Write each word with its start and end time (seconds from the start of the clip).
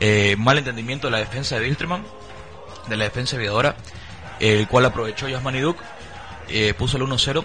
Eh, 0.00 0.36
mal 0.38 0.58
entendimiento 0.58 1.06
de 1.06 1.12
la 1.12 1.18
defensa 1.18 1.56
de 1.58 1.62
Wilstermann, 1.66 2.04
de 2.88 2.96
la 2.96 3.04
defensa 3.04 3.36
aviadora, 3.36 3.76
el 4.40 4.66
cual 4.68 4.84
aprovechó 4.86 5.28
Yasmani 5.28 5.60
Duke, 5.60 5.82
eh, 6.48 6.74
puso 6.74 6.96
el 6.96 7.04
1-0. 7.04 7.44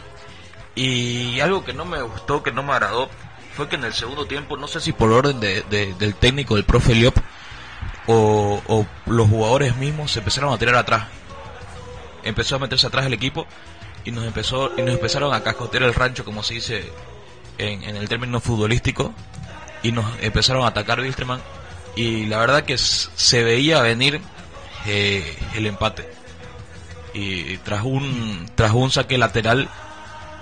Y 0.76 1.40
algo 1.42 1.64
que 1.64 1.74
no 1.74 1.86
me 1.86 2.02
gustó, 2.02 2.44
que 2.44 2.52
no 2.52 2.64
me 2.64 2.74
agradó, 2.74 3.10
fue 3.56 3.68
que 3.68 3.76
en 3.76 3.84
el 3.84 3.94
segundo 3.94 4.26
tiempo, 4.26 4.58
no 4.58 4.68
sé 4.68 4.80
si 4.82 4.94
por 4.94 5.12
orden 5.12 5.40
de, 5.40 5.62
de- 5.70 5.94
del 5.96 6.16
técnico 6.16 6.56
del 6.56 6.64
profe 6.66 6.96
Liop 6.96 7.16
o, 8.08 8.86
los 9.06 9.28
jugadores 9.30 9.76
mismos 9.76 10.12
se 10.12 10.20
empezaron 10.20 10.54
a 10.54 10.58
tirar 10.58 10.76
atrás. 10.76 11.08
Empezó 12.24 12.56
a 12.56 12.60
meterse 12.60 12.88
atrás 12.88 13.06
el 13.06 13.14
equipo 13.14 13.46
y 14.06 14.12
nos 14.12 14.26
empezó 14.26 14.72
y 14.78 14.82
nos 14.82 14.94
empezaron 14.96 15.34
a 15.34 15.44
cascotear 15.44 15.84
el 15.84 15.94
rancho, 15.94 16.26
como 16.26 16.44
se 16.44 16.56
dice 16.56 16.92
en, 17.58 17.84
el 17.96 18.08
término 18.10 18.40
futbolístico, 18.40 19.14
y 19.84 19.92
nos 19.92 20.06
empezaron 20.22 20.64
a 20.64 20.68
atacar 20.68 21.00
Wilstermann 21.00 21.42
y 21.96 22.26
la 22.26 22.40
verdad 22.40 22.64
que 22.64 22.78
se 22.78 23.44
veía 23.44 23.82
venir 23.82 24.22
eh, 24.86 25.38
el 25.56 25.66
empate 25.66 26.08
y 27.14 27.58
tras 27.58 27.84
un 27.84 28.50
tras 28.56 28.72
un 28.72 28.92
saque 28.92 29.18
lateral 29.18 29.68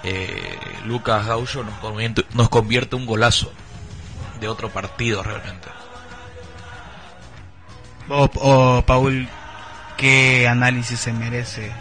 eh, 0.03 0.57
Lucas 0.85 1.25
Gaucho 1.25 1.63
nos 1.63 1.77
convierte, 1.79 2.25
nos 2.33 2.49
convierte 2.49 2.95
un 2.95 3.05
golazo 3.05 3.51
de 4.39 4.47
otro 4.47 4.69
partido 4.69 5.23
realmente 5.23 5.67
O, 8.09 8.29
o, 8.35 8.81
Paul, 8.85 9.27
¿qué 9.97 10.47
análisis 10.47 10.99
se 10.99 11.13
merece 11.13 11.71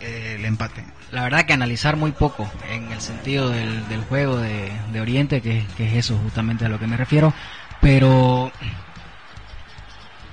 eh, 0.00 0.36
el 0.38 0.44
empate? 0.44 0.84
La 1.10 1.24
verdad 1.24 1.44
que 1.44 1.52
analizar 1.52 1.96
muy 1.96 2.12
poco 2.12 2.50
en 2.70 2.90
el 2.90 3.00
sentido 3.00 3.50
del, 3.50 3.86
del 3.88 4.02
juego 4.04 4.38
de, 4.38 4.72
de 4.92 5.00
Oriente, 5.00 5.40
que, 5.42 5.64
que 5.76 5.86
es 5.86 5.94
eso 5.94 6.18
justamente 6.22 6.64
a 6.64 6.68
lo 6.68 6.78
que 6.78 6.86
me 6.86 6.96
refiero, 6.96 7.32
pero 7.80 8.50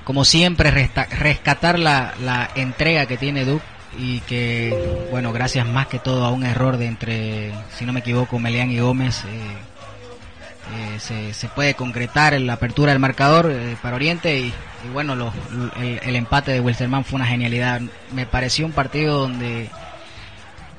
como 0.10 0.26
siempre 0.26 0.72
rescatar 0.72 1.78
la, 1.78 2.50
entrega 2.56 3.06
que 3.06 3.16
tiene 3.16 3.46
Duke 3.46 3.64
y 3.96 4.22
que, 4.22 5.06
bueno, 5.12 5.32
gracias 5.32 5.68
más 5.68 5.86
que 5.86 6.00
todo 6.00 6.26
a 6.26 6.32
un 6.32 6.44
error 6.44 6.78
de 6.78 6.88
entre, 6.88 7.54
si 7.78 7.86
no 7.86 7.94
me 7.94 8.00
equivoco, 8.00 8.40
Melián 8.40 8.72
y 8.72 8.80
Gómez, 8.80 9.24
eh, 9.26 10.98
eh, 11.12 11.32
se, 11.32 11.48
puede 11.50 11.76
concretar 11.76 12.42
la 12.42 12.54
apertura 12.54 12.92
del 12.92 13.00
marcador 13.00 13.52
eh, 13.52 13.78
para 13.84 13.98
Oriente 13.98 14.40
y, 14.40 14.52
bueno, 14.94 15.32
el, 15.80 16.16
empate 16.16 16.54
de 16.54 16.60
Wilstermann 16.60 17.06
fue 17.06 17.18
una 17.18 17.28
genialidad. 17.28 17.80
Me 18.12 18.26
pareció 18.26 18.66
un 18.66 18.72
partido 18.72 19.20
donde 19.20 19.70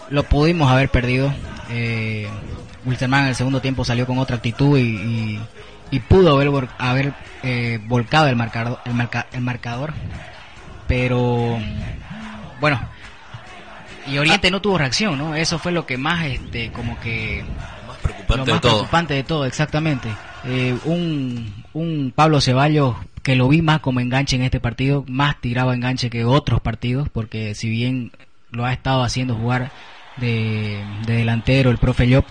lo 0.09 0.25
pudimos 0.25 0.73
haber 0.73 0.89
perdido. 0.89 1.33
Eh, 1.71 2.27
Wilstermann 2.85 3.23
en 3.23 3.29
el 3.29 3.37
segundo 3.37 3.61
tiempo 3.61 3.85
salió 3.85 4.09
con 4.09 4.19
otra 4.19 4.35
actitud 4.35 4.77
y- 4.77 5.39
y 5.91 6.01
pudo 6.01 6.33
haber, 6.39 6.69
haber 6.79 7.13
eh, 7.43 7.81
volcado 7.87 8.29
el 8.29 8.37
marcador, 8.37 8.79
el, 8.85 8.95
marca- 8.95 9.27
el 9.33 9.41
marcador. 9.41 9.93
Pero 10.87 11.59
bueno, 12.61 12.81
y 14.07 14.19
Oriente 14.19 14.51
no 14.51 14.61
tuvo 14.61 14.79
reacción, 14.79 15.17
¿no? 15.19 15.35
Eso 15.35 15.59
fue 15.59 15.73
lo 15.73 15.87
que 15.87 15.97
más, 15.97 16.25
este, 16.27 16.71
como 16.73 16.99
que 17.01 17.45
más 17.87 17.99
preocupante 17.99 18.37
lo 18.39 18.45
de 18.45 18.53
más 18.53 18.61
todo 18.61 18.73
preocupante 18.79 19.15
de 19.15 19.23
todo, 19.25 19.45
exactamente. 19.47 20.09
Eh, 20.45 20.77
un, 20.85 21.53
un 21.75 22.13
Pablo 22.15 22.41
Ceballos 22.41 22.97
que 23.23 23.37
lo 23.37 23.49
vi 23.49 23.61
más 23.63 23.81
como 23.81 24.01
enganche 24.01 24.37
en 24.37 24.43
este 24.43 24.59
partido, 24.61 25.05
más 25.07 25.41
tiraba 25.41 25.75
enganche 25.75 26.11
que 26.11 26.25
otros 26.25 26.61
partidos, 26.61 27.09
porque 27.11 27.55
si 27.55 27.69
bien 27.69 28.11
lo 28.51 28.65
ha 28.65 28.73
estado 28.73 29.03
haciendo 29.05 29.35
jugar 29.37 29.71
de, 30.17 30.83
de 31.07 31.15
delantero 31.17 31.71
el 31.71 31.79
profe 31.79 32.09
Llop, 32.09 32.27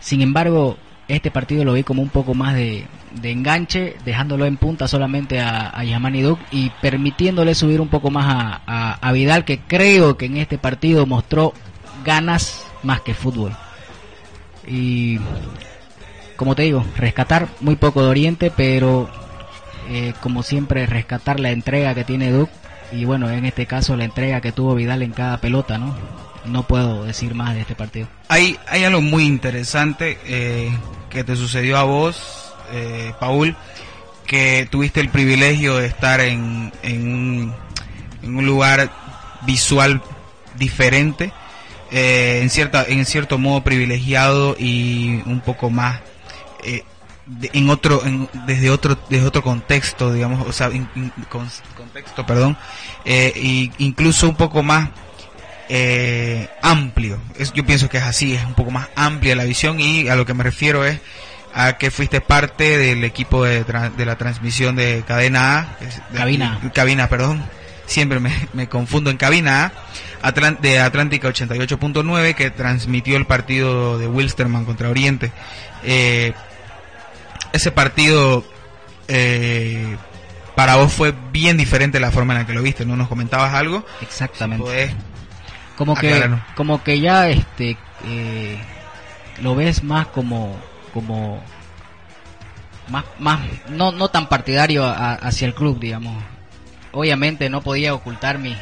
sin 0.00 0.20
embargo, 0.20 0.76
este 1.08 1.30
partido 1.30 1.64
lo 1.64 1.74
vi 1.74 1.82
como 1.82 2.02
un 2.02 2.08
poco 2.08 2.34
más 2.34 2.54
de, 2.54 2.86
de 3.20 3.30
enganche, 3.30 3.96
dejándolo 4.04 4.46
en 4.46 4.56
punta 4.56 4.88
solamente 4.88 5.40
a, 5.40 5.70
a 5.78 5.84
Yamani 5.84 6.22
Duke 6.22 6.44
y 6.50 6.70
permitiéndole 6.70 7.54
subir 7.54 7.80
un 7.80 7.88
poco 7.88 8.10
más 8.10 8.26
a, 8.66 8.98
a- 9.00 9.12
Vidal, 9.12 9.44
que 9.44 9.58
creo 9.58 10.16
que 10.16 10.26
en 10.26 10.38
este 10.38 10.58
partido 10.58 11.06
mostró 11.06 11.52
ganas 12.04 12.66
más 12.82 13.00
que 13.02 13.14
fútbol. 13.14 13.52
Y 14.66 15.18
como 16.36 16.54
te 16.54 16.62
digo, 16.62 16.84
rescatar 16.96 17.48
muy 17.60 17.76
poco 17.76 18.02
de 18.02 18.08
Oriente, 18.08 18.50
pero 18.50 19.08
eh, 19.90 20.14
como 20.20 20.42
siempre 20.42 20.86
rescatar 20.86 21.38
la 21.38 21.50
entrega 21.50 21.94
que 21.94 22.04
tiene 22.04 22.30
Duke 22.32 22.52
y 22.92 23.04
bueno, 23.04 23.30
en 23.30 23.44
este 23.44 23.66
caso 23.66 23.96
la 23.96 24.04
entrega 24.04 24.40
que 24.40 24.52
tuvo 24.52 24.74
Vidal 24.74 25.02
en 25.02 25.12
cada 25.12 25.36
pelota, 25.38 25.78
¿no? 25.78 25.94
No 26.46 26.66
puedo 26.66 27.04
decir 27.04 27.34
más 27.34 27.54
de 27.54 27.62
este 27.62 27.74
partido. 27.74 28.06
Hay, 28.28 28.58
hay 28.68 28.84
algo 28.84 29.00
muy 29.00 29.24
interesante 29.24 30.18
eh, 30.26 30.70
que 31.10 31.24
te 31.24 31.36
sucedió 31.36 31.78
a 31.78 31.84
vos, 31.84 32.52
eh, 32.72 33.12
Paul, 33.18 33.56
que 34.26 34.68
tuviste 34.70 35.00
el 35.00 35.08
privilegio 35.08 35.76
de 35.76 35.86
estar 35.86 36.20
en, 36.20 36.72
en, 36.82 37.08
un, 37.14 37.54
en 38.22 38.36
un 38.36 38.46
lugar 38.46 38.90
visual 39.46 40.02
diferente, 40.56 41.32
eh, 41.90 42.40
en, 42.42 42.50
cierta, 42.50 42.84
en 42.88 43.04
cierto 43.06 43.38
modo 43.38 43.62
privilegiado 43.62 44.56
y 44.58 45.22
un 45.26 45.40
poco 45.40 45.70
más 45.70 46.00
eh, 46.64 46.82
en 47.52 47.70
otro 47.70 48.04
en- 48.04 48.28
desde 48.46 48.70
otro 48.70 48.98
desde 49.08 49.26
otro 49.26 49.42
contexto 49.42 50.12
digamos 50.12 50.46
o 50.46 50.52
sea 50.52 50.70
contexto 51.76 52.26
perdón 52.26 52.56
eh, 53.04 53.32
y 53.36 53.70
incluso 53.78 54.28
un 54.28 54.34
poco 54.36 54.62
más 54.62 54.88
eh, 55.68 56.48
amplio. 56.62 57.20
Es- 57.38 57.52
yo 57.52 57.64
pienso 57.64 57.88
que 57.88 57.98
es 57.98 58.02
así, 58.04 58.34
es 58.34 58.44
un 58.44 58.54
poco 58.54 58.70
más 58.70 58.88
amplia 58.96 59.34
la 59.36 59.44
visión 59.44 59.80
y 59.80 60.08
a 60.08 60.16
lo 60.16 60.26
que 60.26 60.34
me 60.34 60.44
refiero 60.44 60.84
es 60.84 60.98
a 61.54 61.78
que 61.78 61.90
fuiste 61.90 62.20
parte 62.20 62.78
del 62.78 63.04
equipo 63.04 63.44
de, 63.44 63.64
la 64.04 64.16
transmisión 64.18 64.74
de 64.76 65.04
Cadena 65.06 65.58
A. 65.58 65.76
de- 66.12 66.18
Cabina. 66.18 66.60
Cabina, 66.74 67.08
perdón. 67.08 67.44
Siempre 67.86 68.18
me, 68.18 68.32
me 68.54 68.68
confundo 68.68 69.10
en 69.10 69.16
Cabina 69.16 69.72
A. 70.22 70.30
De 70.60 70.78
Atlántica 70.80 71.28
88.9 71.28 72.34
que 72.34 72.50
transmitió 72.50 73.16
el 73.18 73.26
partido 73.26 73.98
de 73.98 74.06
Wilstermann 74.08 74.64
contra 74.64 74.88
Oriente. 74.88 75.32
Eh, 75.84 76.32
ese 77.52 77.70
partido 77.70 78.42
eh, 79.06 79.96
para 80.56 80.76
vos 80.76 80.92
fue 80.92 81.14
bien 81.30 81.56
diferente 81.58 82.00
la 82.00 82.10
forma 82.10 82.32
en 82.34 82.40
la 82.40 82.46
que 82.46 82.54
lo 82.54 82.62
viste, 82.62 82.86
¿no? 82.86 82.96
¿Nos 82.96 83.08
comentabas 83.08 83.52
algo? 83.54 83.84
Exactamente. 84.00 84.64
Podés 84.64 84.92
como 85.76 85.94
que 85.94 86.08
aclararnos. 86.08 86.40
como 86.54 86.82
que 86.82 87.00
ya 87.00 87.28
este 87.28 87.76
eh, 88.04 88.58
lo 89.40 89.54
ves 89.54 89.82
más 89.82 90.06
como 90.08 90.56
como 90.92 91.42
más 92.88 93.04
más 93.18 93.40
no 93.68 93.92
no 93.92 94.08
tan 94.08 94.28
partidario 94.28 94.84
a- 94.84 95.14
hacia 95.14 95.46
el 95.46 95.54
club 95.54 95.80
digamos 95.80 96.22
obviamente 96.92 97.48
no 97.50 97.62
podía 97.62 97.94
ocultar 97.94 98.38
mi 98.38 98.56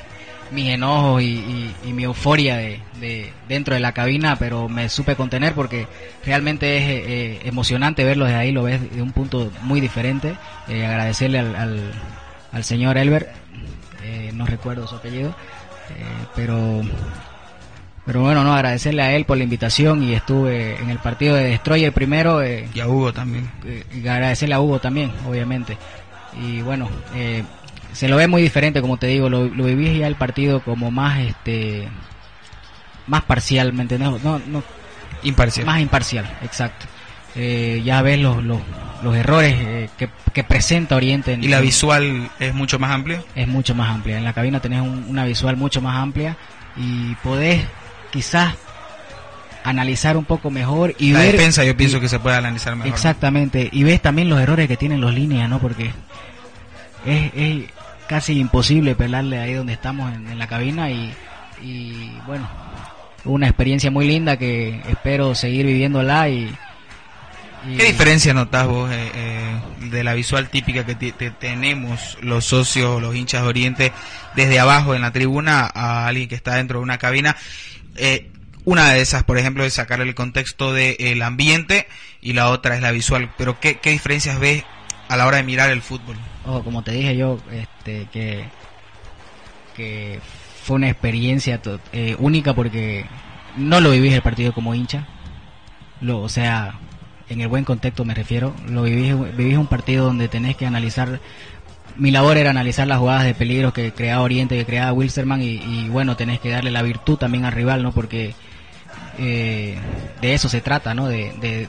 mis 0.51 0.69
enojos 0.69 1.23
y, 1.23 1.27
y- 1.27 1.75
y 1.83 1.93
mi 1.95 2.05
euforia 2.05 2.57
de, 2.59 2.79
de 3.01 3.33
dentro 3.49 3.75
de 3.75 3.81
la 3.81 3.93
cabina 3.93 4.37
pero 4.37 4.69
me 4.69 4.89
supe 4.91 5.17
contener 5.17 5.55
porque 5.55 5.87
realmente 6.25 6.77
es 6.77 6.83
eh, 6.85 7.05
eh, 7.07 7.41
emocionante 7.45 8.05
verlo 8.05 8.27
desde 8.27 8.39
ahí 8.39 8.53
lo 8.53 8.63
ves 8.63 8.95
de 8.95 9.03
un 9.03 9.13
punto 9.13 9.51
muy 9.63 9.81
diferente 9.81 10.37
Eh, 10.69 10.87
agradecerle 10.87 11.39
al, 11.41 11.57
al, 11.57 11.93
al 12.53 12.65
señor 12.65 12.97
Elber 12.99 13.33
eh, 14.05 14.31
no 14.35 14.47
recuerdo 14.47 14.87
su 14.87 14.95
apellido 14.97 15.35
pero 16.35 16.83
pero 18.05 18.21
bueno 18.23 18.43
no 18.43 18.53
agradecerle 18.53 19.03
a 19.03 19.13
él 19.15 19.25
por 19.25 19.37
la 19.39 19.45
invitación 19.45 20.03
y 20.03 20.15
estuve 20.15 20.77
en 20.81 20.91
el 20.91 20.99
partido 20.99 21.37
de 21.37 21.45
Destroyer 21.45 21.93
primero 21.93 22.43
eh, 22.43 22.69
y 22.75 22.81
a 22.81 22.89
Hugo 22.89 23.13
también. 23.13 23.51
eh, 23.65 23.85
y 23.95 24.07
agradecerle 24.09 24.55
a 24.55 24.61
Hugo 24.61 24.81
también 24.81 25.13
obviamente 25.29 25.77
y 26.41 26.63
bueno 26.63 26.89
eh, 27.15 27.45
se 27.93 28.09
lo 28.09 28.17
ve 28.17 28.27
muy 28.27 28.43
diferente 28.43 28.81
como 28.81 28.97
te 28.97 29.07
digo 29.07 29.29
lo, 29.29 29.45
lo 29.47 29.65
viví 29.65 29.99
ya 29.99 30.07
el 30.09 30.17
partido 30.17 30.61
como 30.65 30.91
más 30.91 31.21
este 31.21 31.89
más 33.07 33.23
parcial 33.23 33.73
¿me 33.73 33.83
entiendes? 33.83 34.23
no, 34.23 34.41
no 34.47 34.63
Imparcial. 35.23 35.67
más 35.67 35.81
imparcial 35.81 36.25
exacto 36.43 36.87
Eh, 37.37 37.81
ya 37.85 38.03
ves 38.03 38.19
los, 38.19 38.43
los, 38.45 38.59
los 39.03 39.17
errores 39.17 39.55
eh, 39.59 39.89
que, 39.99 40.09
que 40.33 40.45
presenta 40.45 40.97
Oriente 40.97 41.33
en- 41.33 41.43
y 41.45 41.49
la 41.49 41.61
visual 41.61 42.31
es 42.39 42.55
mucho 42.55 42.79
más 42.79 42.91
amplia. 42.93 43.23
es 43.35 43.49
mucho 43.49 43.75
más 43.75 43.91
amplia. 43.91 44.19
En 44.19 44.25
la 44.25 44.33
cabina 44.33 44.61
tenés 44.61 44.81
un- 44.81 45.05
una 45.09 45.25
visual 45.25 45.57
mucho 45.57 45.81
más 45.81 45.97
amplia 45.97 46.37
y 46.77 47.15
podés 47.17 47.63
quizás 48.13 48.55
analizar 49.65 50.17
un 50.17 50.25
poco 50.25 50.51
mejor 50.51 50.95
y 50.99 51.13
la 51.13 51.21
ver 51.21 51.33
defensa 51.33 51.65
yo 51.65 51.77
pienso 51.77 52.01
que 52.01 52.09
se 52.09 52.19
puede 52.19 52.37
analizar 52.37 52.75
mejor. 52.75 52.93
exactamente 52.93 53.69
y 53.71 53.85
ves 53.85 54.01
también 54.03 54.29
los 54.29 54.41
errores 54.41 54.67
que 54.69 54.77
tienen 54.77 55.01
los 55.01 55.15
líneas, 55.15 55.49
¿no? 55.49 55.61
Porque 55.61 55.93
es, 57.07 57.31
es 57.35 57.65
casi 58.09 58.39
imposible 58.39 58.95
pelarle 58.95 59.39
ahí 59.39 59.53
donde 59.55 59.73
estamos 59.73 60.13
en, 60.15 60.27
en 60.29 60.39
la 60.39 60.47
cabina 60.49 60.91
y, 60.91 61.15
y 61.63 62.13
bueno, 62.27 62.49
una 63.25 63.47
experiencia 63.47 63.91
muy 63.91 64.07
linda 64.07 64.37
que 64.37 64.81
espero 64.89 65.35
seguir 65.37 65.65
viviéndola 65.67 66.29
y, 66.29 66.53
¿Qué 67.65 67.85
diferencia 67.85 68.35
notas 68.35 68.67
vos 68.67 68.91
eh, 68.91 69.11
eh, 69.15 69.57
de 69.91 70.05
la 70.05 70.15
visual 70.15 70.49
típica 70.51 70.85
que 70.85 70.95
te- 70.95 71.13
te- 71.13 71.31
tenemos 71.31 72.19
los 72.21 72.45
socios, 72.45 73.01
los 73.01 73.15
hinchas 73.15 73.43
de 73.43 73.49
Oriente, 73.49 73.93
desde 74.35 74.59
abajo 74.59 74.95
en 74.95 75.03
la 75.03 75.13
tribuna 75.13 75.71
a 75.73 76.07
alguien 76.07 76.29
que 76.29 76.35
está 76.35 76.57
dentro 76.57 76.79
de 76.79 76.83
una 76.85 76.99
cabina? 76.99 77.37
Eh, 77.97 78.29
una 78.65 78.91
de 78.93 79.01
esas, 79.01 79.25
por 79.25 79.39
ejemplo, 79.39 79.65
es 79.65 79.75
sacarle 79.75 80.05
el 80.07 80.15
contexto 80.15 80.73
del 80.73 81.23
ambiente 81.23 81.87
y 82.21 82.33
la 82.33 82.49
otra 82.51 82.75
es 82.77 82.83
la 82.83 82.91
visual. 82.93 83.29
Pero 83.39 83.59
¿qué, 83.61 83.79
diferencias 83.85 84.39
ves 84.39 84.65
a 85.09 85.17
la 85.17 85.27
hora 85.27 85.37
de 85.39 85.43
mirar 85.45 85.71
el 85.71 85.83
fútbol? 85.83 86.17
Oh, 86.45 86.63
como 86.63 86.83
te 86.83 86.93
dije 86.93 87.17
yo, 87.17 87.39
este, 87.53 88.07
que, 88.13 88.45
que 89.77 90.21
fue 90.65 90.77
una 90.77 90.89
experiencia 90.91 91.61
eh, 91.93 92.17
única 92.19 92.55
porque 92.55 93.07
no 93.57 93.81
lo 93.81 93.91
vivís 93.91 94.13
el 94.13 94.23
partido 94.23 94.53
como 94.53 94.75
hincha. 94.75 95.07
Lo, 96.01 96.21
o 96.21 96.29
sea, 96.29 96.75
en 97.33 97.41
el 97.41 97.49
buen 97.49 97.65
contexto 97.65 98.05
me 98.05 98.15
refiero. 98.15 98.55
Lo 98.69 98.83
vivís, 98.83 99.15
vivís 99.37 99.57
un 99.57 99.67
partido 99.67 100.07
donde 100.07 100.29
tenés 100.29 100.57
que 100.57 100.67
analizar. 100.67 101.21
Mi 101.97 102.11
labor 102.11 102.37
era 102.37 102.51
analizar 102.51 102.87
las 102.87 102.99
jugadas 102.99 103.25
de 103.25 103.35
peligro 103.35 103.73
que 103.73 103.93
creaba 103.93 104.23
Oriente, 104.23 104.57
que 104.57 104.65
creaba 104.65 104.93
Wilstermann 104.93 105.43
y, 105.43 105.89
bueno, 105.89 106.17
tenés 106.17 106.41
que 106.41 106.51
darle 106.51 106.71
la 106.71 106.83
virtud 106.83 107.19
también 107.19 107.45
al 107.45 107.53
rival, 107.53 107.83
¿no? 107.83 107.93
Porque 107.93 108.35
eh, 109.19 109.77
de 110.21 110.35
eso 110.35 110.49
se 110.49 110.61
trata, 110.61 110.95
¿no? 110.95 111.09
De, 111.09 111.33
de, 111.41 111.69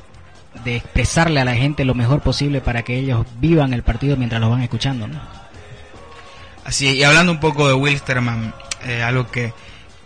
expresarle 0.65 1.41
a 1.41 1.45
la 1.45 1.55
gente 1.55 1.83
lo 1.83 1.95
mejor 1.95 2.21
posible 2.21 2.61
para 2.61 2.83
que 2.83 2.95
ellos 2.95 3.25
vivan 3.39 3.73
el 3.73 3.83
partido 3.83 4.15
mientras 4.15 4.39
lo 4.39 4.49
van 4.49 4.61
escuchando, 4.61 5.07
¿no? 5.07 5.19
Así, 6.63 6.89
y 6.91 7.03
hablando 7.03 7.31
un 7.31 7.39
poco 7.39 7.67
de 7.67 7.73
Wilstermann, 7.73 8.53
eh, 8.85 9.01
algo 9.01 9.29
que, 9.29 9.51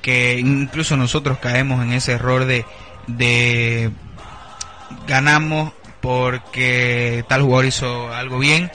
que 0.01 0.39
incluso 0.39 0.97
nosotros 0.97 1.37
caemos 1.37 1.83
en 1.83 1.93
ese 1.93 2.13
error 2.13 2.45
de, 2.45 2.65
de 3.07 3.91
ganamos 5.07 5.73
porque 6.01 7.25
tal 7.27 7.41
jugador 7.41 7.65
hizo 7.65 8.13
algo 8.13 8.39
bien 8.39 8.71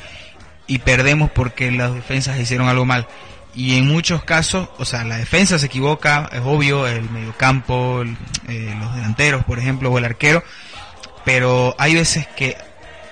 y 0.66 0.78
perdemos 0.78 1.30
porque 1.30 1.70
las 1.70 1.94
defensas 1.94 2.38
hicieron 2.38 2.68
algo 2.68 2.84
mal. 2.84 3.06
Y 3.54 3.76
en 3.76 3.86
muchos 3.86 4.24
casos, 4.24 4.68
o 4.78 4.84
sea, 4.84 5.04
la 5.04 5.18
defensa 5.18 5.58
se 5.58 5.66
equivoca, 5.66 6.28
es 6.32 6.40
obvio, 6.42 6.86
el 6.86 7.08
mediocampo, 7.10 8.00
el- 8.02 8.16
eh, 8.48 8.74
los 8.80 8.94
delanteros, 8.94 9.44
por 9.44 9.58
ejemplo, 9.58 9.90
o 9.90 9.98
el 9.98 10.04
arquero, 10.06 10.42
pero 11.24 11.74
hay 11.78 11.94
veces 11.94 12.26
que 12.28 12.56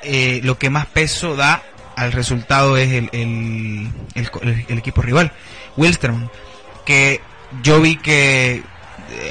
eh, 0.03 0.41
lo 0.43 0.59
que 0.59 0.71
más 0.71 0.87
peso 0.87 1.37
da 1.37 1.63
al 1.95 2.13
resultado 2.13 2.79
es 2.79 2.91
el, 2.91 3.11
el, 3.13 3.91
el, 4.69 4.79
equipo 4.79 5.03
rival, 5.03 5.33
Wilstermann, 5.77 6.31
que 6.87 7.21
yo 7.63 7.81
vi 7.83 7.97
que 7.97 8.63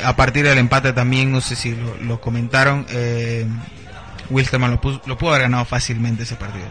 a 0.03 0.15
partir 0.15 0.45
del 0.45 0.57
empate 0.57 0.93
también, 0.93 1.31
no 1.31 1.41
sé 1.41 1.55
si 1.55 1.75
lo, 1.75 1.95
lo 1.97 2.21
comentaron, 2.21 2.85
eh, 2.89 3.45
Wilstermann 4.29 4.71
lo, 4.71 4.81
puso- 4.81 5.01
lo 5.05 5.17
pudo 5.17 5.31
haber 5.31 5.43
ganado 5.43 5.65
fácilmente 5.65 6.23
ese 6.23 6.35
partido. 6.35 6.67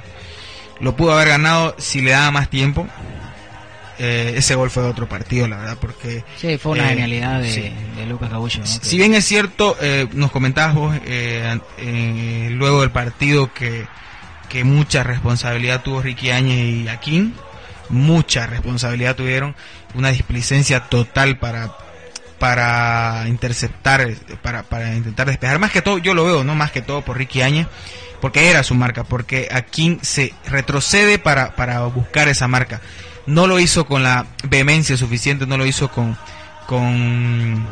Lo 0.81 0.95
pudo 0.97 1.13
haber 1.13 1.29
ganado 1.29 1.75
si 1.79 2.01
le 2.01 2.13
daba 2.13 2.31
más 2.31 2.49
tiempo. 2.51 2.87
Eh, 4.01 4.35
ese 4.37 4.55
gol 4.55 4.71
fue 4.71 4.85
de 4.85 4.91
otro 4.91 5.09
partido, 5.09 5.49
la 5.49 5.57
verdad, 5.57 5.77
porque 5.81 6.25
Sí, 6.37 6.57
fue 6.57 6.73
una 6.73 6.85
Eh, 6.87 6.89
genialidad 6.91 7.41
de, 7.41 7.53
sí. 7.53 7.73
de 7.97 8.07
Lucas 8.07 8.31
Gabullo. 8.31 8.61
¿no? 8.61 8.67
si 8.67 8.97
bien 8.97 9.13
es 9.15 9.25
cierto, 9.25 9.77
eh, 9.81 10.07
nos 10.13 10.31
comentabas 10.31 10.75
vos 10.77 10.97
eh, 11.05 11.59
eh, 11.79 12.49
luego 12.53 12.83
del 12.83 12.93
partido 12.93 13.53
que, 13.53 13.87
que 14.49 14.63
mucha 14.63 15.03
responsabilidad 15.03 15.83
tuvo 15.83 16.01
Ricky 16.01 16.31
Áñez 16.31 16.85
y 16.85 16.89
Aquín, 16.89 17.35
mucha 17.89 18.47
responsabilidad 18.47 19.17
tuvieron, 19.17 19.57
una 19.95 20.11
displicencia 20.13 20.85
total 20.89 21.39
para 21.39 21.73
para 22.39 23.25
interceptar, 23.29 24.09
para, 24.43 24.63
para 24.63 24.95
intentar 24.95 25.27
despejar. 25.27 25.59
Más 25.59 25.73
que 25.73 25.83
todo, 25.83 25.99
yo 25.99 26.15
lo 26.15 26.25
veo, 26.25 26.45
no 26.45 26.55
más 26.55 26.71
que 26.71 26.83
todo 26.83 27.03
por 27.03 27.19
Ricky 27.19 27.43
Áñez, 27.43 27.67
porque 28.21 28.51
era 28.51 28.63
su 28.63 28.75
marca, 28.75 29.05
porque 29.05 29.49
Aquín 29.51 29.99
se 30.03 30.33
retrocede 30.47 31.19
para, 31.19 31.55
para 31.57 31.81
buscar 31.87 32.29
esa 32.29 32.49
marca. 32.49 32.81
No 33.27 33.47
lo 33.47 33.59
hizo 33.59 33.87
con 33.87 34.03
la 34.03 34.27
vehemencia 34.45 34.97
suficiente, 34.97 35.47
no 35.47 35.59
lo 35.59 35.67
hizo 35.67 35.91
con, 35.91 36.17
con, 36.67 37.67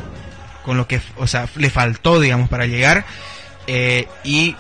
con 0.64 0.76
lo 0.76 0.86
que, 0.86 1.00
o 1.16 1.26
sea, 1.26 1.48
le 1.56 1.70
faltó, 1.70 2.20
digamos, 2.20 2.48
para 2.48 2.66
llegar. 2.66 3.04
eh, 3.66 4.06
y 4.24 4.54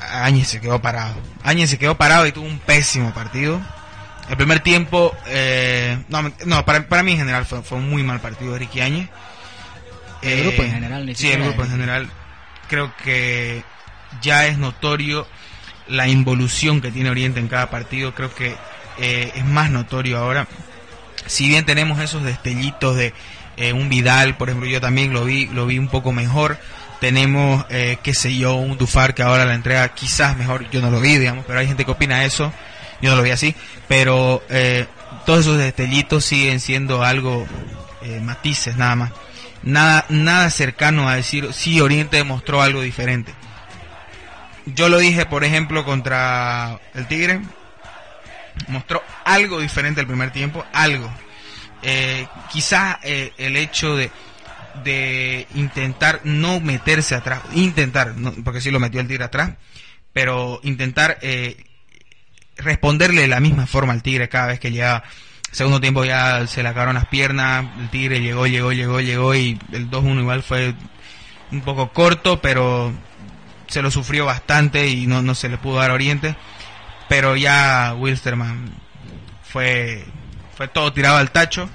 Áñez 0.00 0.48
se 0.48 0.60
quedó 0.60 0.80
parado. 0.80 1.14
Áñez 1.42 1.70
se 1.70 1.78
quedó 1.78 1.96
parado 1.96 2.26
y 2.26 2.32
tuvo 2.32 2.46
un 2.46 2.58
pésimo 2.58 3.12
partido. 3.12 3.60
El 4.28 4.36
primer 4.36 4.60
tiempo, 4.60 5.16
eh, 5.26 5.98
no, 6.08 6.32
no 6.44 6.64
para, 6.64 6.86
para 6.86 7.02
mí 7.02 7.12
en 7.12 7.18
general 7.18 7.46
fue, 7.46 7.62
fue 7.62 7.78
un 7.78 7.88
muy 7.88 8.02
mal 8.02 8.20
partido 8.20 8.52
de 8.52 8.58
Ricky 8.58 8.80
Áñez. 8.80 9.08
El 10.22 10.42
grupo 10.42 10.62
en 10.62 10.72
general, 10.72 11.06
ni 11.06 11.14
Sí, 11.14 11.30
el 11.30 11.42
grupo 11.42 11.62
en 11.62 11.70
general. 11.70 12.10
Creo 12.68 12.92
que 13.02 13.62
ya 14.20 14.46
es 14.46 14.58
notorio 14.58 15.26
la 15.86 16.08
involución 16.08 16.80
que 16.80 16.90
tiene 16.90 17.10
Oriente 17.10 17.40
en 17.40 17.48
cada 17.48 17.70
partido. 17.70 18.14
Creo 18.14 18.34
que 18.34 18.54
eh, 18.98 19.32
es 19.34 19.44
más 19.44 19.70
notorio 19.70 20.18
ahora. 20.18 20.46
Si 21.26 21.48
bien 21.48 21.64
tenemos 21.64 22.00
esos 22.00 22.22
destellitos 22.22 22.96
de 22.96 23.14
eh, 23.56 23.72
un 23.72 23.88
Vidal, 23.88 24.36
por 24.36 24.48
ejemplo, 24.48 24.68
yo 24.68 24.80
también 24.80 25.12
lo 25.12 25.24
vi, 25.24 25.46
lo 25.46 25.66
vi 25.66 25.78
un 25.78 25.88
poco 25.88 26.12
mejor. 26.12 26.58
Tenemos, 27.00 27.64
eh, 27.70 27.98
qué 28.02 28.12
sé 28.12 28.36
yo, 28.36 28.54
un 28.56 28.76
Dufar 28.76 29.14
que 29.14 29.22
ahora 29.22 29.44
la 29.44 29.54
entrega 29.54 29.88
quizás 29.94 30.36
mejor. 30.36 30.68
Yo 30.70 30.80
no 30.80 30.90
lo 30.90 31.00
vi, 31.00 31.16
digamos, 31.16 31.44
pero 31.46 31.60
hay 31.60 31.66
gente 31.66 31.84
que 31.84 31.90
opina 31.90 32.24
eso. 32.24 32.52
Yo 33.00 33.10
no 33.10 33.16
lo 33.16 33.22
vi 33.22 33.30
así. 33.30 33.54
Pero 33.86 34.42
eh, 34.48 34.86
todos 35.26 35.40
esos 35.40 35.58
destellitos 35.58 36.24
siguen 36.24 36.60
siendo 36.60 37.02
algo, 37.02 37.46
eh, 38.02 38.20
matices 38.20 38.76
nada 38.76 38.96
más. 38.96 39.12
Nada, 39.62 40.06
nada 40.08 40.50
cercano 40.50 41.08
a 41.08 41.16
decir, 41.16 41.52
sí, 41.52 41.80
Oriente 41.80 42.16
demostró 42.16 42.62
algo 42.62 42.80
diferente. 42.80 43.34
Yo 44.66 44.88
lo 44.88 44.98
dije, 44.98 45.26
por 45.26 45.44
ejemplo, 45.44 45.84
contra 45.84 46.78
el 46.94 47.06
Tigre. 47.06 47.40
Mostró 48.68 49.02
algo 49.24 49.60
diferente 49.60 50.00
el 50.00 50.06
primer 50.06 50.32
tiempo, 50.32 50.64
algo. 50.72 51.10
Eh, 51.82 52.26
quizás 52.50 52.98
el 53.02 53.56
hecho 53.56 53.94
de, 53.94 54.10
de 54.84 55.46
intentar 55.54 56.20
no 56.24 56.60
meterse 56.60 57.14
atrás, 57.14 57.42
intentar, 57.52 58.16
no, 58.16 58.32
porque 58.44 58.60
sí 58.60 58.70
lo 58.70 58.80
metió 58.80 59.00
el 59.00 59.08
Tigre 59.08 59.24
atrás, 59.24 59.52
pero 60.12 60.60
intentar 60.62 61.18
eh, 61.22 61.56
responderle 62.58 63.22
de 63.22 63.28
la 63.28 63.40
misma 63.40 63.66
forma 63.66 63.92
al 63.92 64.02
Tigre 64.02 64.28
cada 64.28 64.48
vez 64.48 64.60
que 64.60 64.70
llegaba. 64.70 65.04
Segundo 65.50 65.80
tiempo 65.80 66.04
ya 66.04 66.46
se 66.46 66.62
le 66.62 66.68
acabaron 66.68 66.96
las 66.96 67.06
piernas, 67.06 67.66
el 67.78 67.88
Tigre 67.88 68.20
llegó, 68.20 68.46
llegó, 68.46 68.72
llegó, 68.72 69.00
llegó 69.00 69.34
y 69.34 69.58
el 69.72 69.90
2-1 69.90 70.20
igual 70.20 70.42
fue 70.42 70.74
un 71.50 71.62
poco 71.62 71.90
corto, 71.92 72.40
pero 72.42 72.92
se 73.66 73.80
lo 73.80 73.90
sufrió 73.90 74.26
bastante 74.26 74.88
y 74.88 75.06
no, 75.06 75.22
no 75.22 75.34
se 75.34 75.48
le 75.48 75.56
pudo 75.56 75.78
dar 75.78 75.90
oriente. 75.90 76.36
Pero 77.08 77.36
ya 77.36 77.94
Wilstermann 77.96 78.70
fue, 79.42 80.04
fue 80.56 80.68
todo 80.68 80.92
tirado 80.92 81.16
al 81.16 81.30
tacho. 81.30 81.70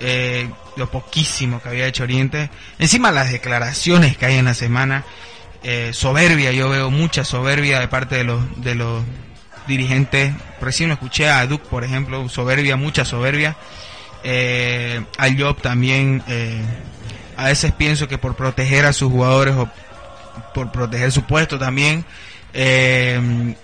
Eh, 0.00 0.48
lo 0.76 0.90
poquísimo 0.90 1.60
que 1.60 1.68
había 1.68 1.86
hecho 1.86 2.02
Oriente. 2.02 2.50
Encima 2.78 3.12
las 3.12 3.30
declaraciones 3.30 4.16
que 4.16 4.26
hay 4.26 4.38
en 4.38 4.46
la 4.46 4.54
semana. 4.54 5.04
eh, 5.62 5.92
soberbia, 5.92 6.50
yo 6.50 6.68
veo 6.68 6.90
mucha 6.90 7.24
soberbia 7.24 7.78
de 7.78 7.86
parte 7.86 8.16
de 8.16 8.24
los, 8.24 8.62
de 8.62 8.74
los 8.74 9.04
dirigentes. 9.66 10.32
Recién 10.60 10.88
lo 10.88 10.94
escuché 10.94 11.28
a 11.28 11.46
Duke, 11.46 11.66
por 11.70 11.84
ejemplo, 11.84 12.28
soberbia, 12.28 12.76
mucha 12.76 13.04
soberbia. 13.04 13.56
Eh, 14.24 15.02
al 15.18 15.40
Job 15.40 15.60
también, 15.60 16.22
eh, 16.28 16.62
a 17.36 17.46
veces 17.46 17.72
pienso 17.72 18.06
que 18.08 18.18
por 18.18 18.36
proteger 18.36 18.84
a 18.86 18.92
sus 18.92 19.10
jugadores 19.10 19.54
o 19.56 19.68
por 20.54 20.70
proteger 20.70 21.10
su 21.12 21.22
puesto 21.24 21.58
también, 21.58 22.04
eh, 22.54 23.54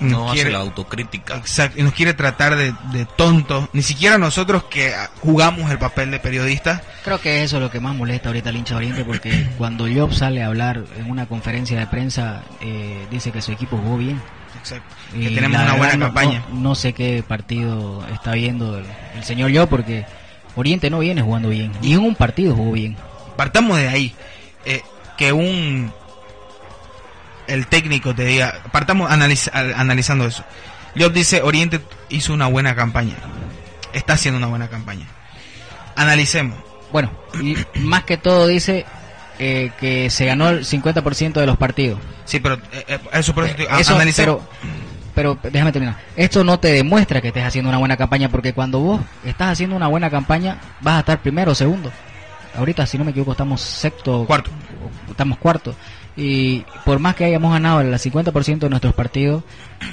No 0.00 0.26
quiere- 0.32 0.40
hace 0.48 0.50
la 0.50 0.58
autocrítica. 0.60 1.36
Exacto, 1.36 1.78
y 1.78 1.82
nos 1.82 1.92
quiere 1.92 2.14
tratar 2.14 2.56
de, 2.56 2.74
de 2.92 3.04
tontos, 3.16 3.68
ni 3.72 3.82
siquiera 3.82 4.18
nosotros 4.18 4.64
que 4.64 4.92
jugamos 5.20 5.70
el 5.70 5.78
papel 5.78 6.10
de 6.10 6.18
periodistas. 6.18 6.80
Creo 7.04 7.20
que 7.20 7.42
eso 7.44 7.56
es 7.58 7.62
lo 7.62 7.70
que 7.70 7.78
más 7.80 7.94
molesta 7.94 8.28
ahorita 8.30 8.48
al 8.48 8.56
hincha 8.56 8.76
Oriente 8.76 9.04
porque 9.04 9.46
cuando 9.58 9.86
Job 9.92 10.12
sale 10.14 10.42
a 10.42 10.46
hablar 10.46 10.82
en 10.96 11.10
una 11.10 11.26
conferencia 11.26 11.78
de 11.78 11.86
prensa 11.86 12.42
eh, 12.60 13.06
dice 13.10 13.30
que 13.30 13.42
su 13.42 13.52
equipo 13.52 13.76
jugó 13.76 13.98
bien. 13.98 14.20
Exacto, 14.62 14.94
Y 15.14 15.24
que 15.28 15.34
tenemos 15.34 15.60
una 15.60 15.74
buena 15.74 15.98
campaña. 15.98 16.44
No, 16.52 16.60
no 16.60 16.74
sé 16.74 16.92
qué 16.92 17.22
partido 17.26 18.06
está 18.14 18.32
viendo 18.32 18.78
el, 18.78 18.84
el 19.16 19.24
señor 19.24 19.54
Job 19.54 19.68
porque 19.68 20.06
Oriente 20.54 20.88
no 20.88 21.00
viene 21.00 21.20
jugando 21.22 21.48
bien. 21.48 21.72
Ni 21.80 21.94
en 21.94 22.00
un 22.00 22.14
partido 22.14 22.54
jugó 22.54 22.72
bien. 22.72 22.96
Partamos 23.36 23.76
de 23.78 23.88
ahí, 23.88 24.14
eh, 24.64 24.82
que 25.18 25.32
un 25.32 25.92
el 27.48 27.66
técnico 27.66 28.14
te 28.14 28.24
diga, 28.24 28.60
partamos 28.70 29.10
analiz- 29.10 29.50
al- 29.52 29.74
analizando 29.74 30.26
eso. 30.26 30.44
Job 30.98 31.12
dice, 31.12 31.42
Oriente 31.42 31.80
hizo 32.08 32.32
una 32.32 32.46
buena 32.46 32.74
campaña, 32.76 33.16
está 33.92 34.12
haciendo 34.14 34.38
una 34.38 34.46
buena 34.46 34.68
campaña. 34.68 35.06
Analicemos. 35.96 36.56
Bueno, 36.92 37.10
y 37.40 37.56
más 37.80 38.04
que 38.04 38.16
todo 38.16 38.46
dice 38.46 38.86
eh, 39.44 39.72
que 39.80 40.08
se 40.08 40.24
ganó 40.24 40.50
el 40.50 40.64
50% 40.64 41.32
de 41.32 41.46
los 41.46 41.56
partidos. 41.56 41.98
Sí, 42.24 42.38
pero 42.38 42.54
eh, 42.72 42.84
eh, 42.86 42.98
eso 43.12 43.34
por 43.34 43.44
eso, 43.44 43.56
te 43.56 43.62
digo, 43.62 43.76
Eso, 43.76 43.96
analicemos. 43.96 44.40
pero 45.16 45.36
pero 45.36 45.50
déjame 45.50 45.72
terminar. 45.72 45.98
Esto 46.14 46.44
no 46.44 46.60
te 46.60 46.68
demuestra 46.68 47.20
que 47.20 47.28
estés 47.28 47.44
haciendo 47.44 47.68
una 47.68 47.78
buena 47.78 47.96
campaña, 47.96 48.28
porque 48.28 48.52
cuando 48.52 48.78
vos 48.78 49.00
estás 49.24 49.50
haciendo 49.50 49.74
una 49.74 49.88
buena 49.88 50.10
campaña, 50.10 50.60
vas 50.80 50.94
a 50.94 51.00
estar 51.00 51.22
primero 51.22 51.50
o 51.50 51.54
segundo. 51.56 51.90
Ahorita, 52.56 52.86
si 52.86 52.98
no 52.98 53.04
me 53.04 53.10
equivoco, 53.10 53.32
estamos 53.32 53.60
sexto. 53.60 54.24
Cuarto. 54.26 54.52
Estamos 55.10 55.38
cuarto. 55.38 55.74
Y 56.16 56.64
por 56.84 57.00
más 57.00 57.16
que 57.16 57.24
hayamos 57.24 57.52
ganado 57.52 57.80
el 57.80 57.92
50% 57.92 58.58
de 58.60 58.70
nuestros 58.70 58.94
partidos, 58.94 59.42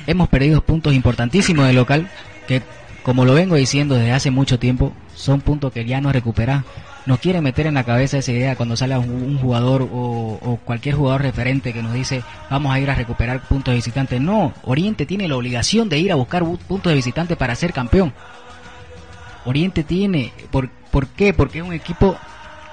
hemos 0.05 0.29
perdido 0.29 0.61
puntos 0.61 0.93
importantísimos 0.93 1.65
de 1.65 1.73
local, 1.73 2.07
que 2.47 2.61
como 3.01 3.25
lo 3.25 3.33
vengo 3.33 3.55
diciendo 3.55 3.95
desde 3.95 4.11
hace 4.11 4.29
mucho 4.29 4.59
tiempo, 4.59 4.93
son 5.15 5.41
puntos 5.41 5.73
que 5.73 5.85
ya 5.85 6.01
no 6.01 6.11
recuperan 6.11 6.63
nos 7.05 7.19
quiere 7.19 7.41
meter 7.41 7.67
en 7.67 7.73
la 7.73 7.83
cabeza 7.83 8.17
esa 8.17 8.31
idea 8.31 8.55
cuando 8.55 8.75
sale 8.75 8.97
un, 8.97 9.37
jugador 9.39 9.87
o, 9.91 10.59
cualquier 10.65 10.95
jugador 10.95 11.21
referente 11.21 11.73
que 11.73 11.81
nos 11.81 11.93
dice 11.93 12.23
vamos 12.49 12.73
a 12.73 12.79
ir 12.79 12.89
a 12.89 12.95
recuperar 12.95 13.41
puntos 13.41 13.71
de 13.71 13.77
visitante. 13.77 14.19
No, 14.19 14.53
Oriente 14.63 15.05
tiene 15.05 15.27
la 15.27 15.35
obligación 15.35 15.89
de 15.89 15.99
ir 15.99 16.11
a 16.11 16.15
buscar 16.15 16.43
puntos 16.43 16.91
de 16.91 16.95
visitante 16.95 17.35
para 17.35 17.55
ser 17.55 17.73
campeón. 17.73 18.13
Oriente 19.45 19.83
tiene, 19.83 20.33
¿por, 20.51 20.69
¿por 20.69 21.07
qué? 21.07 21.33
Porque 21.33 21.59
es 21.59 21.65
un 21.65 21.73
equipo 21.73 22.17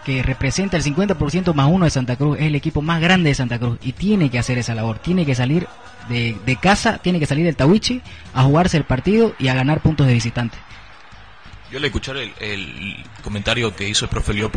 que 0.04 0.22
representa 0.22 0.76
el 0.76 0.84
50% 0.84 1.52
más 1.52 1.68
uno 1.68 1.84
de 1.84 1.90
Santa 1.90 2.16
Cruz, 2.16 2.38
es 2.38 2.44
el 2.44 2.54
equipo 2.54 2.80
más 2.80 3.00
grande 3.00 3.30
de 3.30 3.34
Santa 3.34 3.58
Cruz 3.58 3.78
y 3.82 3.92
tiene 3.92 4.30
que 4.30 4.38
hacer 4.38 4.58
esa 4.58 4.74
labor, 4.74 4.98
tiene 4.98 5.26
que 5.26 5.34
salir 5.34 5.66
de, 6.08 6.36
de 6.46 6.56
casa, 6.56 6.98
tiene 6.98 7.18
que 7.18 7.26
salir 7.26 7.44
del 7.44 7.56
Tawichi 7.56 8.02
a 8.32 8.44
jugarse 8.44 8.76
el 8.76 8.84
partido 8.84 9.34
y 9.38 9.48
a 9.48 9.54
ganar 9.54 9.80
puntos 9.80 10.06
de 10.06 10.14
visitante. 10.14 10.58
Yo 11.70 11.80
le 11.80 11.88
escuché 11.88 12.12
el, 12.40 13.04
comentario 13.22 13.74
que 13.74 13.88
hizo 13.88 14.04
el 14.04 14.08
profe 14.08 14.34
Liop 14.34 14.54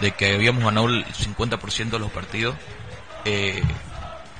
de 0.00 0.12
que 0.12 0.34
habíamos 0.34 0.64
ganado 0.64 0.88
el 0.88 1.04
50% 1.06 1.90
de 1.90 1.98
los 1.98 2.10
partidos. 2.10 2.54
Eh, 3.24 3.62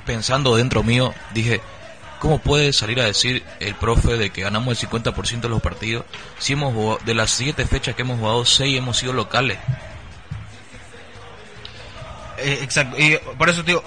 pensando 0.06 0.56
dentro 0.56 0.82
mío, 0.82 1.14
dije, 1.34 1.60
¿cómo 2.20 2.38
puede 2.38 2.72
salir 2.72 3.00
a 3.00 3.04
decir 3.04 3.44
el 3.60 3.74
profe 3.74 4.16
de 4.16 4.30
que 4.30 4.42
ganamos 4.42 4.82
el 4.82 4.88
50% 4.88 5.40
de 5.40 5.48
los 5.48 5.62
partidos 5.62 6.04
si 6.38 6.54
hemos 6.54 7.04
de 7.04 7.14
las 7.14 7.30
siete 7.30 7.66
fechas 7.66 7.94
que 7.94 8.02
hemos 8.02 8.18
jugado, 8.18 8.44
seis 8.44 8.78
hemos 8.78 8.98
sido 8.98 9.12
locales? 9.12 9.58
Eh, 12.38 12.60
exacto, 12.62 12.96
y 12.98 13.18
por 13.38 13.48
eso 13.48 13.62
digo, 13.62 13.84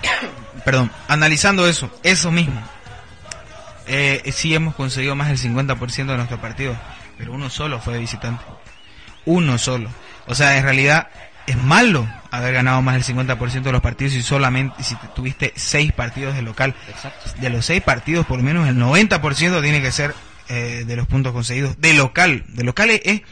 perdón, 0.64 0.90
analizando 1.08 1.66
eso, 1.68 1.90
eso 2.02 2.30
mismo, 2.30 2.58
eh, 3.86 4.30
sí 4.32 4.54
hemos 4.54 4.74
conseguido 4.74 5.14
más 5.14 5.28
del 5.28 5.38
50% 5.38 6.06
de 6.06 6.16
nuestros 6.16 6.40
partidos 6.40 6.76
pero 7.22 7.34
uno 7.34 7.48
solo 7.50 7.78
fue 7.78 7.94
de 7.94 8.00
visitante. 8.00 8.42
Uno 9.26 9.56
solo. 9.56 9.88
O 10.26 10.34
sea, 10.34 10.56
en 10.56 10.64
realidad 10.64 11.06
es 11.46 11.56
malo 11.56 12.04
haber 12.32 12.52
ganado 12.52 12.82
más 12.82 12.94
del 12.96 13.16
50% 13.16 13.62
de 13.62 13.70
los 13.70 13.80
partidos 13.80 14.14
y 14.14 14.22
solamente 14.22 14.82
si 14.82 14.96
tuviste 15.14 15.52
seis 15.54 15.92
partidos 15.92 16.34
de 16.34 16.42
local. 16.42 16.74
De 17.40 17.48
los 17.48 17.64
seis 17.64 17.80
partidos, 17.80 18.26
por 18.26 18.38
lo 18.38 18.42
menos 18.42 18.68
el 18.68 18.76
90% 18.76 19.62
tiene 19.62 19.80
que 19.80 19.92
ser 19.92 20.16
eh, 20.48 20.82
de 20.84 20.96
los 20.96 21.06
puntos 21.06 21.32
conseguidos 21.32 21.80
de 21.80 21.94
local. 21.94 22.44
De 22.48 22.64
local 22.64 22.90
es, 22.90 23.22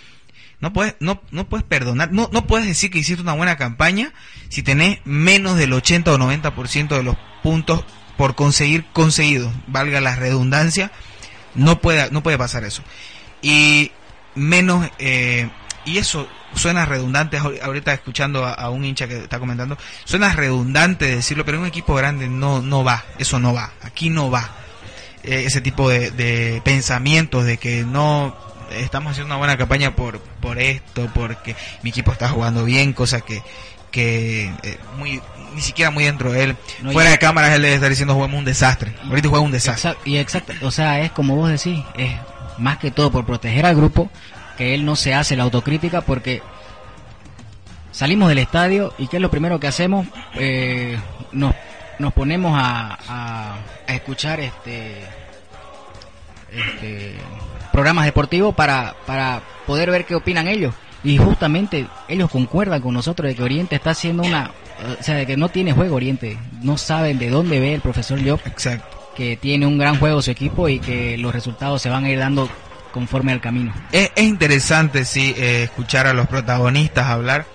no 0.61 0.73
puedes 0.73 0.95
no 1.01 1.21
no 1.33 1.49
puedes 1.49 1.67
perdonar, 1.67 2.13
no 2.13 2.31
no 2.33 2.47
puedes 2.47 2.69
decir 2.69 2.93
que 2.93 3.01
hiciste 3.01 3.23
una 3.23 3.33
buena 3.33 3.57
campaña 3.57 4.13
si 4.51 4.63
tenés 4.63 5.01
menos 5.05 5.57
del 5.57 5.73
80 5.73 6.13
o 6.13 6.17
90% 6.17 6.97
de 6.97 7.03
los 7.03 7.17
puntos 7.43 7.85
por 8.17 8.37
conseguir 8.37 8.85
conseguidos, 8.93 9.53
valga 9.67 10.01
la 10.01 10.15
redundancia, 10.15 10.93
no 11.57 11.81
puede 11.81 12.09
no 12.13 12.23
puede 12.23 12.39
pasar 12.39 12.63
eso 12.63 12.85
y 13.43 13.91
menos 14.35 14.89
eh, 14.99 15.49
y 15.85 15.99
eso 15.99 16.29
suena 16.55 16.85
redundante 16.85 17.39
ahorita 17.39 17.93
escuchando 17.93 18.45
a, 18.45 18.71
un 18.71 18.85
hincha 18.85 19.07
que 19.07 19.19
está 19.19 19.39
comentando 19.39 19.79
suena 20.05 20.33
redundante 20.33 21.17
decirlo 21.17 21.45
pero 21.45 21.59
en 21.59 21.63
un 21.63 21.69
equipo 21.69 21.95
grande 21.95 22.29
no 22.29 22.61
no 22.61 22.85
va 22.85 23.05
eso 23.19 23.39
no 23.39 23.55
va 23.55 23.73
aquí 23.83 24.11
no 24.11 24.31
va 24.31 24.51
eh, 25.23 25.45
ese 25.47 25.61
tipo 25.61 25.89
de, 25.89 26.61
pensamientos 26.65 27.45
de 27.45 27.59
que 27.59 27.85
no 27.85 28.37
estamos 28.71 29.13
haciendo 29.13 29.35
una 29.35 29.39
buena 29.39 29.57
campaña 29.57 29.95
por 29.95 30.21
por 30.21 30.59
esto 30.59 31.11
porque 31.15 31.57
mi 31.83 31.91
equipo 31.91 32.13
está 32.13 32.29
jugando 32.29 32.65
bien 32.65 32.93
cosa 32.93 33.21
que 33.21 33.43
que 33.91 34.53
eh, 34.63 34.79
muy 34.99 35.21
ni 35.55 35.61
siquiera 35.61 35.91
muy 35.91 36.05
dentro 36.05 36.31
de 36.31 36.45
él. 36.45 36.57
Fuera 36.93 37.11
de 37.11 37.19
cámaras 37.19 37.53
él 37.53 37.63
debe 37.63 37.75
estar 37.75 37.91
diciendo 37.91 38.15
jugamos 38.15 38.39
un 38.39 38.45
desastre 38.45 38.95
ahorita 39.09 39.29
juega 39.29 39.45
un 39.45 39.53
desastre. 39.53 39.97
y 40.05 40.17
exacto 40.17 40.53
o 40.63 40.71
sea 40.71 41.01
es 41.01 41.11
como 41.13 41.37
vos 41.37 41.51
decís 41.51 41.85
es 41.95 42.13
más 42.61 42.79
que 42.79 42.91
todo 42.91 43.11
por 43.11 43.27
proteger 43.27 43.67
al 43.67 43.75
grupo, 43.75 44.11
que 44.57 44.75
él 44.75 44.85
no 44.85 44.95
se 44.95 45.15
hace 45.15 45.37
la 45.37 45.45
autocrítica 45.45 46.03
porque 46.03 46.43
salimos 47.91 48.29
del 48.29 48.39
estadio 48.39 48.93
y 48.99 49.09
¿qué 49.09 49.17
es 49.17 49.23
lo 49.23 49.31
primero 49.31 49.59
que 49.59 49.67
hacemos? 49.67 50.07
Eh, 50.35 50.99
nos, 51.33 51.55
nos 51.99 52.13
ponemos 52.13 52.53
a, 52.55 52.99
a, 53.09 53.95
escuchar 53.95 54.41
este, 54.41 55.01
este, 56.53 57.15
programas 57.73 58.05
deportivos 58.05 58.55
para, 58.55 58.95
para 59.07 59.43
poder 59.67 59.91
ver 59.91 60.05
qué 60.05 60.15
opinan 60.15 60.47
ellos. 60.47 60.75
Y 61.03 61.17
justamente 61.17 61.87
ellos 62.09 62.31
concuerdan 62.31 62.83
con 62.83 62.93
nosotros 62.93 63.27
de 63.27 63.35
que 63.35 63.43
Oriente 63.43 63.77
está 63.77 63.91
haciendo 63.91 64.23
una... 64.23 64.51
O 64.99 65.03
sea, 65.03 65.15
de 65.15 65.27
que 65.27 65.37
no 65.37 65.49
tiene 65.49 65.73
juego 65.73 65.97
Oriente. 65.97 66.39
No 66.63 66.77
saben 66.77 67.19
de 67.19 67.31
dónde 67.31 67.59
ve 67.59 67.75
el 67.75 67.81
profesor 67.81 68.19
Job. 68.23 68.41
Exacto 68.45 69.00
que 69.15 69.37
tiene 69.37 69.67
un 69.67 69.79
gran 69.79 69.99
juego 69.99 70.23
su 70.23 70.31
equipo 70.31 70.69
y 70.69 70.79
que 70.79 71.19
los 71.19 71.33
resultados 71.33 71.83
se 71.83 71.91
van 71.91 72.05
a 72.05 72.11
ir 72.11 72.19
dando 72.19 72.49
conforme 72.93 73.33
al 73.33 73.41
camino. 73.41 73.73
Es, 73.93 74.11
interesante, 74.17 75.05
sí, 75.05 75.35
eh, 75.37 75.65
escuchar 75.65 76.07
a 76.07 76.13
los 76.13 76.27
protagonistas 76.27 77.07
hablar, 77.07 77.47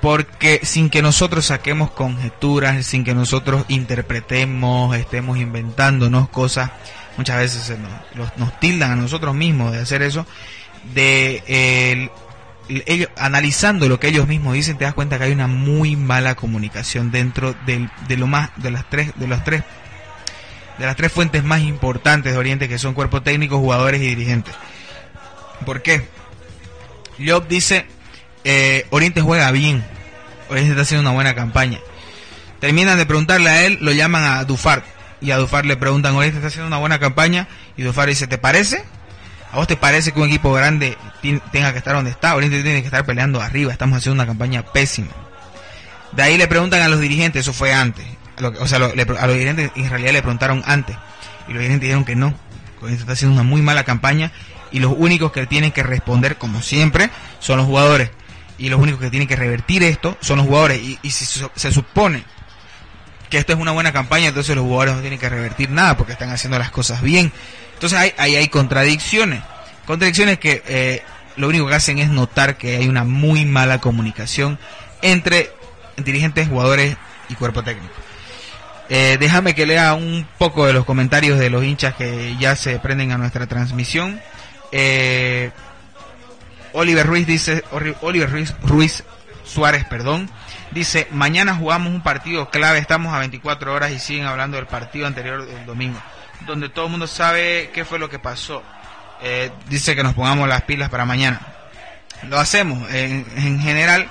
porque 0.00 0.60
sin 0.62 0.90
que 0.90 1.02
nosotros 1.02 1.46
saquemos 1.46 1.90
conjeturas, 1.90 2.84
sin 2.86 3.04
que 3.04 3.14
nosotros 3.14 3.64
interpretemos, 3.68 4.96
estemos 4.96 5.38
inventándonos 5.38 6.28
cosas, 6.28 6.70
muchas 7.16 7.38
veces 7.38 7.78
nos, 8.14 8.36
nos 8.36 8.60
tildan 8.60 8.92
a 8.92 8.96
nosotros 8.96 9.34
mismos 9.34 9.72
de 9.72 9.80
hacer 9.80 10.02
eso, 10.02 10.26
de 10.94 12.10
ellos, 12.68 13.08
analizando 13.16 13.88
lo 13.88 13.98
que 13.98 14.08
ellos 14.08 14.26
mismos 14.26 14.54
dicen, 14.54 14.76
te 14.76 14.84
das 14.84 14.94
cuenta 14.94 15.18
que 15.18 15.24
hay 15.24 15.32
una 15.32 15.46
muy 15.46 15.96
mala 15.96 16.34
comunicación 16.34 17.10
dentro 17.10 17.54
del, 17.64 17.90
de 18.08 18.16
lo 18.16 18.26
más, 18.26 18.50
de 18.56 18.70
las 18.70 18.88
tres, 18.88 19.12
de 19.16 19.26
los 19.26 19.42
tres 19.44 19.62
de 20.78 20.86
las 20.86 20.96
tres 20.96 21.12
fuentes 21.12 21.42
más 21.42 21.60
importantes 21.60 22.32
de 22.32 22.38
Oriente, 22.38 22.68
que 22.68 22.78
son 22.78 22.94
cuerpo 22.94 23.22
técnico, 23.22 23.58
jugadores 23.58 24.00
y 24.00 24.06
dirigentes. 24.06 24.54
¿Por 25.64 25.82
qué? 25.82 26.06
Job 27.24 27.48
dice, 27.48 27.86
eh, 28.44 28.86
Oriente 28.90 29.20
juega 29.20 29.50
bien, 29.50 29.84
Oriente 30.50 30.72
está 30.72 30.82
haciendo 30.82 31.08
una 31.08 31.14
buena 31.14 31.34
campaña. 31.34 31.78
Terminan 32.60 32.98
de 32.98 33.06
preguntarle 33.06 33.48
a 33.48 33.64
él, 33.64 33.78
lo 33.80 33.92
llaman 33.92 34.24
a 34.24 34.44
Dufar, 34.44 34.84
y 35.20 35.30
a 35.30 35.38
Dufar 35.38 35.64
le 35.64 35.76
preguntan, 35.76 36.14
Oriente 36.14 36.38
está 36.38 36.48
haciendo 36.48 36.66
una 36.66 36.78
buena 36.78 36.98
campaña, 36.98 37.48
y 37.76 37.82
Dufar 37.82 38.08
dice, 38.08 38.26
¿te 38.26 38.38
parece? 38.38 38.84
¿A 39.52 39.56
vos 39.56 39.66
te 39.66 39.76
parece 39.76 40.12
que 40.12 40.20
un 40.20 40.26
equipo 40.26 40.52
grande 40.52 40.98
tenga 41.52 41.72
que 41.72 41.78
estar 41.78 41.94
donde 41.94 42.10
está? 42.10 42.34
Oriente 42.34 42.62
tiene 42.62 42.80
que 42.80 42.86
estar 42.86 43.06
peleando 43.06 43.40
arriba, 43.40 43.72
estamos 43.72 43.96
haciendo 43.96 44.22
una 44.22 44.26
campaña 44.26 44.62
pésima. 44.62 45.12
De 46.12 46.22
ahí 46.22 46.36
le 46.36 46.46
preguntan 46.48 46.82
a 46.82 46.88
los 46.88 47.00
dirigentes, 47.00 47.40
eso 47.40 47.52
fue 47.52 47.72
antes 47.72 48.04
o 48.42 48.66
sea, 48.66 48.78
a 48.78 49.26
los 49.26 49.34
dirigentes 49.34 49.70
en 49.74 49.90
realidad 49.90 50.12
le 50.12 50.22
preguntaron 50.22 50.62
antes 50.66 50.96
y 51.48 51.52
los 51.52 51.60
dirigentes 51.60 51.82
dijeron 51.82 52.04
que 52.04 52.16
no, 52.16 52.34
que 52.80 52.92
está 52.92 53.12
haciendo 53.12 53.34
una 53.34 53.42
muy 53.42 53.62
mala 53.62 53.84
campaña 53.84 54.32
y 54.70 54.80
los 54.80 54.92
únicos 54.96 55.32
que 55.32 55.46
tienen 55.46 55.72
que 55.72 55.82
responder, 55.82 56.36
como 56.36 56.60
siempre, 56.62 57.10
son 57.40 57.58
los 57.58 57.66
jugadores. 57.66 58.10
Y 58.58 58.68
los 58.68 58.80
únicos 58.80 59.00
que 59.00 59.10
tienen 59.10 59.28
que 59.28 59.36
revertir 59.36 59.82
esto 59.82 60.16
son 60.20 60.38
los 60.38 60.46
jugadores. 60.46 60.80
Y, 61.02 61.10
si 61.10 61.24
se, 61.54 61.72
supone 61.72 62.24
que 63.30 63.38
esto 63.38 63.52
es 63.52 63.58
una 63.58 63.72
buena 63.72 63.92
campaña, 63.92 64.28
entonces 64.28 64.56
los 64.56 64.64
jugadores 64.64 64.94
no 64.94 65.00
tienen 65.00 65.18
que 65.18 65.28
revertir 65.28 65.70
nada 65.70 65.96
porque 65.96 66.12
están 66.12 66.30
haciendo 66.30 66.58
las 66.58 66.70
cosas 66.70 67.02
bien. 67.02 67.32
Entonces 67.74 67.98
ahí 67.98 68.12
hay, 68.16 68.36
hay, 68.36 68.48
contradicciones. 68.48 69.42
Contradicciones 69.86 70.38
que 70.38 70.62
eh, 70.66 71.02
lo 71.36 71.48
único 71.48 71.66
que 71.68 71.74
hacen 71.74 71.98
es 71.98 72.08
notar 72.08 72.56
que 72.56 72.76
hay 72.76 72.88
una 72.88 73.04
muy 73.04 73.44
mala 73.44 73.80
comunicación 73.80 74.58
entre 75.02 75.52
dirigentes, 75.96 76.48
jugadores 76.48 76.96
y 77.28 77.34
cuerpo 77.34 77.62
técnico. 77.62 77.94
Eh, 78.88 79.16
déjame 79.18 79.54
que 79.54 79.66
lea 79.66 79.94
un 79.94 80.26
poco 80.38 80.66
de 80.66 80.72
los 80.72 80.84
comentarios 80.84 81.38
de 81.38 81.50
los 81.50 81.64
hinchas 81.64 81.94
que 81.94 82.36
ya 82.38 82.54
se 82.54 82.78
prenden 82.78 83.10
a 83.12 83.18
nuestra 83.18 83.46
transmisión. 83.46 84.20
Eh, 84.70 85.50
Oliver 86.72 87.06
Ruiz 87.06 87.26
dice, 87.26 87.64
Oliver 88.00 88.30
Ruiz, 88.62 89.04
Suárez, 89.44 89.84
perdón, 89.86 90.28
dice, 90.72 91.08
mañana 91.10 91.54
jugamos 91.54 91.92
un 91.92 92.02
partido 92.02 92.50
clave, 92.50 92.78
estamos 92.78 93.14
a 93.14 93.18
24 93.20 93.72
horas 93.72 93.92
y 93.92 93.98
siguen 93.98 94.26
hablando 94.26 94.56
del 94.56 94.66
partido 94.66 95.06
anterior 95.06 95.46
del 95.46 95.64
domingo, 95.66 95.98
donde 96.46 96.68
todo 96.68 96.86
el 96.86 96.90
mundo 96.90 97.06
sabe 97.06 97.70
qué 97.72 97.84
fue 97.84 97.98
lo 97.98 98.08
que 98.08 98.18
pasó. 98.18 98.62
Eh, 99.22 99.50
dice 99.68 99.96
que 99.96 100.02
nos 100.02 100.14
pongamos 100.14 100.48
las 100.48 100.62
pilas 100.62 100.90
para 100.90 101.06
mañana. 101.06 101.40
Lo 102.28 102.38
hacemos. 102.38 102.88
En, 102.92 103.26
en 103.36 103.60
general, 103.60 104.10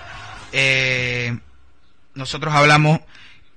nosotros 2.15 2.53
hablamos 2.53 2.99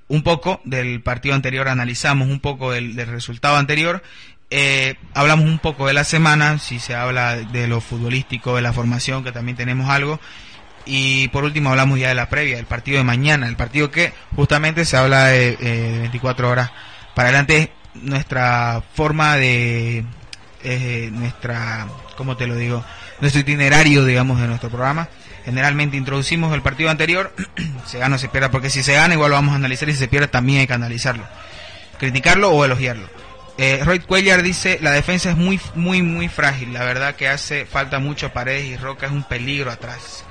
un 0.09 0.23
poco 0.23 0.61
del 0.65 1.01
partido 1.03 1.35
anterior, 1.35 1.69
analizamos 1.69 2.29
un 2.29 2.41
poco 2.41 2.73
del, 2.73 2.95
resultado 3.07 3.57
anterior, 3.57 4.03
eh, 4.51 4.97
hablamos 5.15 5.45
un 5.45 5.59
poco 5.59 5.87
de 5.87 5.93
la 5.93 6.05
semana, 6.05 6.59
si 6.59 6.79
se 6.79 6.95
habla 6.95 7.37
de 7.37 7.69
lo 7.69 7.81
futbolístico, 7.81 8.57
de 8.57 8.63
la 8.63 8.73
formación, 8.73 9.23
que 9.23 9.33
también 9.33 9.57
tenemos 9.57 9.91
algo, 9.91 10.19
y 10.87 11.29
por 11.29 11.45
último 11.45 11.71
hablamos 11.71 11.99
ya 11.99 12.09
de 12.09 12.15
la 12.15 12.31
previa, 12.31 12.57
del 12.57 12.67
partido 12.67 12.99
de 12.99 13.05
mañana, 13.05 13.47
el 13.47 13.57
partido 13.57 13.91
que 13.91 14.13
justamente 14.35 14.87
se 14.87 14.97
habla 14.97 15.27
de, 15.27 15.57
24 16.01 16.47
eh, 16.47 16.51
horas 16.51 16.71
para 17.15 17.29
adelante, 17.29 17.73
nuestra 17.95 18.83
forma 18.95 19.37
de 19.37 20.05
eh, 20.65 21.11
nuestra, 21.13 21.87
¿cómo 22.17 22.37
te 22.37 22.47
lo 22.47 22.57
digo? 22.57 22.85
Nuestro 23.21 23.43
itinerario, 23.43 24.05
digamos, 24.05 24.41
de 24.41 24.47
nuestro 24.47 24.71
programa. 24.71 25.09
Generalmente 25.49 25.97
introducimos 25.97 26.53
el 26.53 26.61
partido 26.61 26.91
anterior, 26.91 27.35
se 27.87 27.99
gana 27.99 28.17
o 28.17 28.19
se 28.19 28.29
pierde, 28.29 28.51
porque 28.51 28.69
si 28.69 28.83
se 28.83 28.93
gana 28.93 29.15
igual 29.15 29.31
lo 29.31 29.37
vamos 29.37 29.55
a 29.55 29.57
analizar 29.57 29.89
y 29.89 29.93
si 29.93 29.99
se 29.99 30.07
pierde 30.07 30.29
también 30.29 30.61
hay 30.61 30.67
que 30.67 30.75
analizarlo. 30.75 31.25
Criticarlo 31.99 32.51
o 32.51 32.67
elogiarlo. 32.67 33.09
Eh, 33.57 33.81
Roy 33.83 34.01
Cuellar 34.01 34.43
dice, 34.43 34.79
la 34.83 34.91
defensa 34.91 35.31
es 35.31 35.39
muy, 35.39 35.59
muy, 35.75 36.03
muy 36.03 36.29
frágil. 36.29 36.75
La 36.75 36.85
verdad 36.85 37.15
que 37.17 37.29
hace 37.29 37.65
falta 37.65 37.99
mucho 37.99 38.31
paredes 38.31 38.67
y 38.67 38.77
Roca 38.77 39.07
es 39.07 39.13
un 39.13 39.23
peligro 39.23 39.71
atrás. 39.71 40.23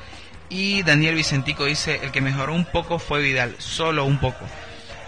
Y 0.49 0.83
Daniel 0.83 1.15
Vicentico 1.15 1.65
dice, 1.65 1.99
el 2.03 2.11
que 2.11 2.21
mejoró 2.21 2.53
un 2.53 2.65
poco 2.65 2.99
fue 2.99 3.23
Vidal, 3.23 3.55
solo 3.57 4.05
un 4.05 4.19
poco. 4.19 4.45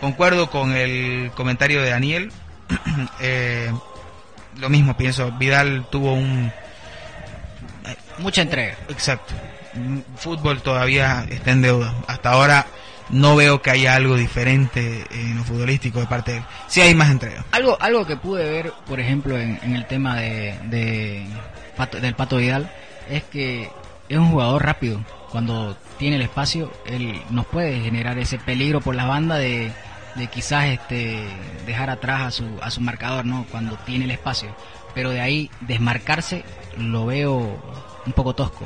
Concuerdo 0.02 0.50
con 0.50 0.76
el 0.76 1.30
comentario 1.36 1.84
de 1.84 1.92
Daniel. 1.92 2.32
eh, 3.20 3.72
lo 4.58 4.70
mismo 4.70 4.98
pienso, 4.98 5.32
Vidal 5.34 5.86
tuvo 5.92 6.14
un... 6.14 6.52
Mucha 8.18 8.42
entrega. 8.42 8.76
Exacto. 8.90 9.36
Fútbol 10.18 10.62
todavía 10.62 11.26
está 11.30 11.52
en 11.52 11.62
deuda. 11.62 11.94
Hasta 12.08 12.32
ahora 12.32 12.68
no 13.10 13.36
veo 13.36 13.62
que 13.62 13.72
haya 13.72 13.96
algo 13.96 14.16
diferente 14.16 15.06
en 15.12 15.38
lo 15.38 15.44
futbolístico 15.44 16.00
de 16.00 16.08
parte 16.08 16.32
de 16.32 16.38
él. 16.38 16.44
Sí 16.68 16.82
hay 16.82 16.94
más 16.96 17.10
entrega. 17.10 17.46
Algo, 17.52 17.78
algo 17.82 18.06
que 18.06 18.18
pude 18.18 18.50
ver, 18.50 18.74
por 18.88 19.00
ejemplo, 19.00 19.38
en, 19.38 19.60
en 19.64 19.76
el 19.76 19.86
tema 19.86 20.16
de, 20.16 20.58
de 20.66 21.26
del 22.02 22.16
Pato 22.16 22.38
Vidal, 22.38 22.72
es 23.10 23.24
que 23.24 23.70
es 24.10 24.18
un 24.18 24.30
jugador 24.32 24.64
rápido. 24.64 25.04
Cuando 25.32 25.78
tiene 25.98 26.16
el 26.16 26.24
espacio, 26.24 26.72
él 26.86 27.22
nos 27.30 27.46
puede 27.46 27.80
generar 27.82 28.18
ese 28.18 28.38
peligro 28.40 28.82
por 28.82 28.96
la 28.96 29.06
banda 29.06 29.36
de, 29.38 29.72
de 30.16 30.28
quizás 30.28 30.66
este 30.66 31.24
dejar 31.66 31.90
atrás 31.90 32.22
a 32.22 32.32
su, 32.32 32.46
a 32.62 32.72
su 32.72 32.82
marcador, 32.82 33.26
¿no? 33.26 33.46
Cuando 33.52 33.78
tiene 33.78 34.06
el 34.06 34.12
espacio. 34.12 34.56
Pero 34.96 35.12
de 35.12 35.22
ahí 35.22 35.52
desmarcarse 35.62 36.44
lo 36.78 37.06
veo 37.06 37.38
un 38.06 38.14
poco 38.14 38.34
tosco. 38.34 38.66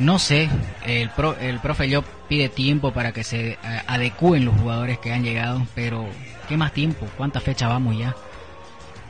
No 0.00 0.18
sé, 0.18 0.48
el, 0.86 1.10
pro, 1.10 1.36
el 1.38 1.60
profe 1.60 1.86
yo 1.90 2.02
pide 2.26 2.48
tiempo 2.48 2.90
para 2.90 3.12
que 3.12 3.22
se 3.22 3.50
eh, 3.50 3.58
adecúen 3.86 4.46
los 4.46 4.58
jugadores 4.58 4.98
que 4.98 5.12
han 5.12 5.22
llegado, 5.22 5.66
pero 5.74 6.08
¿qué 6.48 6.56
más 6.56 6.72
tiempo? 6.72 7.06
¿Cuántas 7.18 7.42
fechas 7.42 7.68
vamos 7.68 7.98
ya? 7.98 8.16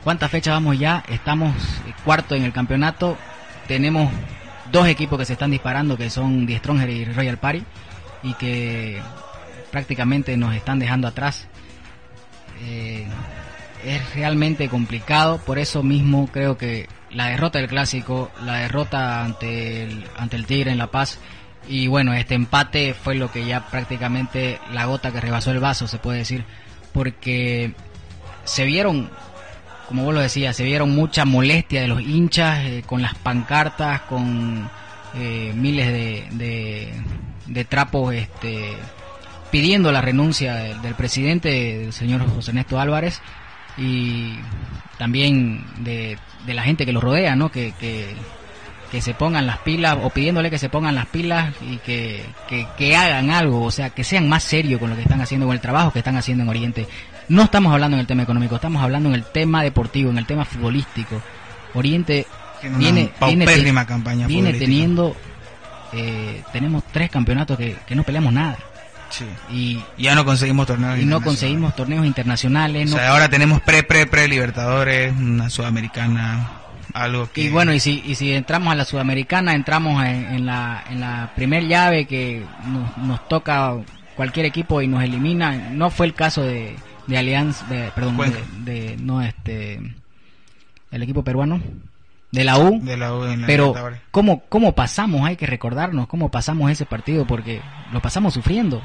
¿Cuántas 0.03 0.29
fechas 0.29 0.53
vamos 0.53 0.77
ya? 0.77 1.01
Estamos 1.07 1.55
eh, 1.87 1.93
cuarto 2.03 2.35
en 2.35 2.43
el 2.43 2.51
campeonato, 2.51 3.17
tenemos 3.69 4.11
dos 4.69 4.85
equipos 4.85 5.17
que 5.17 5.23
se 5.23 5.33
están 5.33 5.51
disparando, 5.51 5.95
que 5.95 6.09
son 6.09 6.45
Die 6.45 6.57
Stronger 6.57 6.89
y 6.89 7.05
Royal 7.05 7.37
Party, 7.37 7.63
y 8.23 8.33
que 8.33 9.01
prácticamente 9.71 10.35
nos 10.35 10.53
están 10.53 10.77
dejando 10.77 11.07
atrás. 11.07 11.47
Eh, 12.63 13.00
es 13.85 14.15
realmente 14.15 14.69
complicado, 14.69 15.39
por 15.39 15.59
eso 15.59 15.83
mismo 15.83 16.27
creo 16.31 16.57
que 16.57 16.87
la 17.09 17.27
derrota 17.27 17.59
del 17.59 17.67
clásico, 17.67 18.31
la 18.43 18.55
derrota 18.55 19.23
ante 19.23 19.83
el, 19.83 20.05
ante 20.17 20.35
el 20.37 20.45
Tigre 20.45 20.71
en 20.71 20.77
La 20.77 20.87
Paz 20.87 21.19
y 21.67 21.87
bueno, 21.87 22.13
este 22.13 22.35
empate 22.35 22.93
fue 22.93 23.15
lo 23.15 23.31
que 23.31 23.45
ya 23.45 23.67
prácticamente 23.67 24.59
la 24.71 24.85
gota 24.85 25.11
que 25.11 25.21
rebasó 25.21 25.51
el 25.51 25.59
vaso, 25.59 25.87
se 25.87 25.99
puede 25.99 26.19
decir, 26.19 26.43
porque 26.93 27.73
se 28.43 28.65
vieron, 28.65 29.09
como 29.87 30.03
vos 30.03 30.13
lo 30.13 30.21
decías, 30.21 30.55
se 30.55 30.63
vieron 30.63 30.95
mucha 30.95 31.25
molestia 31.25 31.81
de 31.81 31.87
los 31.87 32.01
hinchas 32.01 32.65
eh, 32.65 32.83
con 32.85 33.01
las 33.01 33.15
pancartas, 33.15 34.01
con 34.01 34.69
eh, 35.15 35.53
miles 35.55 35.87
de, 35.87 36.93
de, 37.47 37.65
trapos 37.65 38.15
este, 38.15 38.73
pidiendo 39.51 39.91
la 39.91 40.01
renuncia 40.01 40.55
del, 40.55 40.81
del 40.81 40.95
presidente, 40.95 41.77
del 41.77 41.93
señor 41.93 42.27
José 42.33 42.51
Ernesto 42.51 42.79
Álvarez, 42.79 43.21
y 43.77 44.35
también 44.97 45.65
de, 45.79 46.17
de 46.45 46.53
la 46.53 46.63
gente 46.63 46.85
que 46.85 46.93
lo 46.93 47.01
rodea, 47.01 47.35
¿no? 47.35 47.49
Que, 47.51 47.73
que, 47.79 48.15
que 48.91 49.01
se 49.01 49.13
pongan 49.13 49.47
las 49.47 49.59
pilas 49.59 49.97
o 50.01 50.09
pidiéndole 50.09 50.49
que 50.49 50.57
se 50.57 50.69
pongan 50.69 50.95
las 50.95 51.05
pilas 51.07 51.53
y 51.61 51.77
que, 51.77 52.25
que, 52.47 52.67
que 52.77 52.95
hagan 52.95 53.31
algo, 53.31 53.63
o 53.63 53.71
sea, 53.71 53.91
que 53.91 54.03
sean 54.03 54.27
más 54.27 54.43
serios 54.43 54.79
con 54.79 54.89
lo 54.89 54.95
que 54.95 55.03
están 55.03 55.21
haciendo, 55.21 55.47
con 55.47 55.55
el 55.55 55.61
trabajo 55.61 55.91
que 55.91 55.99
están 55.99 56.17
haciendo 56.17 56.43
en 56.43 56.49
Oriente. 56.49 56.87
No 57.29 57.43
estamos 57.43 57.71
hablando 57.71 57.95
en 57.95 58.01
el 58.01 58.07
tema 58.07 58.23
económico, 58.23 58.55
estamos 58.55 58.83
hablando 58.83 59.07
en 59.09 59.15
el 59.15 59.23
tema 59.23 59.63
deportivo, 59.63 60.11
en 60.11 60.17
el 60.17 60.25
tema 60.25 60.43
futbolístico. 60.43 61.21
Oriente 61.73 62.27
viene, 62.77 63.11
viene, 63.25 63.45
campaña 63.85 64.27
viene 64.27 64.53
teniendo, 64.53 65.15
eh, 65.93 66.43
tenemos 66.51 66.83
tres 66.91 67.09
campeonatos 67.09 67.57
que, 67.57 67.77
que 67.87 67.95
no 67.95 68.03
peleamos 68.03 68.33
nada. 68.33 68.57
Sí. 69.11 69.25
Y, 69.51 69.83
ya 70.01 70.15
no 70.15 70.25
conseguimos 70.25 70.65
torneos 70.67 70.97
y 70.99 71.05
no 71.05 71.21
conseguimos 71.21 71.75
torneos 71.75 72.05
internacionales. 72.05 72.89
O 72.89 72.91
no- 72.95 72.97
sea, 72.97 73.11
ahora 73.11 73.29
tenemos 73.29 73.61
pre, 73.61 73.83
pre, 73.83 74.07
pre 74.07 74.27
Libertadores, 74.27 75.13
una 75.15 75.49
sudamericana, 75.49 76.49
algo 76.93 77.29
que... 77.31 77.41
Y 77.41 77.49
bueno, 77.49 77.73
y 77.73 77.79
si, 77.79 78.01
y 78.05 78.15
si 78.15 78.33
entramos 78.33 78.71
a 78.71 78.75
la 78.75 78.85
Sudamericana, 78.85 79.53
entramos 79.53 80.03
en, 80.05 80.25
en 80.25 80.45
la, 80.45 80.83
en 80.89 80.99
la 81.01 81.31
primer 81.35 81.67
llave 81.67 82.05
que 82.05 82.45
nos, 82.65 82.97
nos 82.97 83.27
toca 83.27 83.73
cualquier 84.15 84.45
equipo 84.45 84.81
y 84.81 84.87
nos 84.87 85.03
elimina. 85.03 85.69
No 85.71 85.89
fue 85.89 86.05
el 86.05 86.13
caso 86.13 86.41
de, 86.43 86.75
de 87.07 87.17
Alianza, 87.17 87.65
de, 87.67 87.91
perdón, 87.91 88.17
de, 88.17 88.71
de- 88.71 88.97
no 88.97 89.21
este, 89.21 89.79
el 90.91 91.03
equipo 91.03 91.23
peruano, 91.23 91.61
de 92.31 92.43
la 92.45 92.57
U. 92.57 92.79
de 92.81 92.95
la 92.97 93.13
U 93.13 93.25
en 93.25 93.41
la 93.41 93.47
Pero. 93.47 93.73
¿cómo, 94.11 94.43
¿cómo 94.47 94.73
pasamos? 94.73 95.25
Hay 95.25 95.35
que 95.35 95.45
recordarnos 95.47 96.07
cómo 96.07 96.29
pasamos 96.29 96.71
ese 96.71 96.85
partido 96.85 97.25
porque 97.25 97.61
lo 97.91 98.01
pasamos 98.01 98.33
sufriendo. 98.33 98.81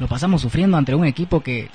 Lo 0.00 0.08
pasamos 0.08 0.42
sufriendo 0.42 0.76
ante 0.76 0.94
un 0.94 1.04
equipo 1.06 1.40
que, 1.40 1.68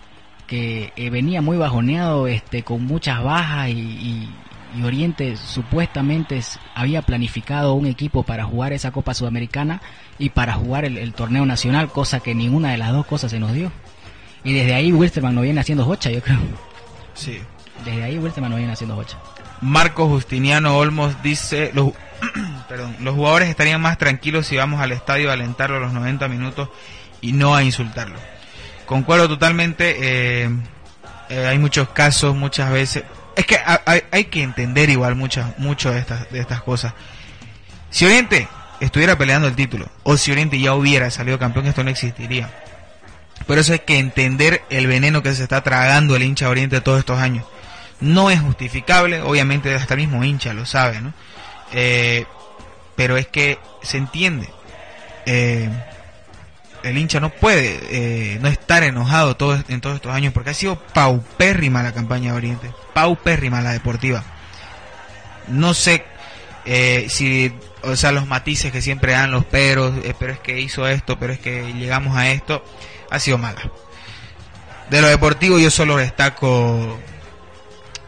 que 0.48 0.92
eh, 0.98 1.10
venía 1.10 1.42
muy 1.42 1.56
bajoneado, 1.58 2.28
este, 2.28 2.64
con 2.64 2.84
muchas 2.86 3.24
bajas 3.24 3.70
y, 3.70 3.74
y- 3.80 4.30
y 4.78 4.84
Oriente 4.84 5.38
supuestamente 5.38 6.42
había 6.74 7.02
planificado 7.02 7.76
un 7.76 7.86
equipo 7.86 8.24
para 8.24 8.44
jugar 8.44 8.74
esa 8.74 8.92
Copa 8.92 9.14
Sudamericana 9.14 9.82
y 10.20 10.32
para 10.32 10.52
jugar 10.56 10.84
el, 10.84 10.98
el 10.98 11.14
torneo 11.14 11.46
nacional, 11.46 11.88
cosa 11.88 12.20
que 12.20 12.36
ninguna 12.36 12.72
de 12.72 12.78
las 12.78 12.92
dos 12.92 13.06
cosas 13.06 13.32
se 13.32 13.40
nos 13.40 13.54
dio. 13.54 13.72
Y 14.44 14.52
desde 14.52 14.74
ahí 14.74 14.92
Wilstermann 14.92 15.34
no 15.34 15.42
viene 15.42 15.62
haciendo 15.62 15.88
hocha, 15.88 16.12
yo 16.12 16.22
creo. 16.22 16.40
Sí. 17.14 17.40
Desde 17.86 18.04
ahí 18.04 18.18
Wilstermann 18.18 18.52
no 18.52 18.58
viene 18.58 18.74
haciendo 18.74 18.98
hocha. 18.98 19.18
Marco 19.62 20.10
Justiniano 20.10 20.76
Olmos 20.78 21.24
dice, 21.24 21.72
los, 21.74 21.94
perdón, 22.68 22.98
los 23.00 23.16
jugadores 23.16 23.48
estarían 23.48 23.80
más 23.80 23.98
tranquilos 23.98 24.46
si 24.46 24.58
vamos 24.58 24.82
al 24.82 24.92
estadio 24.92 25.30
a 25.30 25.34
alentarlo 25.34 25.78
a 25.78 25.80
los 25.80 25.94
90 25.94 26.28
minutos 26.28 26.68
y 27.30 27.32
no 27.34 27.56
a 27.56 27.64
insultarlo. 27.64 28.18
Concuerdo 28.86 29.28
totalmente, 29.28 29.96
eh, 30.44 30.50
eh, 31.30 31.48
hay 31.48 31.58
muchos 31.58 31.90
casos, 31.90 32.36
muchas 32.36 32.72
veces, 32.72 33.04
es 33.36 33.46
que 33.46 33.56
ha- 33.56 33.82
hay, 33.86 34.04
hay 34.12 34.26
que 34.26 34.44
entender 34.44 34.90
igual 34.90 35.16
muchas, 35.16 35.58
mucho 35.58 35.92
de 35.92 36.00
estas, 36.00 36.30
de 36.32 36.40
estas 36.40 36.62
cosas. 36.62 36.94
Si 37.90 38.06
Oriente 38.06 38.48
estuviera 38.80 39.18
peleando 39.18 39.48
el 39.48 39.56
título, 39.56 39.88
o 40.04 40.18
si 40.18 40.32
Oriente 40.32 40.60
ya 40.60 40.74
hubiera 40.74 41.10
salido 41.10 41.40
campeón, 41.40 41.66
esto 41.66 41.84
no 41.84 41.90
existiría. 41.90 42.50
Por 43.48 43.58
eso 43.58 43.74
hay 43.74 43.80
que 43.80 44.00
entender 44.00 44.64
el 44.70 44.88
veneno 44.88 45.22
que 45.24 45.34
se 45.36 45.44
está 45.44 45.62
tragando 45.64 46.16
el 46.16 46.24
hincha 46.24 46.50
Oriente 46.50 46.82
todos 46.82 47.00
estos 47.00 47.20
años. 47.20 47.46
No 48.00 48.30
es 48.30 48.40
justificable, 48.42 49.22
obviamente 49.22 49.74
hasta 49.74 49.94
el 49.94 50.02
mismo 50.02 50.24
hincha 50.24 50.54
lo 50.54 50.66
sabe, 50.66 51.02
¿no? 51.02 51.14
Eh, 51.74 52.26
pero 52.96 53.18
es 53.18 53.28
que 53.28 53.58
se 53.82 53.98
entiende. 53.98 54.50
Eh, 55.26 55.70
el 56.86 56.98
hincha 56.98 57.20
no 57.20 57.30
puede 57.30 57.80
eh, 57.90 58.40
no 58.40 58.48
estar 58.48 58.84
enojado 58.84 59.36
todo, 59.36 59.62
en 59.68 59.82
todos 59.82 59.96
estos 59.96 60.14
años 60.14 60.34
porque 60.34 60.52
ha 60.52 60.54
sido 60.54 60.78
paupérrima 60.78 61.82
la 61.84 61.94
campaña 61.94 62.32
de 62.32 62.38
Oriente, 62.38 62.72
paupérrima 62.94 63.62
la 63.62 63.72
deportiva. 63.72 64.24
No 65.48 65.74
sé 65.74 66.06
eh, 66.66 67.08
si, 67.10 67.54
o 67.84 67.96
sea, 67.96 68.12
los 68.12 68.28
matices 68.28 68.72
que 68.72 68.82
siempre 68.82 69.14
dan 69.14 69.32
los 69.32 69.46
peros, 69.46 69.94
eh, 70.04 70.14
pero 70.18 70.34
es 70.34 70.40
que 70.40 70.60
hizo 70.60 70.88
esto, 70.88 71.18
pero 71.20 71.34
es 71.34 71.40
que 71.40 71.74
llegamos 71.74 72.16
a 72.16 72.30
esto, 72.30 72.64
ha 73.10 73.20
sido 73.20 73.38
mala. 73.38 73.72
De 74.90 75.02
lo 75.02 75.08
deportivo 75.08 75.58
yo 75.58 75.72
solo 75.72 75.98
destaco 75.98 77.00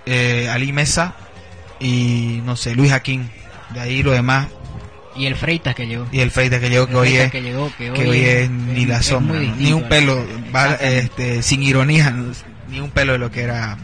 Ali 0.05 0.71
Mesa 0.71 1.15
y 1.79 2.41
no 2.45 2.55
sé, 2.55 2.75
Luis 2.75 2.91
Jaquín. 2.91 3.31
De 3.71 3.81
ahí 3.81 4.03
lo 4.03 4.11
demás 4.11 4.47
Y 5.17 5.25
el 5.25 5.35
Freitas 5.35 5.75
que 5.75 5.87
llegó. 5.87 6.07
y 6.11 6.19
el 6.19 6.31
Freite 6.31 6.59
que 6.59 6.69
llegó 6.69 6.87
que 6.87 6.95
hoy 6.95 7.09
Freitas 7.09 7.25
es 7.25 7.31
que 7.31 7.41
llegó, 7.41 7.71
que 7.77 7.91
que 7.91 8.07
hoy 8.07 8.19
es 8.19 8.49
ni 8.49 8.85
la 8.85 8.97
es 8.97 9.05
sombra, 9.05 9.39
ni 9.39 9.73
un 9.73 9.83
pelo, 9.89 10.23
va, 10.55 10.75
este, 10.75 11.41
sin 11.41 11.63
ironía, 11.63 12.13
ni 12.69 12.79
un 12.79 12.91
pelo 12.91 13.13
de 13.13 13.19
lo 13.19 13.31
que 13.31 13.41
era 13.41 13.77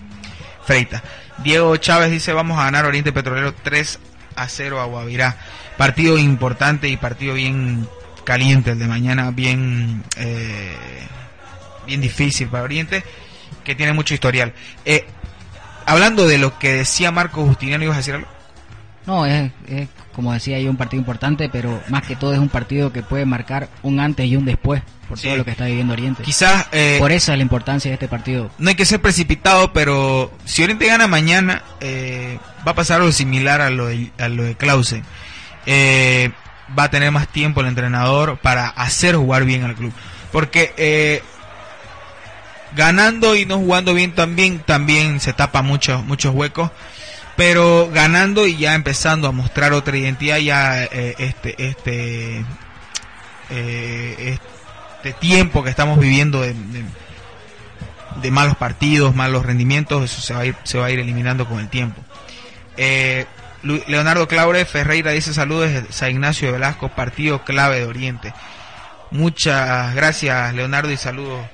Freita. 0.65 1.03
Diego 1.39 1.75
Chávez 1.77 2.11
dice 2.11 2.31
vamos 2.33 2.59
a 2.59 2.65
ganar 2.65 2.85
Oriente 2.85 3.11
Petrolero 3.11 3.53
3 3.53 3.99
a 4.35 4.47
0 4.47 4.79
a 4.79 4.85
Guavirá. 4.85 5.37
Partido 5.77 6.17
importante 6.19 6.87
y 6.87 6.97
partido 6.97 7.33
bien 7.33 7.87
caliente 8.23 8.71
el 8.71 8.79
de 8.79 8.87
mañana, 8.87 9.31
bien 9.31 10.03
eh, 10.17 10.75
bien 11.85 12.01
difícil 12.01 12.47
para 12.47 12.63
Oriente, 12.63 13.03
que 13.63 13.75
tiene 13.75 13.93
mucho 13.93 14.13
historial. 14.13 14.53
Eh, 14.85 15.05
hablando 15.85 16.27
de 16.27 16.37
lo 16.37 16.57
que 16.59 16.73
decía 16.73 17.11
Marco 17.11 17.45
Justiniano, 17.45 17.83
¿ibas 17.83 17.95
a 17.95 17.99
decir 17.99 18.15
algo? 18.15 18.27
No, 19.05 19.25
es, 19.25 19.51
es, 19.67 19.87
como 20.13 20.31
decía 20.33 20.59
yo, 20.59 20.69
un 20.69 20.77
partido 20.77 20.99
importante, 21.01 21.49
pero 21.49 21.81
más 21.89 22.03
que 22.03 22.15
todo 22.15 22.33
es 22.33 22.39
un 22.39 22.49
partido 22.49 22.93
que 22.93 23.01
puede 23.03 23.25
marcar 23.25 23.69
un 23.81 23.99
antes 23.99 24.25
y 24.27 24.35
un 24.35 24.45
después 24.45 24.81
por 25.09 25.17
Sí. 25.19 25.27
todo 25.27 25.37
lo 25.37 25.45
que 25.45 25.51
está 25.51 25.65
viviendo 25.65 25.93
Oriente. 25.93 26.23
Quizás 26.23 26.67
eh, 26.71 26.97
Por 26.99 27.11
eso 27.11 27.31
es 27.31 27.37
la 27.37 27.41
importancia 27.43 27.89
de 27.89 27.93
este 27.95 28.07
partido. 28.07 28.49
no 28.57 28.69
hay 28.69 28.75
que 28.75 28.85
ser 28.85 29.01
precipitado, 29.01 29.73
pero 29.73 30.31
si 30.45 30.63
Oriente 30.63 30.87
gana 30.87 31.07
mañana, 31.07 31.63
eh, 31.81 32.39
va 32.65 32.71
a 32.71 32.75
pasar 32.75 33.01
algo 33.01 33.11
similar 33.11 33.59
a 33.61 33.69
lo 33.69 33.87
de, 33.87 34.11
a 34.17 34.29
lo 34.29 34.43
de 34.43 34.55
Clausen. 34.55 35.03
Eh, 35.65 36.31
va 36.77 36.83
a 36.83 36.89
tener 36.89 37.11
más 37.11 37.27
tiempo 37.27 37.61
el 37.61 37.67
entrenador 37.67 38.37
para 38.37 38.67
hacer 38.67 39.15
jugar 39.15 39.43
bien 39.45 39.63
al 39.63 39.75
club. 39.75 39.91
Porque 40.31 40.73
eh, 40.77 41.21
ganando 42.75 43.35
y 43.35 43.45
no 43.45 43.57
jugando 43.57 43.93
bien 43.93 44.13
también, 44.13 44.59
también 44.59 45.19
se 45.19 45.33
tapa 45.33 45.61
muchos, 45.61 46.03
muchos 46.05 46.33
huecos. 46.33 46.71
Pero 47.35 47.89
ganando 47.91 48.45
y 48.45 48.57
ya 48.57 48.75
empezando 48.75 49.27
a 49.27 49.31
mostrar 49.31 49.73
otra 49.73 49.97
identidad, 49.97 50.37
ya 50.37 50.83
eh, 50.83 51.15
este, 51.17 51.55
este, 51.67 52.45
eh, 53.49 54.37
este 54.97 55.13
tiempo 55.13 55.63
que 55.63 55.69
estamos 55.71 55.99
viviendo 55.99 56.41
de- 56.41 56.55
de, 58.21 58.31
malos 58.31 58.55
partidos, 58.55 59.15
malos 59.15 59.45
rendimientos, 59.45 60.03
eso 60.03 60.21
se 60.21 60.33
va 60.33 60.41
a 60.41 60.45
ir, 60.45 60.55
se 60.63 60.77
va 60.77 60.85
a 60.85 60.91
ir 60.91 60.99
eliminando 60.99 61.47
con 61.47 61.59
el 61.59 61.69
tiempo. 61.69 62.01
Eh, 62.77 63.25
Leonardo 63.63 64.27
Claure 64.27 64.65
Ferreira 64.65 65.11
dice 65.11 65.33
saludos 65.33 65.71
San 65.89 66.11
Ignacio 66.11 66.47
de 66.47 66.53
Velasco, 66.53 66.89
partido 66.89 67.43
clave 67.43 67.79
de 67.79 67.85
Oriente. 67.85 68.33
Muchas 69.11 69.95
gracias 69.95 70.53
Leonardo 70.53 70.91
y 70.91 70.97
saludos, 70.97 71.45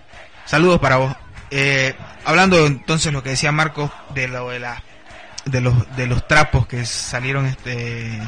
saludos 0.46 0.80
para 0.80 0.98
vos. 0.98 1.16
Eh, 1.52 1.96
hablando 2.26 2.66
entonces 2.66 3.14
lo 3.14 3.24
que 3.24 3.30
decía 3.32 3.52
Marcos 3.52 3.92
de 4.14 4.28
lo 4.28 4.50
de 4.50 4.60
la 4.60 4.84
de 5.52 5.62
los 5.62 5.96
de 5.96 6.08
los 6.08 6.28
trapos 6.28 6.68
que 6.68 6.86
salieron 6.86 7.46
este 7.46 8.20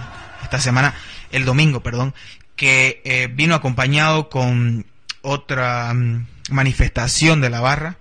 esta 0.44 0.60
semana, 0.60 0.94
el 1.32 1.46
domingo, 1.46 1.82
perdón, 1.82 2.14
que 2.56 3.02
eh, 3.06 3.28
vino 3.32 3.56
acompañado 3.56 4.30
con 4.30 4.86
otra 5.22 5.94
mm, 5.94 6.28
manifestación 6.50 7.42
de 7.42 7.50
la 7.50 7.62
barra 7.62 7.98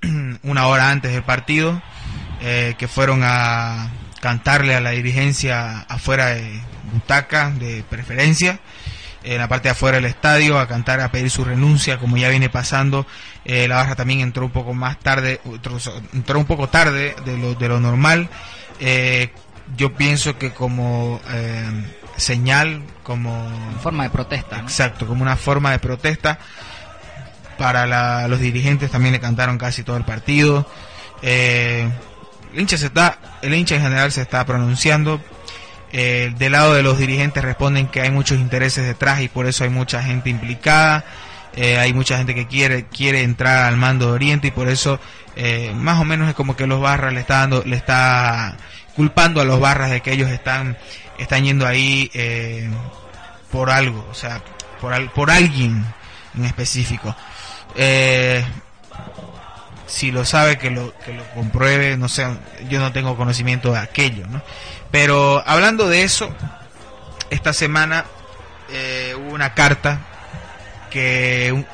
una 0.42 0.66
hora 0.66 0.90
antes 0.90 1.12
del 1.12 1.22
partido, 1.22 1.82
eh, 2.40 2.74
que 2.78 2.88
fueron 2.88 3.22
a 3.24 3.90
cantarle 4.20 4.74
a 4.74 4.80
la 4.80 4.90
dirigencia 4.90 5.80
afuera 5.80 6.26
de 6.26 6.60
butaca 6.92 7.50
de 7.50 7.84
preferencia, 7.88 8.60
en 9.24 9.38
la 9.38 9.48
parte 9.48 9.68
de 9.68 9.72
afuera 9.72 9.96
del 9.96 10.06
estadio, 10.06 10.58
a 10.58 10.66
cantar, 10.66 11.00
a 11.00 11.10
pedir 11.12 11.30
su 11.30 11.44
renuncia, 11.44 11.98
como 11.98 12.16
ya 12.16 12.28
viene 12.28 12.48
pasando. 12.48 13.06
Eh, 13.44 13.68
la 13.68 13.76
barra 13.76 13.94
también 13.94 14.20
entró 14.20 14.44
un 14.44 14.50
poco 14.50 14.74
más 14.74 14.98
tarde, 14.98 15.40
entró, 15.44 15.78
entró 16.12 16.38
un 16.38 16.44
poco 16.44 16.68
tarde 16.68 17.14
de 17.24 17.36
lo, 17.38 17.54
de 17.54 17.68
lo 17.68 17.80
normal. 17.80 18.28
Eh, 18.80 19.30
yo 19.76 19.94
pienso 19.94 20.36
que 20.38 20.52
como 20.52 21.20
eh, 21.30 21.64
señal, 22.16 22.82
como 23.02 23.48
forma 23.82 24.04
de 24.04 24.10
protesta. 24.10 24.58
¿no? 24.58 24.62
Exacto, 24.64 25.06
como 25.06 25.22
una 25.22 25.36
forma 25.36 25.70
de 25.70 25.78
protesta. 25.78 26.38
Para 27.58 27.86
la- 27.86 28.26
los 28.28 28.40
dirigentes 28.40 28.90
también 28.90 29.12
le 29.12 29.20
cantaron 29.20 29.58
casi 29.58 29.82
todo 29.82 29.96
el 29.96 30.04
partido. 30.04 30.66
Eh, 31.22 31.88
el 32.52 32.60
hincha 32.60 32.76
se 32.76 32.86
está, 32.86 33.18
el 33.42 33.54
hincha 33.54 33.76
en 33.76 33.82
general 33.82 34.10
se 34.12 34.22
está 34.22 34.44
pronunciando. 34.44 35.20
Eh, 35.92 36.32
del 36.38 36.52
lado 36.52 36.74
de 36.74 36.82
los 36.82 36.98
dirigentes 36.98 37.42
responden 37.44 37.86
que 37.86 38.00
hay 38.00 38.10
muchos 38.10 38.38
intereses 38.38 38.86
detrás 38.86 39.20
y 39.20 39.28
por 39.28 39.46
eso 39.46 39.64
hay 39.64 39.70
mucha 39.70 40.02
gente 40.02 40.30
implicada. 40.30 41.04
Eh, 41.54 41.76
hay 41.78 41.92
mucha 41.92 42.16
gente 42.16 42.34
que 42.34 42.46
quiere 42.46 42.86
quiere 42.86 43.22
entrar 43.22 43.64
al 43.64 43.76
mando 43.76 44.06
de 44.06 44.12
Oriente 44.12 44.48
y 44.48 44.50
por 44.52 44.68
eso 44.68 44.98
eh, 45.36 45.72
más 45.74 46.00
o 46.00 46.04
menos 46.04 46.28
es 46.28 46.34
como 46.34 46.56
que 46.56 46.66
los 46.66 46.80
barras 46.80 47.12
le 47.12 47.20
está 47.20 47.38
dando 47.38 47.62
le 47.64 47.76
está 47.76 48.56
culpando 48.96 49.40
a 49.40 49.44
los 49.44 49.58
barras 49.60 49.90
de 49.90 50.00
que 50.00 50.12
ellos 50.12 50.30
están 50.30 50.76
están 51.18 51.44
yendo 51.44 51.66
ahí 51.66 52.10
eh, 52.14 52.68
por 53.50 53.70
algo, 53.70 54.06
o 54.10 54.14
sea, 54.14 54.40
por, 54.80 54.92
al- 54.92 55.10
por 55.10 55.30
alguien 55.30 55.84
en 56.36 56.44
específico. 56.44 57.14
Eh, 57.76 58.44
si 59.86 60.10
lo 60.10 60.24
sabe, 60.24 60.58
que 60.58 60.70
lo, 60.70 60.96
que 61.00 61.12
lo 61.12 61.24
compruebe, 61.34 61.96
no 61.98 62.08
sé, 62.08 62.26
yo 62.68 62.80
no 62.80 62.92
tengo 62.92 63.16
conocimiento 63.16 63.72
de 63.72 63.78
aquello, 63.78 64.26
¿no? 64.26 64.42
Pero 64.90 65.42
hablando 65.46 65.86
de 65.88 66.02
eso, 66.02 66.34
esta 67.30 67.52
semana 67.52 68.04
eh, 68.70 69.14
hubo 69.18 69.34
una 69.34 69.52
carta 69.54 69.98
que 70.90 71.64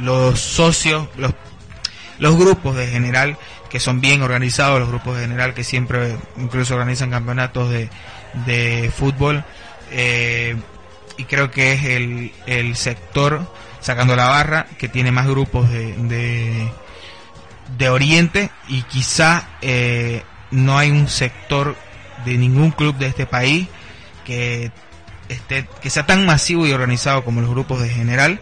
los 0.00 0.40
socios, 0.40 1.08
los, 1.16 1.32
los 2.18 2.36
grupos 2.36 2.76
de 2.76 2.86
general, 2.86 3.36
que 3.70 3.80
son 3.80 4.00
bien 4.00 4.22
organizados, 4.22 4.80
los 4.80 4.88
grupos 4.88 5.16
de 5.16 5.22
general 5.22 5.54
que 5.54 5.64
siempre 5.64 6.16
incluso 6.36 6.74
organizan 6.74 7.10
campeonatos 7.10 7.70
de, 7.70 7.88
de 8.46 8.92
fútbol, 8.94 9.44
eh, 9.90 10.56
y 11.16 11.24
creo 11.24 11.50
que 11.50 11.72
es 11.72 11.84
el, 11.84 12.32
el 12.46 12.76
sector, 12.76 13.52
sacando 13.80 14.16
la 14.16 14.28
barra, 14.28 14.66
que 14.78 14.88
tiene 14.88 15.10
más 15.10 15.26
grupos 15.26 15.68
de, 15.70 16.70
de, 17.76 17.88
Oriente 17.88 18.50
y 18.68 18.82
quizá 18.82 19.48
eh, 19.60 20.22
no 20.50 20.78
hay 20.78 20.90
un 20.90 21.08
sector 21.08 21.76
de 22.24 22.38
ningún 22.38 22.70
club 22.70 22.96
de 22.96 23.06
este 23.06 23.26
país 23.26 23.66
que 24.24 24.70
esté, 25.28 25.66
que 25.80 25.90
sea 25.90 26.06
tan 26.06 26.24
masivo 26.26 26.66
y 26.66 26.72
organizado 26.72 27.24
como 27.24 27.40
los 27.40 27.50
grupos 27.50 27.80
de 27.80 27.88
general. 27.88 28.40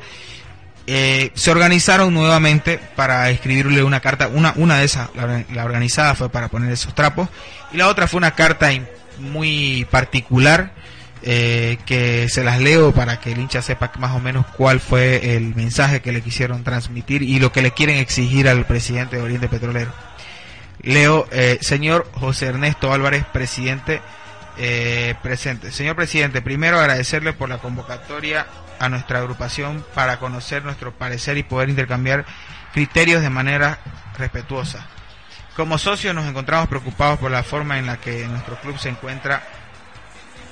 Eh, 0.88 1.32
se 1.34 1.50
organizaron 1.50 2.14
nuevamente 2.14 2.78
para 2.94 3.30
escribirle 3.30 3.82
una 3.82 4.00
carta, 4.00 4.28
una, 4.28 4.52
una 4.56 4.78
de 4.78 4.84
esas, 4.84 5.08
la, 5.16 5.64
organizada 5.64 6.14
fue 6.14 6.28
para 6.28 6.48
poner 6.48 6.70
esos 6.70 6.94
trapos, 6.94 7.28
y 7.72 7.76
la 7.76 7.88
otra 7.88 8.06
fue 8.06 8.18
una 8.18 8.36
carta 8.36 8.70
muy 9.18 9.84
particular, 9.90 10.74
eh, 11.22 11.78
que 11.86 12.28
se 12.28 12.44
las 12.44 12.60
leo 12.60 12.92
para 12.92 13.18
que 13.18 13.32
el 13.32 13.38
hincha 13.38 13.62
sepa 13.62 13.90
más 13.98 14.14
o 14.14 14.20
menos 14.20 14.46
cuál 14.56 14.78
fue 14.78 15.34
el 15.34 15.56
mensaje 15.56 16.00
que 16.00 16.12
le 16.12 16.20
quisieron 16.20 16.62
transmitir 16.62 17.22
y 17.22 17.40
lo 17.40 17.50
que 17.50 17.62
le 17.62 17.72
quieren 17.72 17.96
exigir 17.96 18.48
al 18.48 18.64
presidente 18.64 19.16
de 19.16 19.22
Oriente 19.22 19.48
Petrolero. 19.48 19.92
Leo, 20.82 21.26
eh, 21.32 21.58
señor 21.62 22.08
José 22.12 22.46
Ernesto 22.46 22.92
Álvarez, 22.92 23.24
presidente, 23.32 24.00
eh, 24.56 25.16
presente. 25.20 25.72
Señor 25.72 25.96
presidente, 25.96 26.42
primero 26.42 26.78
agradecerle 26.78 27.32
por 27.32 27.48
la 27.48 27.58
convocatoria 27.58 28.46
a 28.78 28.88
nuestra 28.88 29.18
agrupación 29.18 29.84
para 29.94 30.18
conocer 30.18 30.64
nuestro 30.64 30.92
parecer 30.92 31.38
y 31.38 31.42
poder 31.42 31.68
intercambiar 31.68 32.24
criterios 32.72 33.22
de 33.22 33.30
manera 33.30 33.78
respetuosa. 34.18 34.86
Como 35.56 35.78
socios 35.78 36.14
nos 36.14 36.26
encontramos 36.26 36.68
preocupados 36.68 37.18
por 37.18 37.30
la 37.30 37.42
forma 37.42 37.78
en 37.78 37.86
la 37.86 37.98
que 37.98 38.26
nuestro 38.26 38.56
club 38.60 38.78
se 38.78 38.88
encuentra 38.88 39.42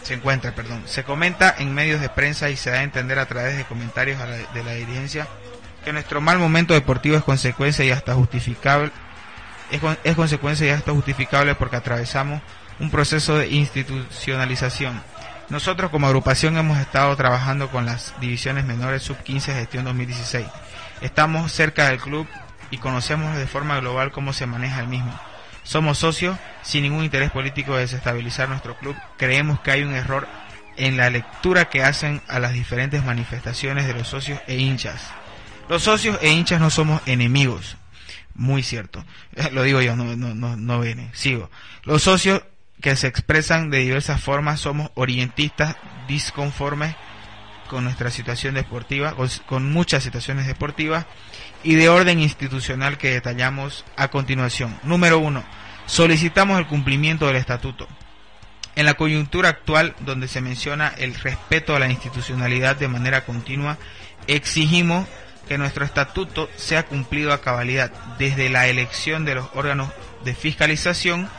se 0.02 0.12
encuentra, 0.12 0.54
perdón. 0.54 0.82
Se 0.84 1.02
comenta 1.02 1.54
en 1.56 1.72
medios 1.72 1.98
de 1.98 2.10
prensa 2.10 2.50
y 2.50 2.56
se 2.56 2.70
da 2.70 2.80
a 2.80 2.82
entender 2.82 3.18
a 3.18 3.24
través 3.24 3.56
de 3.56 3.64
comentarios 3.64 4.18
de 4.52 4.62
la 4.62 4.72
dirigencia 4.72 5.26
que 5.82 5.92
nuestro 5.92 6.20
mal 6.20 6.38
momento 6.38 6.74
deportivo 6.74 7.16
es 7.16 7.22
consecuencia 7.22 7.84
y 7.84 7.90
hasta 7.90 8.14
justificable 8.14 8.90
es 10.04 10.14
consecuencia 10.14 10.66
y 10.66 10.70
hasta 10.70 10.92
justificable 10.92 11.54
porque 11.54 11.76
atravesamos 11.76 12.40
un 12.78 12.90
proceso 12.90 13.38
de 13.38 13.48
institucionalización. 13.48 15.02
Nosotros 15.50 15.90
como 15.90 16.06
agrupación 16.06 16.56
hemos 16.56 16.78
estado 16.78 17.14
trabajando 17.16 17.68
con 17.68 17.84
las 17.84 18.14
divisiones 18.20 18.64
menores 18.64 19.02
sub 19.02 19.18
15 19.18 19.52
gestión 19.52 19.84
2016. 19.84 20.46
Estamos 21.02 21.52
cerca 21.52 21.88
del 21.88 22.00
club 22.00 22.26
y 22.70 22.78
conocemos 22.78 23.36
de 23.36 23.46
forma 23.46 23.78
global 23.80 24.10
cómo 24.10 24.32
se 24.32 24.46
maneja 24.46 24.80
el 24.80 24.88
mismo. 24.88 25.18
Somos 25.62 25.98
socios 25.98 26.38
sin 26.62 26.82
ningún 26.82 27.04
interés 27.04 27.30
político 27.30 27.74
de 27.74 27.82
desestabilizar 27.82 28.48
nuestro 28.48 28.76
club. 28.78 28.96
Creemos 29.18 29.60
que 29.60 29.70
hay 29.70 29.82
un 29.82 29.94
error 29.94 30.26
en 30.76 30.96
la 30.96 31.10
lectura 31.10 31.66
que 31.66 31.84
hacen 31.84 32.22
a 32.26 32.38
las 32.38 32.54
diferentes 32.54 33.04
manifestaciones 33.04 33.86
de 33.86 33.94
los 33.94 34.08
socios 34.08 34.40
e 34.46 34.56
hinchas. 34.56 35.10
Los 35.68 35.82
socios 35.82 36.18
e 36.22 36.30
hinchas 36.30 36.60
no 36.60 36.70
somos 36.70 37.02
enemigos. 37.06 37.76
Muy 38.34 38.62
cierto. 38.62 39.04
Lo 39.52 39.62
digo 39.62 39.82
yo, 39.82 39.94
no, 39.94 40.16
no, 40.16 40.34
no, 40.34 40.56
no 40.56 40.80
viene. 40.80 41.10
Sigo. 41.12 41.50
Los 41.84 42.02
socios 42.02 42.42
que 42.84 42.96
se 42.96 43.06
expresan 43.06 43.70
de 43.70 43.78
diversas 43.78 44.20
formas 44.20 44.60
somos 44.60 44.90
orientistas 44.92 45.74
disconformes 46.06 46.94
con 47.66 47.82
nuestra 47.82 48.10
situación 48.10 48.56
deportiva, 48.56 49.14
con, 49.14 49.26
con 49.46 49.72
muchas 49.72 50.04
situaciones 50.04 50.46
deportivas 50.46 51.06
y 51.62 51.76
de 51.76 51.88
orden 51.88 52.20
institucional 52.20 52.98
que 52.98 53.08
detallamos 53.08 53.86
a 53.96 54.08
continuación. 54.08 54.78
Número 54.82 55.18
uno, 55.18 55.42
solicitamos 55.86 56.58
el 56.58 56.66
cumplimiento 56.66 57.26
del 57.26 57.36
estatuto. 57.36 57.88
En 58.76 58.84
la 58.84 58.92
coyuntura 58.92 59.48
actual, 59.48 59.96
donde 60.00 60.28
se 60.28 60.42
menciona 60.42 60.92
el 60.98 61.14
respeto 61.14 61.74
a 61.74 61.78
la 61.78 61.88
institucionalidad 61.88 62.76
de 62.76 62.88
manera 62.88 63.24
continua, 63.24 63.78
exigimos 64.26 65.08
que 65.48 65.56
nuestro 65.56 65.86
estatuto 65.86 66.50
sea 66.56 66.82
cumplido 66.82 67.32
a 67.32 67.40
cabalidad, 67.40 67.90
desde 68.18 68.50
la 68.50 68.68
elección 68.68 69.24
de 69.24 69.36
los 69.36 69.48
órganos 69.54 69.90
de 70.22 70.34
fiscalización 70.34 71.30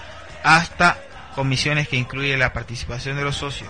hasta 0.43 0.97
comisiones 1.35 1.87
que 1.87 1.97
incluyen 1.97 2.39
la 2.39 2.53
participación 2.53 3.17
de 3.17 3.23
los 3.23 3.35
socios. 3.35 3.69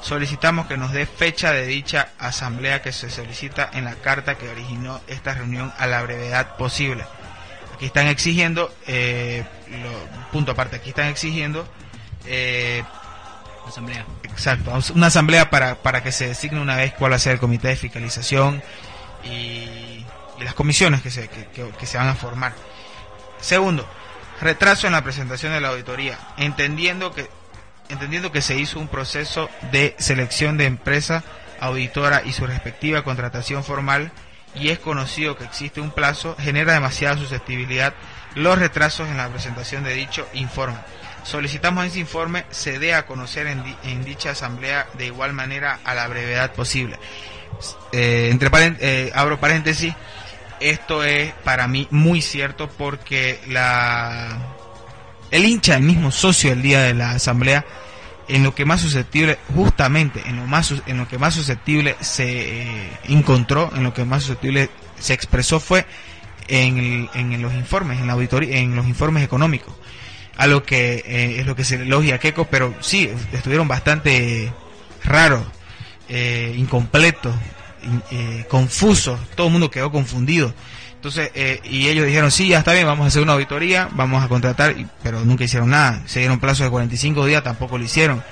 Solicitamos 0.00 0.66
que 0.66 0.78
nos 0.78 0.92
dé 0.92 1.04
fecha 1.04 1.52
de 1.52 1.66
dicha 1.66 2.08
asamblea 2.18 2.80
que 2.80 2.92
se 2.92 3.10
solicita 3.10 3.68
en 3.74 3.84
la 3.84 3.96
carta 3.96 4.36
que 4.38 4.48
originó 4.48 5.00
esta 5.08 5.34
reunión 5.34 5.72
a 5.78 5.86
la 5.86 6.00
brevedad 6.02 6.56
posible. 6.56 7.04
Aquí 7.74 7.86
están 7.86 8.06
exigiendo, 8.06 8.72
eh, 8.86 9.44
lo- 9.68 10.30
punto 10.32 10.52
aparte, 10.52 10.76
aquí 10.76 10.90
están 10.90 11.08
exigiendo 11.08 11.66
eh, 12.26 12.82
Asamblea. 13.66 14.04
Exacto, 14.24 14.72
una 14.94 15.06
asamblea 15.08 15.48
para, 15.50 15.76
para 15.76 16.02
que 16.02 16.10
se 16.12 16.26
designe 16.28 16.60
una 16.60 16.76
vez 16.76 16.92
cuál 16.94 17.12
va 17.12 17.16
a 17.16 17.18
ser 17.20 17.32
el 17.34 17.38
comité 17.38 17.68
de 17.68 17.76
fiscalización 17.76 18.62
y, 19.22 20.04
las 20.40 20.54
comisiones 20.54 21.02
que 21.02 21.10
se, 21.10 21.28
que 21.28 21.86
se 21.86 21.98
van 21.98 22.08
a 22.08 22.14
formar. 22.14 22.54
Segundo, 23.40 23.86
retraso 24.40 24.86
en 24.86 24.92
la 24.92 25.04
presentación 25.04 25.52
de 25.52 25.60
la 25.60 25.68
auditoría, 25.68 26.18
entendiendo 26.36 27.12
que 27.12 27.28
entendiendo 27.88 28.30
que 28.30 28.40
se 28.40 28.56
hizo 28.56 28.78
un 28.78 28.88
proceso 28.88 29.50
de 29.72 29.96
selección 29.98 30.56
de 30.56 30.66
empresa 30.66 31.24
auditora 31.60 32.22
y 32.24 32.32
su 32.32 32.46
respectiva 32.46 33.02
contratación 33.02 33.64
formal 33.64 34.12
y 34.54 34.70
es 34.70 34.78
conocido 34.78 35.36
que 35.36 35.44
existe 35.44 35.80
un 35.80 35.90
plazo, 35.90 36.36
genera 36.38 36.72
demasiada 36.72 37.18
susceptibilidad 37.18 37.94
los 38.34 38.58
retrasos 38.58 39.08
en 39.08 39.16
la 39.16 39.28
presentación 39.28 39.84
de 39.84 39.94
dicho 39.94 40.26
informe. 40.34 40.78
Solicitamos 41.24 41.84
ese 41.84 41.98
informe 41.98 42.44
se 42.50 42.78
dé 42.78 42.94
a 42.94 43.06
conocer 43.06 43.46
en, 43.46 44.04
dicha 44.04 44.30
asamblea 44.30 44.86
de 44.94 45.06
igual 45.06 45.32
manera 45.32 45.80
a 45.84 45.94
la 45.94 46.08
brevedad 46.08 46.52
posible. 46.52 46.98
Eh, 47.92 48.28
entre 48.30 48.48
eh, 48.80 49.12
abro 49.14 49.38
paréntesis, 49.38 49.94
esto 50.60 51.04
es 51.04 51.32
para 51.44 51.66
mí 51.66 51.88
muy 51.90 52.22
cierto 52.22 52.68
porque 52.68 53.40
la 53.48 54.38
el 55.30 55.44
hincha, 55.44 55.76
el 55.76 55.82
mismo 55.82 56.10
socio 56.10 56.52
el 56.52 56.62
día 56.62 56.82
de 56.82 56.94
la 56.94 57.12
asamblea, 57.12 57.64
en 58.28 58.42
lo 58.42 58.54
que 58.54 58.64
más 58.64 58.80
susceptible, 58.80 59.38
justamente 59.54 60.22
en 60.26 60.36
lo 60.36 60.46
más 60.46 60.72
en 60.86 60.98
lo 60.98 61.08
que 61.08 61.18
más 61.18 61.34
susceptible 61.34 61.96
se 62.00 62.62
eh, 62.62 62.90
encontró, 63.04 63.70
en 63.74 63.82
lo 63.82 63.94
que 63.94 64.04
más 64.04 64.22
susceptible 64.22 64.70
se 64.98 65.14
expresó 65.14 65.60
fue 65.60 65.86
en, 66.48 67.08
en 67.14 67.42
los 67.42 67.54
informes, 67.54 68.00
en 68.00 68.06
la 68.06 68.14
auditoría, 68.14 68.58
en 68.58 68.76
los 68.76 68.86
informes 68.86 69.24
económicos. 69.24 69.74
A 70.36 70.46
lo 70.46 70.62
que 70.62 71.02
eh, 71.04 71.40
es 71.40 71.46
lo 71.46 71.54
que 71.54 71.64
se 71.64 71.74
elogia 71.76 72.16
a 72.16 72.46
pero 72.50 72.74
sí, 72.80 73.10
estuvieron 73.32 73.68
bastante 73.68 74.52
raros, 75.04 75.44
eh, 76.08 76.54
incompletos, 76.56 77.34
confusos, 78.48 79.18
todo 79.34 79.46
el 79.46 79.52
mundo 79.52 79.70
quedó 79.70 79.90
confundido. 79.90 80.52
Entonces, 81.00 81.30
eh, 81.34 81.60
y 81.64 81.88
ellos 81.88 82.04
dijeron, 82.04 82.30
sí, 82.30 82.48
ya 82.48 82.58
está 82.58 82.74
bien, 82.74 82.86
vamos 82.86 83.06
a 83.06 83.08
hacer 83.08 83.22
una 83.22 83.32
auditoría, 83.32 83.88
vamos 83.92 84.22
a 84.22 84.28
contratar, 84.28 84.76
pero 85.02 85.24
nunca 85.24 85.44
hicieron 85.44 85.70
nada. 85.70 86.02
Se 86.04 86.18
dieron 86.18 86.38
plazo 86.38 86.62
de 86.62 86.68
45 86.68 87.24
días, 87.24 87.42
tampoco 87.42 87.78
lo 87.78 87.84
hicieron. 87.84 88.22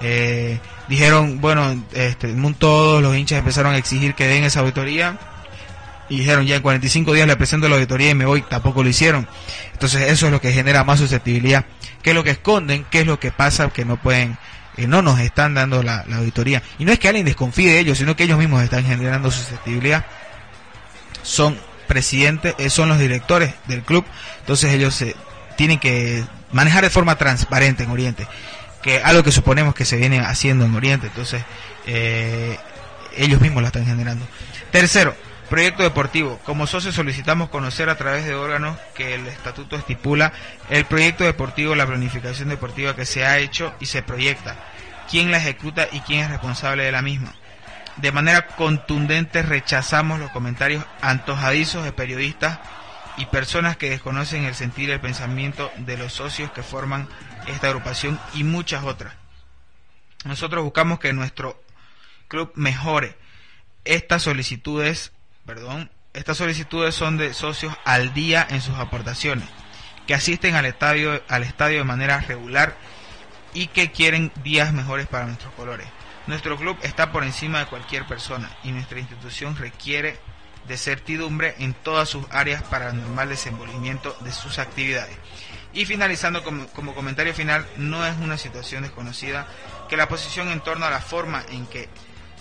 Eh, 0.00 0.60
dijeron, 0.88 1.40
bueno, 1.40 1.84
este, 1.92 2.32
todos 2.60 3.02
los 3.02 3.16
hinchas 3.16 3.40
empezaron 3.40 3.74
a 3.74 3.76
exigir 3.76 4.14
que 4.14 4.28
den 4.28 4.44
esa 4.44 4.60
auditoría. 4.60 5.18
Y 6.08 6.18
dijeron, 6.18 6.46
ya 6.46 6.54
en 6.54 6.62
45 6.62 7.12
días 7.12 7.26
le 7.26 7.36
presento 7.36 7.68
la 7.68 7.74
auditoría 7.74 8.10
y 8.10 8.14
me 8.14 8.24
voy, 8.24 8.42
tampoco 8.42 8.84
lo 8.84 8.88
hicieron. 8.88 9.26
Entonces, 9.72 10.02
eso 10.02 10.26
es 10.26 10.32
lo 10.32 10.40
que 10.40 10.52
genera 10.52 10.84
más 10.84 11.00
susceptibilidad. 11.00 11.64
¿Qué 12.04 12.10
es 12.10 12.14
lo 12.14 12.22
que 12.22 12.30
esconden? 12.30 12.86
¿Qué 12.88 13.00
es 13.00 13.06
lo 13.08 13.18
que 13.18 13.32
pasa? 13.32 13.70
Que 13.70 13.84
no 13.84 13.96
pueden 13.96 14.38
eh, 14.76 14.86
no 14.86 15.02
nos 15.02 15.20
están 15.20 15.54
dando 15.54 15.82
la, 15.82 16.04
auditoría. 16.14 16.62
Y 16.78 16.84
no 16.84 16.92
es 16.92 16.98
que 16.98 17.08
alguien 17.08 17.26
desconfíe 17.26 17.70
de 17.70 17.78
ellos, 17.78 17.98
sino 17.98 18.16
que 18.16 18.24
ellos 18.24 18.38
mismos 18.38 18.62
están 18.62 18.84
generando 18.84 19.30
susceptibilidad. 19.30 20.04
Son 21.22 21.58
presidentes, 21.86 22.54
eh, 22.58 22.70
son 22.70 22.88
los 22.88 22.98
directores 22.98 23.54
del 23.66 23.82
club, 23.82 24.04
entonces 24.40 24.72
ellos 24.72 24.94
se 24.94 25.14
tienen 25.56 25.78
que 25.78 26.24
manejar 26.50 26.84
de 26.84 26.90
forma 26.90 27.16
transparente 27.16 27.84
en 27.84 27.90
Oriente, 27.90 28.26
que 28.82 29.02
algo 29.02 29.22
que 29.22 29.30
suponemos 29.30 29.74
que 29.74 29.84
se 29.84 29.96
viene 29.96 30.20
haciendo 30.20 30.64
en 30.64 30.74
Oriente, 30.74 31.08
entonces 31.08 31.44
eh, 31.86 32.56
ellos 33.16 33.40
mismos 33.40 33.62
la 33.62 33.68
están 33.68 33.84
generando. 33.84 34.26
Tercero, 34.70 35.14
proyecto 35.52 35.82
deportivo. 35.82 36.40
Como 36.44 36.66
socios 36.66 36.94
solicitamos 36.94 37.50
conocer 37.50 37.90
a 37.90 37.96
través 37.96 38.24
de 38.24 38.34
órganos 38.34 38.78
que 38.94 39.14
el 39.14 39.26
estatuto 39.26 39.76
estipula 39.76 40.32
el 40.70 40.86
proyecto 40.86 41.24
deportivo, 41.24 41.74
la 41.74 41.86
planificación 41.86 42.48
deportiva 42.48 42.96
que 42.96 43.04
se 43.04 43.26
ha 43.26 43.38
hecho 43.38 43.74
y 43.78 43.84
se 43.84 44.02
proyecta, 44.02 44.56
quién 45.10 45.30
la 45.30 45.36
ejecuta 45.36 45.88
y 45.92 46.00
quién 46.00 46.20
es 46.20 46.30
responsable 46.30 46.84
de 46.84 46.92
la 46.92 47.02
misma 47.02 47.34
de 47.96 48.12
manera 48.12 48.46
contundente 48.46 49.42
rechazamos 49.42 50.18
los 50.18 50.30
comentarios 50.30 50.84
antojadizos 51.02 51.84
de 51.84 51.92
periodistas 51.92 52.58
y 53.18 53.26
personas 53.26 53.76
que 53.76 53.90
desconocen 53.90 54.44
el 54.44 54.54
sentir 54.54 54.88
y 54.88 54.92
el 54.92 55.00
pensamiento 55.00 55.70
de 55.76 55.98
los 55.98 56.14
socios 56.14 56.50
que 56.52 56.62
forman 56.62 57.08
esta 57.46 57.66
agrupación 57.66 58.18
y 58.32 58.44
muchas 58.44 58.84
otras. 58.84 59.14
Nosotros 60.24 60.64
buscamos 60.64 60.98
que 60.98 61.12
nuestro 61.12 61.62
club 62.28 62.52
mejore. 62.54 63.18
Estas 63.84 64.22
solicitudes, 64.22 65.12
perdón, 65.46 65.90
estas 66.12 66.36
solicitudes 66.36 66.94
son 66.94 67.16
de 67.16 67.34
socios 67.34 67.74
al 67.84 68.14
día 68.14 68.46
en 68.50 68.60
sus 68.60 68.76
aportaciones, 68.76 69.48
que 70.06 70.14
asisten 70.14 70.54
al 70.54 70.66
estadio, 70.66 71.22
al 71.28 71.42
estadio 71.42 71.78
de 71.78 71.84
manera 71.84 72.20
regular 72.20 72.76
y 73.54 73.68
que 73.68 73.90
quieren 73.90 74.32
días 74.42 74.72
mejores 74.72 75.06
para 75.06 75.26
nuestros 75.26 75.52
colores. 75.54 75.86
Nuestro 76.26 76.56
club 76.56 76.76
está 76.82 77.10
por 77.10 77.24
encima 77.24 77.60
de 77.60 77.66
cualquier 77.66 78.06
persona 78.06 78.50
y 78.62 78.72
nuestra 78.72 79.00
institución 79.00 79.56
requiere 79.56 80.18
de 80.68 80.76
certidumbre 80.76 81.56
en 81.58 81.74
todas 81.74 82.08
sus 82.08 82.24
áreas 82.30 82.62
para 82.62 82.90
el 82.90 83.00
normal 83.00 83.28
desenvolvimiento 83.28 84.16
de 84.20 84.32
sus 84.32 84.58
actividades. 84.58 85.16
Y 85.72 85.86
finalizando 85.86 86.44
como, 86.44 86.94
comentario 86.94 87.34
final, 87.34 87.66
no 87.76 88.06
es 88.06 88.16
una 88.18 88.38
situación 88.38 88.82
desconocida 88.82 89.48
que 89.88 89.96
la 89.96 90.08
posición 90.08 90.48
en 90.48 90.60
torno 90.60 90.86
a 90.86 90.90
la 90.90 91.00
forma 91.00 91.42
en 91.48 91.66
que 91.66 91.88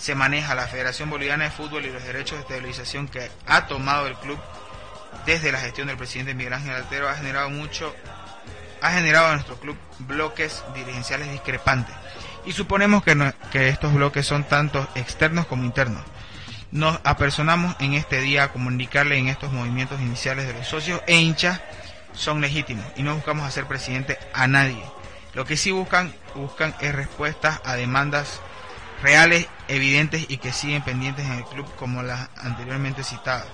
se 0.01 0.15
maneja 0.15 0.55
la 0.55 0.67
Federación 0.67 1.11
Boliviana 1.11 1.43
de 1.43 1.51
Fútbol 1.51 1.85
y 1.85 1.91
los 1.91 2.03
derechos 2.03 2.39
de 2.39 2.41
estabilización 2.41 3.07
que 3.07 3.29
ha 3.45 3.67
tomado 3.67 4.07
el 4.07 4.15
club 4.15 4.39
desde 5.27 5.51
la 5.51 5.59
gestión 5.59 5.87
del 5.87 5.97
presidente 5.97 6.33
Miguel 6.33 6.53
Ángel 6.53 6.73
Altero 6.73 7.07
ha 7.07 7.13
generado 7.13 7.51
mucho, 7.51 7.95
ha 8.81 8.93
generado 8.93 9.27
a 9.27 9.33
nuestro 9.33 9.59
club 9.59 9.77
bloques 9.99 10.63
dirigenciales 10.73 11.31
discrepantes 11.31 11.93
y 12.45 12.51
suponemos 12.53 13.03
que, 13.03 13.31
que 13.51 13.69
estos 13.69 13.93
bloques 13.93 14.25
son 14.25 14.43
tanto 14.43 14.87
externos 14.95 15.45
como 15.45 15.65
internos. 15.65 16.01
Nos 16.71 16.99
apersonamos 17.03 17.75
en 17.79 17.93
este 17.93 18.21
día 18.21 18.45
a 18.45 18.51
comunicarle 18.51 19.19
en 19.19 19.27
estos 19.27 19.51
movimientos 19.51 20.01
iniciales 20.01 20.47
de 20.47 20.53
los 20.53 20.67
socios 20.67 20.99
e 21.05 21.17
hinchas 21.17 21.61
son 22.13 22.41
legítimos 22.41 22.85
y 22.95 23.03
no 23.03 23.13
buscamos 23.13 23.47
hacer 23.47 23.67
presidente 23.67 24.17
a 24.33 24.47
nadie. 24.47 24.83
Lo 25.35 25.45
que 25.45 25.57
sí 25.57 25.69
buscan, 25.69 26.11
buscan 26.33 26.73
es 26.81 26.95
respuestas 26.95 27.61
a 27.63 27.75
demandas 27.75 28.41
reales, 29.01 29.47
evidentes 29.67 30.25
y 30.29 30.37
que 30.37 30.51
siguen 30.51 30.83
pendientes 30.83 31.25
en 31.25 31.33
el 31.33 31.43
club 31.45 31.67
como 31.75 32.03
las 32.03 32.29
anteriormente 32.37 33.03
citadas. 33.03 33.47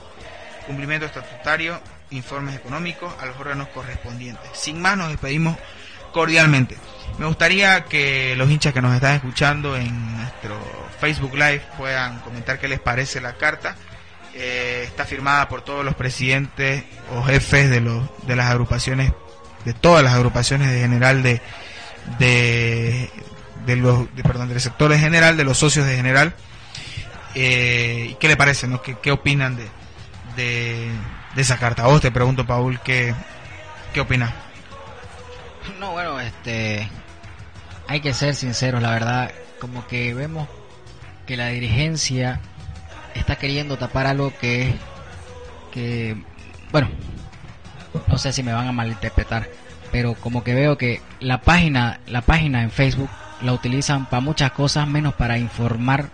Cumplimiento 0.65 1.05
estatutario, 1.05 1.79
informes 2.09 2.55
económicos 2.55 3.13
a 3.21 3.25
los 3.25 3.37
órganos 3.39 3.69
correspondientes. 3.69 4.49
Sin 4.53 4.81
más 4.81 4.97
nos 4.97 5.09
despedimos 5.09 5.57
cordialmente. 6.11 6.77
Me 7.19 7.25
gustaría 7.25 7.85
que 7.85 8.35
los 8.35 8.49
hinchas 8.49 8.73
que 8.73 8.81
nos 8.81 8.93
están 8.93 9.15
escuchando 9.15 9.75
en 9.77 10.17
nuestro 10.17 10.59
Facebook 10.99 11.33
Live 11.33 11.61
puedan 11.77 12.19
comentar 12.19 12.59
qué 12.59 12.67
les 12.67 12.79
parece 12.79 13.21
la 13.21 13.33
carta. 13.33 13.75
Eh, 14.33 14.83
está 14.85 15.05
firmada 15.05 15.49
por 15.49 15.63
todos 15.63 15.83
los 15.83 15.95
presidentes 15.95 16.83
o 17.15 17.23
jefes 17.23 17.69
de, 17.69 17.81
los, 17.81 18.03
de 18.27 18.35
las 18.35 18.51
agrupaciones, 18.51 19.11
de 19.65 19.73
todas 19.73 20.03
las 20.03 20.13
agrupaciones 20.13 20.71
de 20.71 20.79
general 20.79 21.23
de, 21.23 21.41
de, 22.19 23.09
de 23.67 23.75
los, 23.75 24.15
de, 24.15 24.23
perdón, 24.23 24.47
del 24.47 24.61
sector 24.61 24.89
de 24.89 24.97
general, 24.97 25.35
de 25.35 25.43
los 25.43 25.57
socios 25.57 25.85
de 25.85 25.95
general. 25.95 26.33
Eh, 27.35 28.15
¿Qué 28.19 28.27
le 28.29 28.37
parece? 28.37 28.65
No? 28.65 28.81
¿Qué, 28.81 28.95
¿Qué, 28.95 29.11
opinan 29.11 29.57
de, 29.57 29.67
de, 30.37 30.89
de, 31.35 31.41
esa 31.41 31.57
carta? 31.57 31.83
A 31.83 31.87
vos 31.87 32.01
te 32.01 32.09
pregunto, 32.09 32.47
Paul, 32.47 32.79
¿qué, 32.79 33.13
qué 33.93 33.99
opinas? 33.99 34.33
No, 35.79 35.91
bueno, 35.91 36.19
este, 36.21 36.89
hay 37.87 37.99
que 37.99 38.13
ser 38.13 38.33
sinceros, 38.35 38.81
la 38.81 38.91
verdad, 38.91 39.31
como 39.59 39.85
que 39.85 40.13
vemos 40.13 40.47
que 41.27 41.35
la 41.35 41.49
dirigencia 41.49 42.39
está 43.15 43.35
queriendo 43.35 43.77
tapar 43.77 44.07
algo 44.07 44.33
que, 44.39 44.73
que, 45.73 46.15
bueno, 46.71 46.89
no 48.07 48.17
sé 48.17 48.31
si 48.31 48.43
me 48.43 48.53
van 48.53 48.67
a 48.67 48.71
malinterpretar, 48.71 49.49
pero 49.91 50.13
como 50.13 50.45
que 50.45 50.53
veo 50.53 50.77
que 50.77 51.01
la 51.19 51.41
página, 51.41 51.99
la 52.07 52.21
página 52.21 52.63
en 52.63 52.71
Facebook 52.71 53.09
la 53.41 53.53
utilizan 53.53 54.05
para 54.07 54.21
muchas 54.21 54.51
cosas 54.51 54.87
menos 54.87 55.13
para 55.13 55.37
informar 55.37 56.09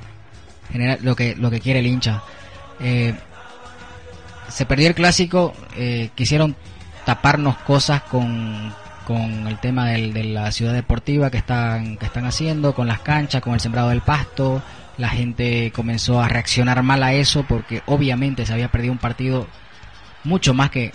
general, 0.71 0.99
lo 1.01 1.15
que 1.15 1.35
lo 1.35 1.49
que 1.51 1.59
quiere 1.59 1.79
el 1.79 1.87
hincha. 1.87 2.23
Eh, 2.79 3.13
se 4.49 4.65
perdió 4.65 4.87
el 4.87 4.95
clásico, 4.95 5.53
eh, 5.75 6.09
quisieron 6.15 6.55
taparnos 7.05 7.57
cosas 7.57 8.01
con 8.03 8.73
con 9.05 9.47
el 9.47 9.57
tema 9.59 9.87
del, 9.89 10.13
de 10.13 10.23
la 10.23 10.51
ciudad 10.51 10.73
deportiva 10.73 11.29
que 11.29 11.37
están, 11.37 11.97
que 11.97 12.05
están 12.05 12.25
haciendo, 12.25 12.73
con 12.73 12.87
las 12.87 12.99
canchas, 12.99 13.41
con 13.41 13.53
el 13.53 13.59
sembrado 13.59 13.89
del 13.89 14.01
pasto. 14.01 14.61
La 14.97 15.09
gente 15.09 15.71
comenzó 15.75 16.21
a 16.21 16.27
reaccionar 16.27 16.83
mal 16.83 17.03
a 17.03 17.13
eso 17.13 17.43
porque 17.47 17.81
obviamente 17.85 18.45
se 18.45 18.53
había 18.53 18.69
perdido 18.69 18.93
un 18.93 18.99
partido 18.99 19.47
mucho 20.23 20.53
más 20.53 20.69
que 20.69 20.93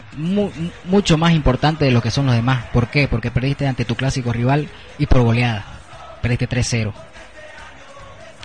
mucho 0.85 1.19
más 1.19 1.33
importante 1.33 1.85
de 1.85 1.91
lo 1.91 2.01
que 2.01 2.11
son 2.11 2.27
los 2.27 2.35
demás. 2.35 2.65
¿Por 2.73 2.89
qué? 2.89 3.09
Porque 3.09 3.31
perdiste 3.31 3.67
ante 3.67 3.85
tu 3.85 3.95
clásico 3.95 4.33
rival 4.33 4.69
y 4.99 5.07
por 5.07 5.23
goleada. 5.23 5.78
Perdiste 6.21 6.49
3-0. 6.49 6.93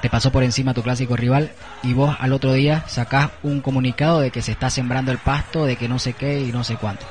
Te 0.02 0.10
pasó 0.10 0.32
por 0.32 0.44
encima 0.44 0.74
tu 0.74 0.84
clásico 0.84 1.16
rival 1.16 1.52
y 1.82 1.94
vos 1.94 2.16
al 2.20 2.34
otro 2.34 2.54
día 2.54 2.84
sacás 2.88 3.30
un 3.42 3.62
comunicado 3.62 4.20
de 4.20 4.32
que 4.32 4.42
se 4.42 4.52
está 4.52 4.70
sembrando 4.70 5.12
el 5.12 5.18
pasto, 5.18 5.66
de 5.66 5.78
que 5.78 5.88
no 5.88 5.98
sé 5.98 6.14
qué 6.14 6.42
y 6.42 6.52
no 6.52 6.64
sé 6.64 6.76
cuánto 6.76 7.06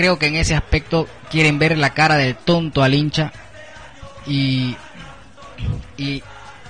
creo 0.00 0.18
que 0.18 0.28
en 0.28 0.36
ese 0.36 0.54
aspecto 0.54 1.06
quieren 1.30 1.58
ver 1.58 1.76
la 1.76 1.90
cara 1.90 2.16
del 2.16 2.34
tonto 2.34 2.82
al 2.82 2.94
hincha 2.94 3.32
y, 4.26 4.74
y 5.98 6.22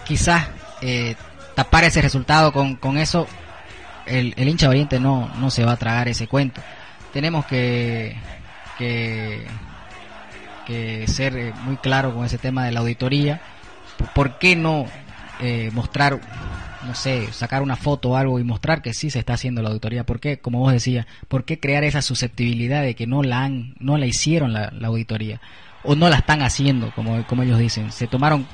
quizás 0.04 0.48
eh, 0.80 1.14
tapar 1.54 1.84
ese 1.84 2.02
resultado 2.02 2.52
con, 2.52 2.74
con 2.74 2.98
eso, 2.98 3.28
el, 4.06 4.34
hincha 4.36 4.66
de 4.66 4.70
Oriente 4.70 4.98
no, 4.98 5.30
no 5.36 5.48
se 5.50 5.64
va 5.64 5.72
a 5.72 5.76
tragar 5.76 6.08
ese 6.08 6.26
cuento. 6.26 6.60
Tenemos 7.12 7.46
que, 7.46 8.16
que, 8.78 9.46
que 10.70 11.06
ser 11.08 11.36
eh, 11.36 11.52
muy 11.64 11.76
claro 11.76 12.14
con 12.14 12.24
ese 12.24 12.38
tema 12.38 12.64
de 12.64 12.70
la 12.70 12.80
auditoría. 12.80 13.40
¿Por 14.14 14.38
qué 14.38 14.54
no 14.54 14.86
eh, 15.40 15.70
mostrar, 15.72 16.20
no 16.86 16.94
sé, 16.94 17.32
sacar 17.32 17.62
una 17.62 17.76
foto 17.76 18.10
o 18.10 18.16
algo 18.16 18.38
y 18.38 18.44
mostrar 18.44 18.80
que 18.80 18.94
sí 18.94 19.10
se 19.10 19.18
está 19.18 19.34
haciendo 19.34 19.62
la 19.62 19.70
auditoría? 19.70 20.06
¿Por 20.06 20.20
qué, 20.20 20.38
como 20.38 20.60
vos 20.60 20.72
decías, 20.72 21.06
por 21.26 21.44
qué 21.44 21.58
crear 21.58 21.82
esa 21.82 22.02
susceptibilidad 22.02 22.82
de 22.82 22.94
que 22.94 23.06
no 23.06 23.22
la 23.22 23.42
han, 23.42 23.74
no 23.80 23.98
la 23.98 24.06
hicieron 24.06 24.52
la, 24.52 24.72
auditoría? 24.84 25.40
O 25.82 25.96
no 25.96 26.08
la 26.08 26.16
están 26.16 26.42
haciendo, 26.42 26.92
como, 26.94 27.26
como 27.26 27.42
ellos 27.42 27.58
dicen. 27.58 27.90
Se 27.90 28.06
tomaron 28.06 28.46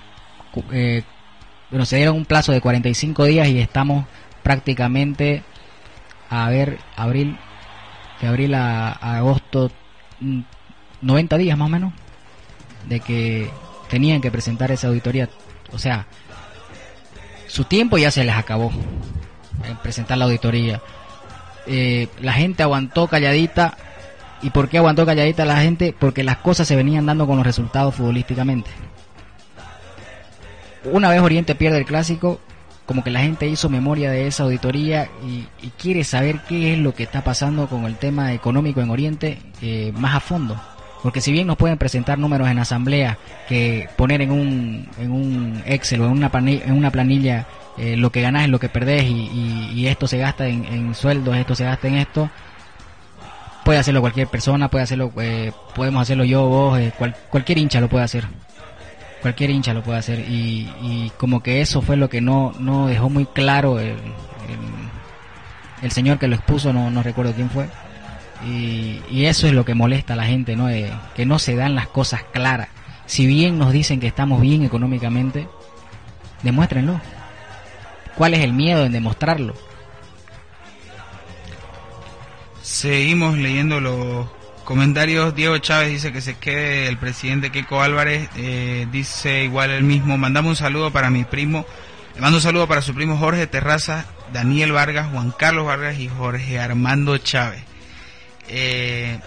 eh, 0.73 1.03
bueno, 1.71 1.85
se 1.85 1.97
dieron 1.97 2.17
un 2.17 2.25
plazo 2.25 2.53
de 2.53 2.61
45 2.61 3.25
días 3.25 3.49
y 3.49 3.59
estamos 3.59 4.07
prácticamente 4.43 5.43
a 6.31 6.49
ver, 6.49 6.79
abril, 6.97 7.37
de 8.21 8.27
abril 8.27 8.55
a, 8.55 8.93
a 8.93 9.19
agosto, 9.19 9.71
90 11.03 11.39
días 11.39 11.59
más 11.59 11.67
o 11.67 11.71
menos, 11.71 11.93
de 12.87 13.01
que 13.01 13.51
tenían 13.89 14.21
que 14.21 14.31
presentar 14.31 14.71
esa 14.71 14.89
auditoría. 14.89 15.29
O 15.73 15.79
sea, 15.79 16.07
su 17.47 17.65
tiempo 17.65 17.99
ya 17.99 18.11
se 18.11 18.25
les 18.25 18.35
acabó 18.35 18.71
en 19.65 19.77
presentar 19.79 20.19
la 20.19 20.25
auditoría. 20.25 20.81
Eh, 21.67 22.09
la 22.21 22.33
gente 22.33 22.63
aguantó 22.63 23.09
calladita. 23.09 23.77
¿Y 24.43 24.51
por 24.51 24.69
qué 24.69 24.79
aguantó 24.79 25.07
calladita 25.07 25.45
la 25.45 25.61
gente? 25.61 25.95
Porque 25.99 26.23
las 26.23 26.39
cosas 26.39 26.69
se 26.69 26.77
venían 26.77 27.07
dando 27.07 27.27
con 27.27 27.37
los 27.37 27.47
resultados 27.47 27.95
futbolísticamente 27.95 28.71
una 30.93 31.11
vez 31.11 31.21
Oriente 31.21 31.55
pierde 31.55 31.79
el 31.79 31.85
clásico, 31.85 32.41
como 32.85 33.03
que 33.03 33.11
la 33.11 33.21
gente 33.21 33.49
hizo 33.49 33.69
memoria 33.69 34.11
de 34.11 34.27
esa 34.27 34.45
auditoría 34.45 35.09
y, 35.27 35.47
quiere 35.79 36.05
saber 36.05 36.41
qué 36.49 36.73
es 36.73 36.79
lo 36.79 36.95
que 36.95 37.03
está 37.03 37.23
pasando 37.23 37.69
con 37.69 37.85
el 37.85 37.97
tema 37.97 38.33
económico 38.33 38.81
en 38.81 38.91
Oriente 38.91 39.39
eh, 39.61 39.93
más 39.97 40.15
a 40.15 40.21
fondo. 40.21 40.61
Porque 41.07 41.21
si 41.21 41.31
bien 41.31 41.47
nos 41.47 41.57
pueden 41.57 41.79
presentar 41.79 42.19
números 42.19 42.49
en 42.49 42.59
asamblea, 42.59 43.17
que 43.49 43.89
poner 43.95 44.23
en 44.23 44.33
un, 44.33 44.89
en 44.99 45.13
un 45.13 45.63
Excel 45.65 46.01
o 46.01 46.07
en 46.07 46.11
una 46.11 46.91
planilla, 46.91 47.47
eh, 47.79 47.97
lo 47.97 48.11
que 48.11 48.23
ganás 48.23 48.43
es 48.43 48.49
lo 48.49 48.59
que 48.59 48.69
perdés 48.69 49.05
y, 49.05 49.87
esto 49.87 50.09
se 50.09 50.19
gasta 50.19 50.49
en, 50.49 50.97
sueldos, 50.97 51.37
esto 51.37 51.55
se 51.55 51.63
gasta 51.63 51.87
en 51.87 51.99
esto, 51.99 52.29
puede 53.65 53.79
hacerlo 53.79 54.01
cualquier 54.01 54.27
persona, 54.27 54.69
puede 54.69 54.83
hacerlo, 54.83 55.13
eh, 55.19 55.53
podemos 55.77 56.03
hacerlo 56.03 56.25
yo, 56.25 56.45
vos, 56.49 56.81
eh, 56.81 56.93
cual, 56.99 57.15
cualquier 57.31 57.59
hincha 57.59 57.81
lo 57.81 57.89
puede 57.89 58.03
hacer 58.03 58.27
cualquier 59.23 59.51
hincha 59.51 59.73
lo 59.73 59.85
puede 59.85 60.01
hacer 60.01 60.19
y, 60.29 60.69
y, 60.83 61.13
como 61.17 61.41
que 61.41 61.61
eso 61.61 61.83
fue 61.83 61.97
lo 61.97 62.09
que 62.09 62.21
no, 62.21 62.53
no 62.59 62.89
dejó 62.89 63.09
muy 63.11 63.27
claro 63.27 63.79
el, 63.79 63.91
el, 63.91 63.97
el 65.83 65.91
señor 65.93 66.19
que 66.19 66.27
lo 66.27 66.35
expuso, 66.35 66.73
no, 66.73 66.91
no 66.91 67.05
recuerdo 67.05 67.33
quién 67.33 67.49
fue. 67.49 67.69
Y, 68.45 69.25
eso 69.25 69.47
es 69.47 69.53
lo 69.53 69.65
que 69.65 69.75
molesta 69.75 70.13
a 70.13 70.17
la 70.17 70.27
gente, 70.27 70.57
¿no? 70.57 70.67
De, 70.67 70.93
que 71.15 71.27
no 71.27 71.39
se 71.39 71.57
dan 71.57 71.75
las 71.75 71.89
cosas 71.89 72.23
claras. 72.33 72.69
Si 73.07 73.27
bien 73.27 73.59
nos 73.59 73.73
dicen 73.73 74.01
que 74.01 74.07
estamos 74.07 74.41
bien 74.41 74.63
económicamente, 74.65 75.49
demuéstrenlo. 76.43 77.01
¿Cuál 78.15 78.35
es 78.35 78.41
el 78.41 78.53
miedo 78.53 78.85
en 78.85 78.93
demostrarlo? 78.93 79.55
Seguimos 82.63 83.39
leyendo 83.39 83.81
los 83.81 84.27
Comentarios, 84.67 85.33
Diego 85.33 85.57
Chávez 85.59 85.91
dice 85.91 86.13
que 86.13 86.21
se 86.21 86.39
quede 86.39 86.89
el 86.89 86.97
presidente 86.97 87.51
Keiko 87.51 87.83
Álvarez, 87.83 88.29
eh, 88.35 88.89
dice 88.91 89.45
igual 89.45 89.71
el 89.71 89.85
mismo, 89.85 90.19
mandamos 90.19 90.51
un 90.51 90.57
saludo 90.57 90.91
para 90.91 91.09
mi 91.09 91.23
primo, 91.23 91.65
le 92.17 92.21
mando 92.21 92.39
un 92.39 92.43
saludo 92.43 92.67
para 92.67 92.83
su 92.83 92.93
primo 92.93 93.17
Jorge 93.17 93.47
Terraza, 93.47 94.07
Daniel 94.33 94.73
Vargas, 94.73 95.09
Juan 95.13 95.31
Carlos 95.31 95.67
Vargas 95.67 96.01
y 96.01 96.09
Jorge 96.09 96.59
Armando 96.59 97.17
Chávez. 97.19 97.63
Eh, 98.49 99.19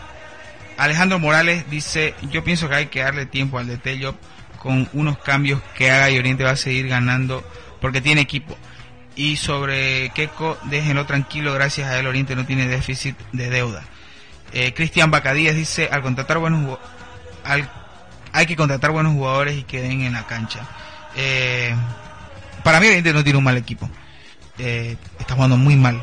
Alejandro 0.78 1.20
Morales 1.20 1.70
dice, 1.70 2.16
yo 2.32 2.44
pienso 2.44 2.70
que 2.70 2.76
hay 2.76 2.86
que 2.88 3.02
darle 3.02 3.26
tiempo 3.26 3.60
al 3.60 3.68
DT 3.68 4.16
con 4.58 4.90
unos 4.94 5.18
cambios 5.20 5.62
que 5.76 5.92
haga 5.92 6.10
y 6.10 6.18
Oriente 6.18 6.44
va 6.44 6.52
a 6.52 6.56
seguir 6.56 6.88
ganando 6.88 7.44
porque 7.82 8.02
tiene 8.02 8.22
equipo. 8.22 8.58
Y 9.16 9.36
sobre 9.36 10.10
Keiko, 10.12 10.58
déjenlo 10.64 11.06
tranquilo, 11.06 11.54
gracias 11.54 11.90
a 11.90 12.00
él 12.00 12.08
Oriente 12.08 12.36
no 12.36 12.46
tiene 12.46 12.68
déficit 12.68 13.18
de 13.34 13.50
deuda. 13.50 13.84
Eh, 14.54 14.74
Cristian 14.74 15.12
Bacadías 15.12 15.56
dice, 15.56 15.90
al 15.92 16.02
contratar 16.02 16.38
buenos 16.38 16.80
hay 18.32 18.46
que 18.46 18.56
contratar 18.56 18.92
buenos 18.92 19.14
jugadores 19.14 19.58
y 19.58 19.64
queden 19.64 20.02
en 20.02 20.14
la 20.14 20.26
cancha. 20.28 20.62
Eh, 21.16 21.76
para 22.64 22.80
mí 22.80 22.88
Oriente 22.88 23.12
no 23.12 23.24
tiene 23.24 23.38
un 23.38 23.44
mal 23.44 23.58
equipo. 23.58 23.90
Está 24.58 25.36
jugando 25.36 25.58
muy 25.58 25.76
mal. 25.76 26.02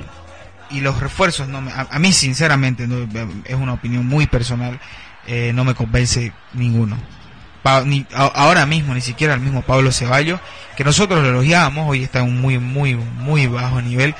Y 0.70 0.80
los 0.80 1.00
refuerzos, 1.00 1.48
no 1.48 1.60
me, 1.60 1.72
a, 1.72 1.86
a, 1.90 1.98
mí 1.98 2.12
sinceramente, 2.12 2.86
no, 2.86 3.06
es 3.44 3.54
una 3.54 3.74
opinión 3.74 4.06
muy 4.06 4.26
personal, 4.26 4.80
eh, 5.26 5.52
no 5.54 5.64
me 5.64 5.74
convence 5.74 6.32
ninguno. 6.54 6.96
Pa, 7.62 7.82
ni, 7.82 8.06
ahora 8.12 8.66
mismo, 8.66 8.94
ni 8.94 9.00
siquiera 9.00 9.34
el 9.34 9.40
mismo 9.40 9.62
Pablo 9.62 9.92
Ceballos, 9.92 10.40
que 10.76 10.84
nosotros 10.84 11.22
lo 11.22 11.30
elogiábamos, 11.30 11.88
hoy 11.88 12.04
está 12.04 12.20
en 12.20 12.26
un 12.26 12.40
muy, 12.40 12.58
muy, 12.58 12.94
muy 12.94 13.46
bajo 13.46 13.80
nivel 13.80 14.14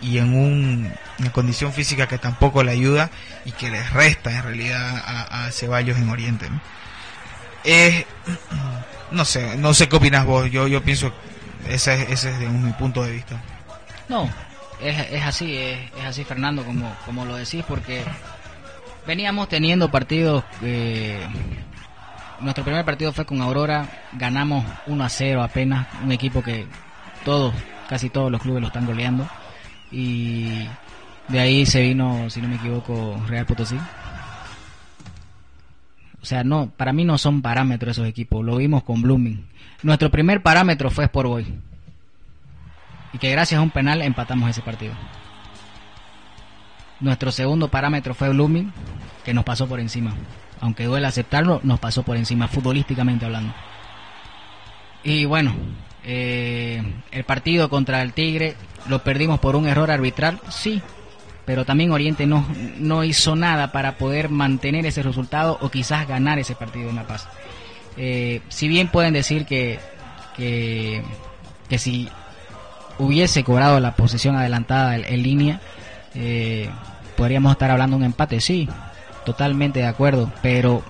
y 0.00 0.18
en 0.18 0.34
un, 0.34 0.92
una 1.18 1.32
condición 1.32 1.72
física 1.72 2.08
que 2.08 2.18
tampoco 2.18 2.62
le 2.62 2.72
ayuda 2.72 3.10
y 3.44 3.52
que 3.52 3.70
les 3.70 3.92
resta 3.92 4.30
en 4.30 4.42
realidad 4.42 5.02
a, 5.04 5.46
a 5.46 5.50
Ceballos 5.52 5.96
en 5.98 6.10
Oriente. 6.10 6.50
¿no? 6.50 6.60
Eh, 7.64 8.06
no 9.10 9.24
sé, 9.24 9.56
no 9.56 9.74
sé 9.74 9.88
qué 9.88 9.96
opinas 9.96 10.26
vos, 10.26 10.50
yo, 10.50 10.66
yo 10.66 10.82
pienso 10.82 11.12
ese, 11.68 12.12
ese 12.12 12.30
es 12.30 12.38
de 12.38 12.48
mi 12.48 12.72
punto 12.72 13.04
de 13.04 13.12
vista. 13.12 13.40
No, 14.08 14.28
es, 14.82 15.12
es 15.12 15.22
así, 15.22 15.56
es, 15.56 15.78
es, 15.98 16.04
así 16.04 16.24
Fernando, 16.24 16.64
como, 16.64 16.94
como 17.04 17.24
lo 17.24 17.36
decís, 17.36 17.64
porque 17.66 18.02
veníamos 19.06 19.48
teniendo 19.48 19.90
partidos, 19.90 20.44
eh, 20.62 21.26
nuestro 22.40 22.64
primer 22.64 22.84
partido 22.84 23.12
fue 23.12 23.24
con 23.24 23.40
Aurora, 23.40 23.88
ganamos 24.12 24.64
1 24.86 25.04
a 25.04 25.08
0 25.08 25.42
apenas, 25.42 25.86
un 26.02 26.12
equipo 26.12 26.42
que 26.42 26.66
todos, 27.24 27.54
casi 27.88 28.10
todos 28.10 28.30
los 28.30 28.40
clubes 28.40 28.60
lo 28.60 28.68
están 28.68 28.86
goleando 28.86 29.28
y 29.90 30.66
de 31.28 31.40
ahí 31.40 31.66
se 31.66 31.82
vino, 31.82 32.28
si 32.30 32.40
no 32.40 32.48
me 32.48 32.56
equivoco, 32.56 33.22
Real 33.28 33.46
Potosí. 33.46 33.78
O 36.20 36.24
sea, 36.24 36.44
no, 36.44 36.70
para 36.76 36.92
mí 36.92 37.04
no 37.04 37.18
son 37.18 37.42
parámetros 37.42 37.92
esos 37.96 38.08
equipos, 38.08 38.44
lo 38.44 38.56
vimos 38.56 38.84
con 38.84 39.02
Blooming. 39.02 39.44
Nuestro 39.82 40.10
primer 40.10 40.42
parámetro 40.42 40.90
fue 40.90 41.04
Sport 41.04 41.28
Boy. 41.28 41.46
Y 43.12 43.18
que 43.18 43.30
gracias 43.30 43.58
a 43.58 43.62
un 43.62 43.70
penal 43.70 44.02
empatamos 44.02 44.48
ese 44.48 44.62
partido. 44.62 44.94
Nuestro 47.00 47.32
segundo 47.32 47.68
parámetro 47.68 48.14
fue 48.14 48.28
Blooming, 48.28 48.72
que 49.24 49.34
nos 49.34 49.44
pasó 49.44 49.66
por 49.66 49.80
encima. 49.80 50.14
Aunque 50.60 50.84
duele 50.84 51.06
aceptarlo, 51.06 51.60
nos 51.64 51.80
pasó 51.80 52.04
por 52.04 52.16
encima, 52.16 52.48
futbolísticamente 52.48 53.26
hablando. 53.26 53.52
Y 55.02 55.24
bueno, 55.24 55.54
eh, 56.04 56.82
el 57.10 57.24
partido 57.24 57.68
contra 57.68 58.02
el 58.02 58.12
Tigre 58.12 58.56
lo 58.88 59.02
perdimos 59.02 59.40
por 59.40 59.56
un 59.56 59.66
error 59.66 59.90
arbitral, 59.90 60.40
sí, 60.48 60.80
pero 61.44 61.64
también 61.64 61.90
Oriente 61.90 62.26
no, 62.26 62.46
no 62.78 63.04
hizo 63.04 63.34
nada 63.36 63.72
para 63.72 63.96
poder 63.96 64.28
mantener 64.28 64.86
ese 64.86 65.02
resultado 65.02 65.58
o 65.60 65.70
quizás 65.70 66.06
ganar 66.06 66.38
ese 66.38 66.54
partido 66.54 66.90
en 66.90 66.96
La 66.96 67.06
Paz. 67.06 67.28
Eh, 67.96 68.40
si 68.48 68.68
bien 68.68 68.88
pueden 68.88 69.12
decir 69.12 69.44
que, 69.44 69.78
que, 70.36 71.02
que, 71.68 71.78
si 71.78 72.08
hubiese 73.02 73.42
cobrado 73.44 73.80
la 73.80 73.96
posición 73.96 74.36
adelantada 74.36 74.96
en, 74.96 75.22
línea, 75.22 75.60
eh, 76.14 76.70
podríamos 77.16 77.52
estar 77.52 77.70
hablando 77.70 77.96
de 77.96 78.00
un 78.00 78.06
empate, 78.06 78.40
sí, 78.40 78.68
totalmente 79.24 79.80
de 79.80 79.86
acuerdo, 79.86 80.32
pero 80.40 80.82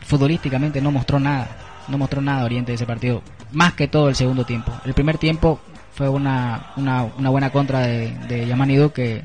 futbolísticamente 0.00 0.80
no 0.80 0.90
mostró 0.90 1.20
nada, 1.20 1.48
no 1.88 1.98
mostró 1.98 2.20
nada 2.20 2.44
Oriente 2.44 2.72
de 2.72 2.76
ese 2.76 2.86
partido 2.86 3.22
más 3.52 3.74
que 3.74 3.88
todo 3.88 4.08
el 4.08 4.16
segundo 4.16 4.44
tiempo. 4.44 4.72
El 4.84 4.94
primer 4.94 5.18
tiempo 5.18 5.60
fue 5.94 6.08
una, 6.08 6.72
una, 6.76 7.04
buena 7.30 7.50
contra 7.50 7.80
de, 7.80 8.10
de 8.28 8.90
que, 8.92 9.24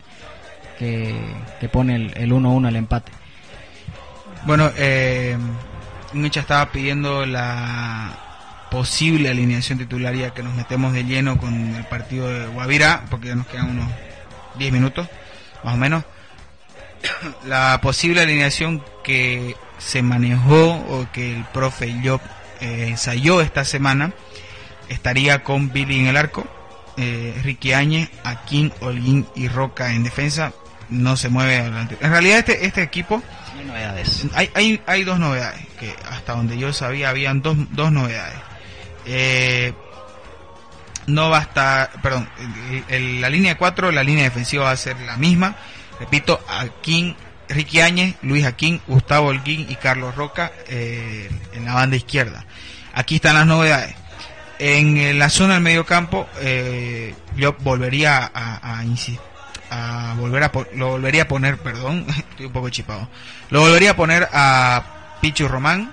que, 0.79 1.69
pone 1.69 1.95
el 1.95 2.31
1-1 2.31 2.67
el, 2.67 2.75
empate. 2.75 3.11
Bueno, 4.45 4.69
eh, 4.77 5.37
estaba 6.41 6.71
pidiendo 6.71 7.25
la 7.25 8.30
posible 8.71 9.29
alineación 9.29 9.77
titularia 9.77 10.33
que 10.33 10.41
nos 10.41 10.55
metemos 10.55 10.93
de 10.93 11.03
lleno 11.03 11.37
con 11.37 11.75
el 11.75 11.83
partido 11.85 12.27
de 12.27 12.47
Guavira, 12.47 13.03
porque 13.11 13.27
ya 13.27 13.35
nos 13.35 13.45
quedan 13.45 13.69
unos 13.69 13.89
10 14.57 14.71
minutos, 14.71 15.07
más 15.63 15.75
o 15.75 15.77
menos. 15.77 16.03
la 17.45 17.79
posible 17.81 18.21
alineación 18.21 18.81
que 19.03 19.55
se 19.77 20.01
manejó 20.01 20.71
o 20.71 21.07
que 21.11 21.35
el 21.35 21.43
profe 21.45 21.99
Job 22.03 22.21
eh, 22.61 22.87
ensayó 22.89 23.41
esta 23.41 23.65
semana 23.65 24.13
estaría 24.87 25.43
con 25.43 25.71
Billy 25.71 25.99
en 25.99 26.07
el 26.07 26.17
arco, 26.17 26.47
eh, 26.97 27.39
Ricky 27.43 27.73
Áñez, 27.73 28.09
Akin, 28.23 28.71
Holguín 28.79 29.27
y 29.35 29.47
Roca 29.47 29.93
en 29.93 30.03
defensa. 30.03 30.53
No 30.89 31.15
se 31.15 31.29
mueve 31.29 31.57
adelante. 31.57 31.97
En 32.01 32.11
realidad 32.11 32.39
este, 32.39 32.65
este 32.65 32.83
equipo... 32.83 33.21
Hay 33.57 33.65
novedades. 33.65 34.27
Hay, 34.33 34.49
hay, 34.53 34.81
hay 34.85 35.03
dos 35.03 35.19
novedades. 35.19 35.61
porque 35.71 35.95
hasta 36.09 36.33
donde 36.33 36.57
yo 36.57 36.73
sabía 36.73 37.09
habían 37.09 37.41
dos, 37.41 37.57
dos 37.71 37.91
novedades. 37.91 38.50
Eh, 39.05 39.73
no 41.07 41.29
va 41.29 41.39
a 41.39 41.41
estar, 41.41 42.01
perdón, 42.01 42.29
la 42.89 43.29
línea 43.29 43.57
4, 43.57 43.91
la 43.91 44.03
línea 44.03 44.23
defensiva 44.23 44.65
va 44.65 44.71
a 44.71 44.77
ser 44.77 44.99
la 45.01 45.17
misma. 45.17 45.55
Repito, 45.99 46.39
Akin, 46.47 47.15
Ricky 47.49 47.81
Áñez, 47.81 48.15
Luis 48.21 48.45
Aquín, 48.45 48.81
Gustavo 48.87 49.27
Holguín 49.27 49.67
y 49.69 49.75
Carlos 49.75 50.15
Roca 50.15 50.51
eh, 50.67 51.29
en 51.53 51.65
la 51.65 51.73
banda 51.73 51.95
izquierda. 51.95 52.45
Aquí 52.93 53.15
están 53.15 53.35
las 53.35 53.45
novedades. 53.45 53.95
En 54.59 55.17
la 55.17 55.29
zona 55.29 55.55
del 55.55 55.63
medio 55.63 55.85
campo, 55.85 56.27
eh, 56.39 57.15
yo 57.35 57.55
volvería 57.59 58.31
a, 58.33 58.81
a, 59.71 60.13
volver 60.15 60.43
a 60.43 60.51
lo 60.75 60.89
volvería 60.89 61.23
a 61.23 61.27
poner, 61.27 61.57
perdón, 61.57 62.05
estoy 62.29 62.45
un 62.45 62.53
poco 62.53 62.69
chipado. 62.69 63.09
Lo 63.49 63.61
volvería 63.61 63.91
a 63.91 63.95
poner 63.95 64.27
a 64.31 65.17
Pichu 65.19 65.47
Román, 65.47 65.91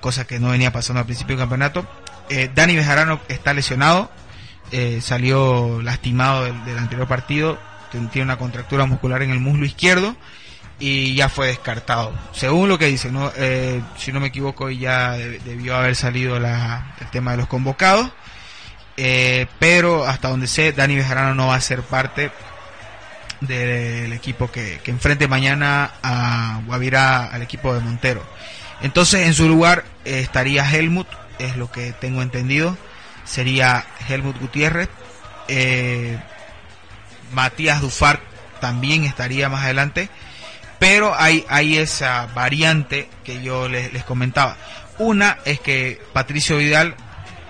cosa 0.00 0.26
que 0.26 0.38
no 0.38 0.48
venía 0.48 0.72
pasando 0.72 1.00
al 1.00 1.06
principio 1.06 1.36
del 1.36 1.42
campeonato. 1.42 1.86
Eh, 2.28 2.50
Dani 2.54 2.76
Bejarano 2.76 3.20
está 3.28 3.52
lesionado, 3.54 4.10
eh, 4.70 5.00
salió 5.02 5.82
lastimado 5.82 6.44
del, 6.44 6.78
anterior 6.78 7.06
partido, 7.08 7.58
tiene 7.90 8.22
una 8.22 8.38
contractura 8.38 8.86
muscular 8.86 9.22
en 9.22 9.30
el 9.30 9.40
muslo 9.40 9.66
izquierdo 9.66 10.16
y 10.78 11.14
ya 11.14 11.28
fue 11.28 11.48
descartado. 11.48 12.12
Según 12.32 12.68
lo 12.68 12.78
que 12.78 12.86
dice, 12.86 13.12
¿no? 13.12 13.30
Eh, 13.36 13.82
si 13.96 14.12
no 14.12 14.20
me 14.20 14.28
equivoco, 14.28 14.70
ya 14.70 15.12
debió 15.12 15.76
haber 15.76 15.94
salido 15.94 16.36
el 16.36 16.46
tema 17.10 17.32
de 17.32 17.36
los 17.36 17.46
convocados. 17.46 18.10
Eh, 18.96 19.46
pero 19.58 20.04
hasta 20.04 20.28
donde 20.28 20.46
sé, 20.46 20.72
Dani 20.72 20.96
Bejarano 20.96 21.34
no 21.34 21.48
va 21.48 21.54
a 21.56 21.60
ser 21.60 21.82
parte 21.82 22.30
del 23.40 24.12
equipo 24.12 24.50
que, 24.50 24.80
enfrente 24.86 25.26
mañana 25.28 25.92
a 26.02 26.60
Guavirá, 26.66 27.26
al 27.26 27.42
equipo 27.42 27.74
de 27.74 27.80
Montero. 27.80 28.22
Entonces, 28.82 29.26
en 29.26 29.34
su 29.34 29.48
lugar 29.48 29.84
eh, 30.04 30.20
estaría 30.20 30.68
Helmut, 30.70 31.08
es 31.38 31.56
lo 31.56 31.70
que 31.70 31.92
tengo 31.92 32.22
entendido. 32.22 32.76
Sería 33.24 33.84
Helmut 34.08 34.38
Gutiérrez. 34.38 34.88
Matías 37.32 37.80
Dufart 37.80 38.20
también 38.60 39.04
estaría 39.04 39.48
más 39.48 39.64
adelante 39.64 40.08
pero 40.82 41.14
hay, 41.16 41.44
hay 41.48 41.78
esa 41.78 42.26
variante 42.34 43.08
que 43.22 43.40
yo 43.40 43.68
les, 43.68 44.02
comentaba. 44.02 44.56
Una 44.98 45.38
es 45.44 45.60
que 45.60 46.02
Patricio 46.12 46.56
Vidal 46.56 46.96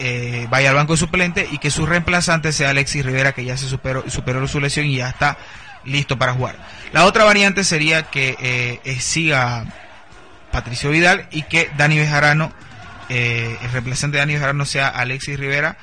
eh, 0.00 0.46
vaya 0.50 0.68
al 0.68 0.74
banco 0.74 0.92
de 0.92 0.98
suplente 0.98 1.48
y 1.50 1.56
que 1.56 1.70
su 1.70 1.86
reemplazante 1.86 2.52
sea 2.52 2.68
Alexis 2.68 3.06
Rivera, 3.06 3.32
que 3.32 3.46
ya 3.46 3.56
se 3.56 3.70
superó, 3.70 4.04
superó 4.10 4.46
su 4.46 4.60
lesión 4.60 4.84
y 4.84 4.96
ya 4.96 5.08
está 5.08 5.38
listo 5.86 6.18
para 6.18 6.34
jugar. 6.34 6.58
La 6.92 7.06
otra 7.06 7.24
variante 7.24 7.64
sería 7.64 8.02
que 8.02 8.36
eh, 8.84 9.00
siga 9.00 9.64
Patricio 10.52 10.90
Vidal 10.90 11.28
y 11.32 11.42
que 11.42 11.70
Dani 11.76 11.98
Bejarano, 11.98 12.52
eh, 13.08 13.56
el 13.62 13.72
reemplazante 13.72 14.16
de 14.16 14.20
Dani 14.20 14.34
Bejarano 14.34 14.64
sea 14.64 14.88
Alexis 14.88 15.38
Rivera 15.38 15.78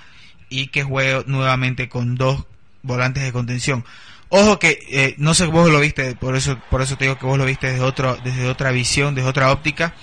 y 0.48 0.68
que 0.68 0.84
juegue 0.84 1.24
nuevamente 1.28 1.90
con 1.90 2.16
dos 2.16 2.46
volantes 2.82 3.24
de 3.24 3.34
contención. 3.34 3.84
Ojo 4.30 4.60
que 4.60 4.80
eh, 4.90 5.16
no 5.18 5.34
sé 5.34 5.48
vos 5.48 5.70
lo 5.70 5.80
viste, 5.80 6.16
por 6.16 6.36
eso 6.36 6.58
por 6.70 6.82
eso 6.82 6.98
te 6.98 7.06
digo 7.06 7.18
que 7.18 7.26
vos 7.26 7.38
lo 7.38 7.46
viste 7.46 7.72
desde 7.72 7.84
otro 7.84 8.18
desde 8.24 8.48
otra 8.48 8.72
visión, 8.72 9.16
desde 9.16 9.30
otra 9.30 9.52
óptica. 9.52 9.94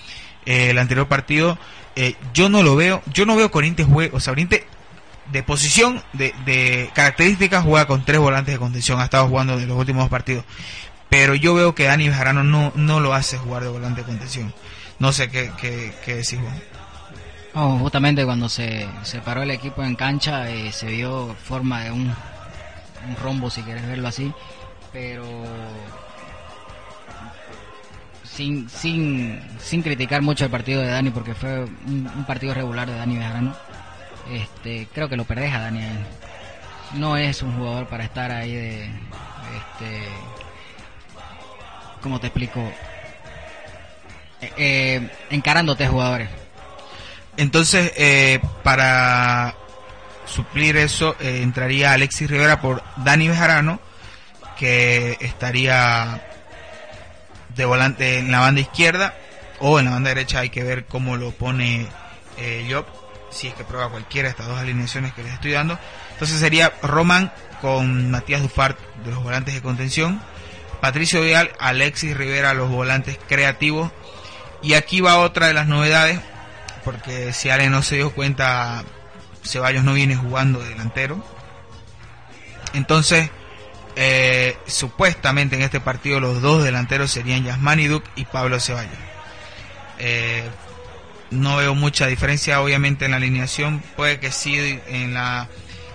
Eh, 0.45 0.71
el 0.71 0.79
anterior 0.79 1.09
partido 1.09 1.59
eh, 1.97 2.14
yo 2.35 2.51
no 2.51 2.62
lo 2.62 2.77
veo, 2.77 3.03
yo 3.12 3.25
no 3.25 3.37
veo 3.37 3.51
Corinthians 3.51 3.91
juega, 3.91 4.14
o 4.14 4.21
sea, 4.21 4.35
de 4.35 5.43
posición, 5.43 6.03
de, 6.12 6.35
de 6.45 6.91
características 6.93 7.64
juega 7.64 7.87
con 7.87 8.05
tres 8.05 8.21
volantes 8.21 8.55
de 8.55 8.59
contención, 8.59 9.01
ha 9.01 9.05
estado 9.05 9.27
jugando 9.29 9.59
en 9.59 9.67
los 9.67 9.79
últimos 9.79 10.09
partidos. 10.11 10.45
Pero 11.09 11.35
yo 11.35 11.55
veo 11.55 11.75
que 11.75 11.85
Dani 11.85 12.09
Bejarano 12.09 12.43
no, 12.43 12.73
no 12.75 13.01
lo 13.01 13.15
hace 13.15 13.39
jugar 13.39 13.63
de 13.63 13.69
volante 13.69 14.01
de 14.01 14.07
contención. 14.07 14.53
No 14.99 15.13
sé 15.13 15.29
qué, 15.29 15.53
qué, 15.61 15.95
qué 16.05 16.17
decís 16.17 16.39
vos. 16.41 17.81
justamente 17.81 18.25
cuando 18.25 18.49
se, 18.49 18.89
se 19.03 19.21
paró 19.21 19.43
el 19.43 19.51
equipo 19.51 19.83
en 19.83 19.95
cancha 19.95 20.47
se 20.73 20.87
vio 20.87 21.35
forma 21.45 21.85
de 21.85 21.93
un 21.93 22.15
un 23.09 23.17
rombo 23.17 23.51
si 23.51 23.63
quieres 23.63 23.87
verlo 23.87 24.09
así, 24.09 24.33
pero 24.93 25.25
sin, 28.25 28.69
sin, 28.69 29.41
sin 29.59 29.83
criticar 29.83 30.23
mucho 30.23 30.45
el 30.45 30.51
partido 30.51 30.83
de 30.83 30.89
Dani 30.89 31.11
porque 31.11 31.35
fue 31.35 31.65
un, 31.65 32.25
partido 32.27 32.55
regular 32.55 32.89
de 32.89 32.97
Dani 32.97 33.17
Bejarano. 33.17 33.55
Este, 34.31 34.89
creo 34.93 35.09
que 35.09 35.17
lo 35.17 35.25
perdés 35.25 35.55
a 35.55 35.61
Dani 35.61 35.83
No 36.95 37.17
es 37.17 37.43
un 37.43 37.57
jugador 37.57 37.87
para 37.87 38.03
estar 38.03 38.33
ahí 38.33 38.53
de 38.53 38.85
este 38.87 40.09
¿cómo 42.07 42.21
te 42.21 42.29
explico? 42.29 42.61
Eh, 44.41 44.53
eh, 44.57 45.11
encarándote 45.31 45.89
jugadores. 45.89 46.29
Entonces, 47.37 47.93
eh, 47.97 48.39
para 48.63 49.57
suplir 50.25 50.77
eso 50.77 51.17
eh, 51.19 51.41
entraría 51.43 51.93
Alexis 51.93 52.31
Rivera 52.31 52.61
por 52.61 52.81
Dani 52.99 53.27
Bejarano, 53.27 53.81
que 54.57 55.17
estaría 55.21 56.25
de 57.57 57.65
volante 57.65 58.19
en 58.19 58.31
la 58.31 58.39
banda 58.39 58.61
izquierda 58.61 59.17
o 59.59 59.81
en 59.81 59.87
la 59.87 59.91
banda 59.91 60.11
derecha 60.11 60.39
hay 60.39 60.51
que 60.51 60.63
ver 60.63 60.85
cómo 60.85 61.17
lo 61.17 61.33
pone 61.33 61.89
eh, 62.39 62.69
Job, 62.71 62.87
si 63.33 63.49
es 63.49 63.55
que 63.55 63.65
prueba 63.65 63.91
cualquiera 63.91 64.29
de 64.29 64.31
estas 64.31 64.47
dos 64.47 64.61
alineaciones 64.61 65.13
que 65.13 65.25
les 65.25 65.33
estoy 65.33 65.51
dando. 65.51 65.77
Entonces 66.13 66.39
sería 66.39 66.73
Roman 66.83 67.33
con 67.61 68.13
Matías 68.13 68.43
Dufart 68.43 68.79
de 69.05 69.11
los 69.11 69.25
volantes 69.25 69.55
de 69.55 69.61
contención, 69.61 70.23
Patricio 70.81 71.20
Vial, 71.22 71.51
Alexis 71.59 72.16
Rivera 72.16 72.55
los 72.55 72.70
volantes 72.70 73.18
creativos. 73.29 73.91
Y 74.62 74.74
aquí 74.74 75.01
va 75.01 75.18
otra 75.18 75.47
de 75.47 75.55
las 75.55 75.66
novedades, 75.66 76.20
porque 76.85 77.33
si 77.33 77.51
Ale 77.51 77.68
no 77.68 77.83
se 77.83 77.97
dio 77.97 78.12
cuenta 78.12 78.85
Ceballos 79.45 79.85
no 79.85 79.95
viene 79.95 80.16
jugando 80.16 80.61
delantero. 80.61 81.24
Entonces, 82.72 83.31
eh, 83.95 84.57
supuestamente 84.66 85.57
en 85.57 85.62
este 85.62 85.81
partido 85.81 86.20
los 86.20 86.43
dos 86.43 86.62
delanteros 86.64 87.11
serían 87.11 87.45
Yasmani 87.45 87.87
Duc 87.87 88.05
y 88.16 88.24
Pablo 88.24 88.61
Ceballos. 88.61 88.99
Eh, 89.99 90.45
no 91.31 91.57
veo 91.57 91.74
mucha 91.74 92.07
diferencia, 92.07 92.61
obviamente, 92.61 93.05
en 93.05 93.12
la 93.12 93.16
alineación. 93.16 93.83
Puede 93.97 94.20
que 94.20 94.31
sí 94.31 94.81
en 94.87 95.14
la 95.14 95.49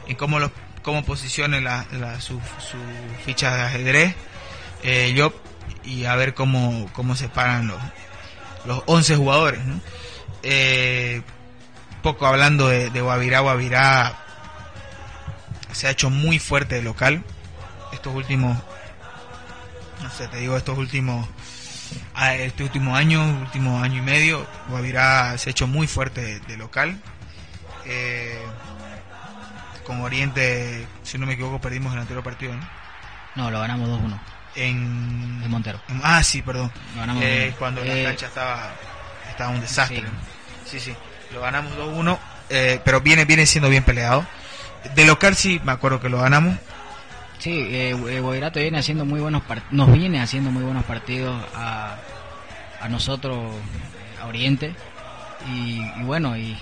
en 0.08 0.16
cómo 0.16 0.40
los 0.40 0.52
cómo 0.82 1.06
posicione 1.06 1.62
la, 1.62 1.86
su, 2.20 2.40
ficha 3.26 3.56
de 3.56 3.62
ajedrez. 3.62 4.16
Eh, 4.84 5.16
y 5.84 6.06
a 6.06 6.16
ver 6.16 6.34
cómo, 6.34 6.90
cómo 6.94 7.16
se 7.16 7.30
paran 7.30 7.68
los, 7.68 7.82
los 8.66 8.84
11 8.86 9.16
jugadores. 9.16 9.62
Eh, 10.44 11.22
poco 12.02 12.26
hablando 12.26 12.68
de, 12.68 12.90
de 12.90 13.02
Guavirá, 13.02 13.42
Guavirá 13.42 14.18
se 15.72 15.88
ha 15.88 15.92
hecho 15.92 16.10
muy 16.10 16.40
fuerte 16.40 16.76
de 16.76 16.82
local. 16.82 17.24
Estos 17.92 18.14
últimos, 18.16 18.58
no 20.02 20.10
sé, 20.12 20.28
te 20.28 20.38
digo, 20.38 20.58
estos 20.58 20.78
últimos, 20.78 21.28
este 22.22 22.64
último 22.64 22.96
año, 22.96 23.24
último 23.42 23.82
año 23.82 24.00
y 24.00 24.02
medio, 24.02 24.48
Guavirá 24.70 25.38
se 25.38 25.50
ha 25.50 25.52
hecho 25.52 25.68
muy 25.68 25.88
fuerte 25.88 26.40
de, 26.40 26.58
local. 26.58 27.02
Eh, 27.86 28.42
con 29.86 30.02
Oriente, 30.02 30.86
si 31.04 31.18
no 31.18 31.26
me 31.26 31.34
equivoco, 31.34 31.60
perdimos 31.60 31.94
el 31.94 32.00
anterior 32.00 32.24
partido. 32.24 32.54
No, 33.36 33.50
lo 33.50 33.60
ganamos 33.60 33.90
2-1. 33.90 34.41
En, 34.56 35.50
Montero. 35.50 35.82
ah, 36.04 36.24
sí, 36.24 36.42
perdón. 36.42 36.72
Eh, 37.22 37.54
cuando 37.58 37.84
la 37.84 37.96
eh, 37.96 38.04
cancha 38.04 38.28
estaba, 38.28 38.74
estaba 39.30 39.50
un 39.52 39.62
desastre. 39.62 40.04
sí. 40.66 40.80
sí 40.80 40.96
lo 41.34 41.42
ganamos 41.42 41.74
2-1, 41.78 42.18
eh, 42.50 42.80
pero 42.84 43.02
viene, 43.02 43.26
viene 43.26 43.46
siendo 43.46 43.70
bien 43.70 43.84
peleado. 43.84 44.26
De 44.96 45.06
local 45.06 45.36
sí, 45.36 45.62
me 45.64 45.72
acuerdo 45.72 46.00
que 46.00 46.10
lo 46.10 46.20
ganamos. 46.20 46.58
Sí, 47.40 47.52
eh, 47.52 47.92
eh 47.92 48.52
viene 48.54 48.78
haciendo 48.78 49.06
muy 49.06 49.20
buenos 49.20 49.42
nos 49.72 49.92
viene 49.92 50.22
haciendo 50.22 50.52
muy 50.52 50.64
buenos 50.64 50.84
partidos 50.84 51.36
a, 51.56 51.98
a 52.82 52.90
nosotros, 52.90 53.56
a 54.22 54.28
Oriente, 54.28 54.76
y, 55.52 55.82
bueno, 56.04 56.38
y 56.38 56.58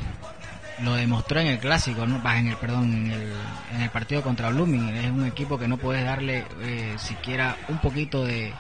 lo 0.83 0.93
demostró 0.95 1.39
en 1.39 1.47
el 1.47 1.59
clásico, 1.59 2.05
¿no? 2.05 2.21
en 2.31 2.47
el 2.47 2.57
perdón, 2.57 2.93
en 2.93 3.11
el, 3.11 3.33
en 3.73 3.81
el 3.81 3.89
partido 3.89 4.21
contra 4.21 4.49
Blooming. 4.49 4.89
Es 4.89 5.11
un 5.11 5.25
equipo 5.25 5.57
que 5.57 5.67
no 5.67 5.77
puedes 5.77 6.03
darle 6.03 6.45
eh, 6.61 6.95
siquiera 6.97 7.57
un 7.67 7.79
poquito 7.79 8.25
de, 8.25 8.53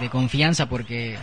de 0.00 0.10
confianza 0.10 0.66
porque 0.66 1.18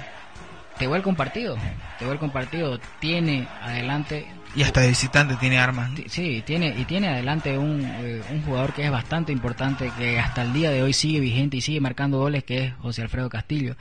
te 0.77 0.87
vuelve 0.87 1.09
un 1.09 1.15
partido, 1.15 1.57
te 1.99 2.05
vuelve 2.05 2.25
un 2.25 2.31
partido, 2.31 2.79
tiene 2.99 3.47
adelante 3.61 4.27
y 4.55 4.63
hasta 4.63 4.81
de 4.81 4.87
visitante 4.87 5.35
tiene 5.35 5.57
armas. 5.57 5.91
Sí, 6.07 6.41
tiene 6.45 6.73
y 6.77 6.85
tiene 6.85 7.09
adelante 7.09 7.57
un, 7.57 7.81
eh, 7.83 8.21
un 8.31 8.41
jugador 8.43 8.73
que 8.73 8.85
es 8.85 8.91
bastante 8.91 9.33
importante 9.33 9.91
que 9.97 10.17
hasta 10.17 10.43
el 10.43 10.53
día 10.53 10.71
de 10.71 10.81
hoy 10.81 10.93
sigue 10.93 11.19
vigente 11.19 11.57
y 11.57 11.61
sigue 11.61 11.81
marcando 11.81 12.19
goles 12.19 12.45
que 12.45 12.65
es 12.65 12.73
José 12.75 13.01
Alfredo 13.01 13.29
Castillo. 13.29 13.75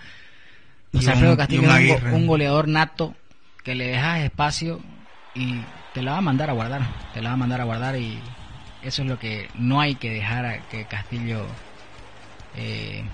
José 0.93 1.13
Alfredo 1.13 1.37
Castillo 1.37 1.77
es 1.77 2.03
un, 2.13 2.27
goleador 2.27 2.67
nato 2.67 3.15
que 3.63 3.75
le 3.75 3.87
dejas 3.89 4.21
espacio 4.21 4.81
y 5.35 5.61
te 5.95 6.03
la 6.03 6.13
va 6.13 6.19
a 6.19 6.23
mandar 6.23 6.51
a 6.51 6.53
guardar, 6.53 6.83
te 7.15 7.23
la 7.23 7.31
va 7.31 7.35
a 7.35 7.39
mandar 7.39 7.61
a 7.61 7.65
guardar 7.65 7.97
y 7.97 8.19
eso 8.83 9.03
es 9.03 9.09
lo 9.09 9.19
que 9.19 9.49
no 9.55 9.81
hay 9.81 9.95
que 9.95 10.11
dejar 10.11 10.61
que 10.69 10.85
Castillo 10.85 11.47
eh, 12.57 13.05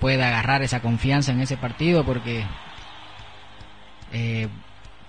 pueda 0.00 0.28
agarrar 0.28 0.62
esa 0.62 0.80
confianza 0.80 1.32
en 1.32 1.40
ese 1.40 1.56
partido 1.56 2.04
porque 2.04 2.44
Eh, 4.10 4.48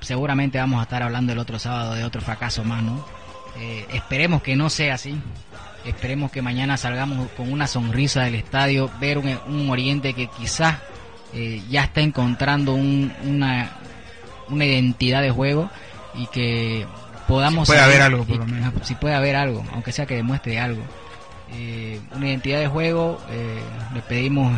seguramente 0.02 0.58
vamos 0.58 0.80
a 0.80 0.84
estar 0.84 1.02
hablando 1.02 1.32
el 1.32 1.40
otro 1.40 1.58
sábado 1.58 1.94
de 1.94 2.04
otro 2.04 2.20
fracaso 2.20 2.66
más, 2.66 2.84
¿no? 2.84 3.06
Eh, 3.58 3.86
esperemos 3.94 4.42
que 4.42 4.58
no 4.58 4.70
sea 4.70 4.96
así. 4.96 5.16
Esperemos 5.86 6.32
que 6.32 6.42
mañana 6.42 6.76
salgamos 6.76 7.30
con 7.32 7.50
una 7.52 7.66
sonrisa 7.66 8.24
del 8.24 8.36
estadio, 8.36 8.92
ver 9.00 9.18
un, 9.18 9.70
Oriente 9.70 10.14
que 10.14 10.28
quizás 10.28 10.80
ya 11.70 11.84
está 11.84 12.02
encontrando 12.02 12.74
una, 12.74 13.72
una 14.50 14.66
identidad 14.66 15.22
de 15.22 15.32
juego 15.32 15.70
y 16.16 16.28
que 16.28 16.86
podamos... 17.30 17.68
Si 17.68 17.72
puede 17.72 17.84
haber 17.84 18.02
algo, 18.02 18.26
por 18.26 18.38
lo 18.38 18.46
menos. 18.46 18.74
Si 18.84 18.96
puede 18.96 19.16
haber 19.16 19.36
algo, 19.36 19.64
aunque 19.72 19.92
sea 19.92 20.06
que 20.06 20.16
demuestre 20.16 20.60
algo. 20.60 20.82
Eh, 21.54 22.00
una 22.16 22.28
identidad 22.28 22.60
de 22.60 22.68
juego, 22.68 23.22
le 23.94 24.02
pedimos 24.02 24.54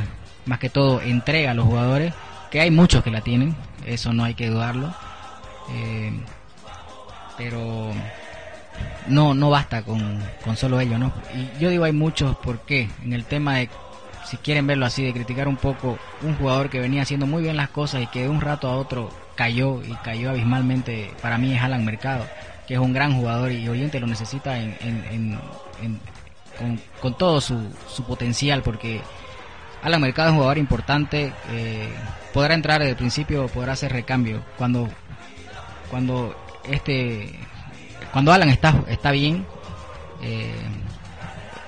más 0.45 0.59
que 0.59 0.69
todo 0.69 1.01
entrega 1.01 1.51
a 1.51 1.53
los 1.53 1.65
jugadores, 1.65 2.13
que 2.49 2.59
hay 2.59 2.72
muchos 2.72 3.03
que 3.03 3.11
la 3.11 3.22
tienen, 3.22 3.55
eso 3.86 4.11
no 4.13 4.24
hay 4.24 4.34
que 4.34 4.47
dudarlo. 4.47 4.93
pero 7.38 7.91
no 9.07 9.34
no 9.34 9.49
basta 9.49 9.84
con, 9.84 10.19
con 10.43 10.57
solo 10.57 10.80
ello, 10.80 10.97
¿no? 10.97 11.11
Y 11.36 11.59
yo 11.59 11.69
digo 11.69 11.84
hay 11.84 11.91
muchos, 11.91 12.36
¿por 12.38 12.59
qué? 12.59 12.89
En 13.03 13.13
el 13.13 13.26
tema 13.26 13.55
de, 13.57 13.69
si 14.26 14.38
quieren 14.38 14.67
verlo 14.67 14.86
así, 14.86 15.03
de 15.03 15.13
criticar 15.13 15.47
un 15.47 15.57
poco 15.57 15.97
un 16.22 16.36
jugador 16.36 16.69
que 16.69 16.80
venía 16.80 17.01
haciendo 17.01 17.28
muy 17.28 17.43
bien 17.43 17.57
las 17.57 17.69
cosas 17.69 18.01
y 18.01 18.07
que 18.07 18.24
de 18.24 18.30
un 18.30 18.41
rato 18.41 18.67
a 18.67 18.76
otro 18.78 19.09
cayó 19.36 19.82
y 19.84 19.93
cayó 20.03 20.30
abismalmente, 20.30 21.11
para 21.22 21.38
mí 21.38 21.53
es 21.53 21.61
Alan 21.61 21.86
Mercado, 21.86 22.26
que 22.72 22.76
es 22.76 22.80
un 22.80 22.93
gran 22.93 23.17
jugador 23.17 23.51
y 23.51 23.67
Oriente 23.67 23.99
lo 23.99 24.07
necesita 24.07 24.57
en, 24.57 24.78
en, 24.82 25.38
con, 26.57 26.80
con, 27.01 27.17
todo 27.17 27.41
su, 27.41 27.59
potencial, 28.07 28.61
porque 28.61 29.01
Alan 29.84 29.99
Mercado 29.99 30.30
es 30.30 30.32
un 30.32 30.38
jugador 30.38 30.57
importante, 30.57 31.34
eh, 31.49 31.89
podrá 32.34 32.53
entrar 32.53 32.80
desde 32.80 32.91
el 32.91 32.95
principio, 32.95 33.49
podrá 33.49 33.74
hacer 33.74 33.91
recambio. 33.91 34.41
Cuando, 34.57 34.88
cuando 35.89 36.34
este 36.63 37.38
cuando 38.13 38.32
Alan 38.32 38.47
está, 38.47 38.82
está 38.88 39.11
bien, 39.11 39.45
eh, 40.22 40.55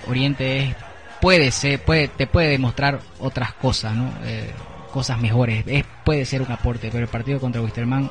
Oriente 0.07 0.73
puede 1.19 1.51
ser, 1.51 1.83
puede, 1.83 2.07
te 2.07 2.27
puede 2.27 2.47
demostrar 2.47 3.01
otras 3.19 3.51
cosas, 3.55 3.93
¿no? 3.93 4.09
Eh, 4.23 4.49
cosas 4.93 5.19
mejores. 5.19 5.65
Es, 5.67 5.83
puede 6.05 6.23
ser 6.23 6.41
un 6.41 6.51
aporte, 6.53 6.87
pero 6.93 7.03
el 7.03 7.09
partido 7.09 7.41
contra 7.41 7.61
Wisterman, 7.61 8.09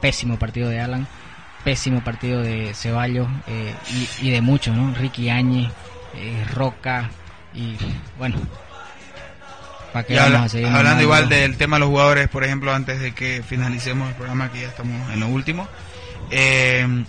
pésimo 0.00 0.38
partido 0.38 0.70
de 0.70 0.80
Alan, 0.80 1.06
pésimo 1.64 2.02
partido 2.02 2.42
de 2.42 2.74
Ceballos 2.74 3.28
eh, 3.46 3.74
y, 4.20 4.30
de 4.30 4.40
muchos, 4.40 4.74
¿no? 4.76 4.94
Ricky 4.94 5.30
Áñez, 5.30 5.70
Roca 6.52 7.10
y 7.54 7.76
bueno. 8.18 8.36
¿para 9.92 10.06
qué 10.06 10.16
vamos 10.16 10.42
a 10.42 10.48
seguir 10.48 10.68
hablando 10.68 11.02
igual 11.02 11.28
del 11.28 11.56
tema 11.56 11.76
de 11.76 11.80
los 11.80 11.88
jugadores, 11.88 12.28
por 12.28 12.44
ejemplo, 12.44 12.72
antes 12.72 13.00
de 13.00 13.12
que 13.12 13.42
finalicemos 13.46 14.08
el 14.08 14.14
programa, 14.14 14.52
que 14.52 14.60
ya 14.60 14.68
estamos 14.68 15.12
en 15.12 15.20
lo 15.20 15.28
último. 15.28 15.68
Eh, 16.30 17.04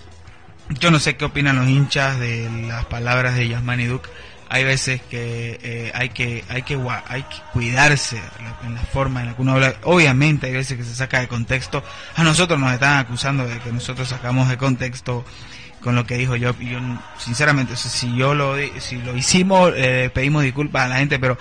yo 0.80 0.92
no 0.92 1.00
sé 1.00 1.16
qué 1.16 1.26
opinan 1.26 1.58
los 1.58 1.68
hinchas 1.68 2.20
de 2.20 2.50
las 2.68 2.86
palabras 2.86 3.36
de 3.36 3.48
Yasmani 3.48 3.86
Duke. 3.86 4.10
Hay 4.54 4.66
veces 4.66 5.02
que 5.10 5.58
eh, 5.64 5.92
hay 5.96 6.10
que 6.10 6.44
hay 6.50 6.64
que 6.64 6.78
hay 7.08 7.24
que 7.24 7.38
cuidarse 7.54 8.22
en 8.66 8.76
la 8.76 8.82
forma 8.82 9.22
en 9.22 9.28
la 9.28 9.34
que 9.34 9.42
uno 9.42 9.54
habla. 9.54 9.76
Obviamente 9.84 10.48
hay 10.48 10.52
veces 10.52 10.78
que 10.78 10.84
se 10.84 10.94
saca 10.94 11.22
de 11.22 11.30
contexto. 11.30 11.82
A 12.18 12.24
nosotros 12.26 12.60
nos 12.60 12.74
están 12.74 12.98
acusando 12.98 13.48
de 13.48 13.60
que 13.60 13.72
nosotros 13.72 14.10
sacamos 14.10 14.50
de 14.50 14.58
contexto 14.58 15.24
con 15.80 15.96
lo 15.96 16.06
que 16.06 16.18
dijo 16.18 16.36
yo. 16.36 16.54
yo 16.60 16.80
sinceramente, 17.18 17.78
si 17.78 18.14
yo 18.18 18.34
lo 18.34 18.58
si 18.80 18.98
lo 18.98 19.16
hicimos, 19.16 19.72
eh, 19.74 20.12
pedimos 20.14 20.44
disculpas 20.44 20.84
a 20.84 20.90
la 20.90 20.98
gente, 20.98 21.18
pero 21.18 21.38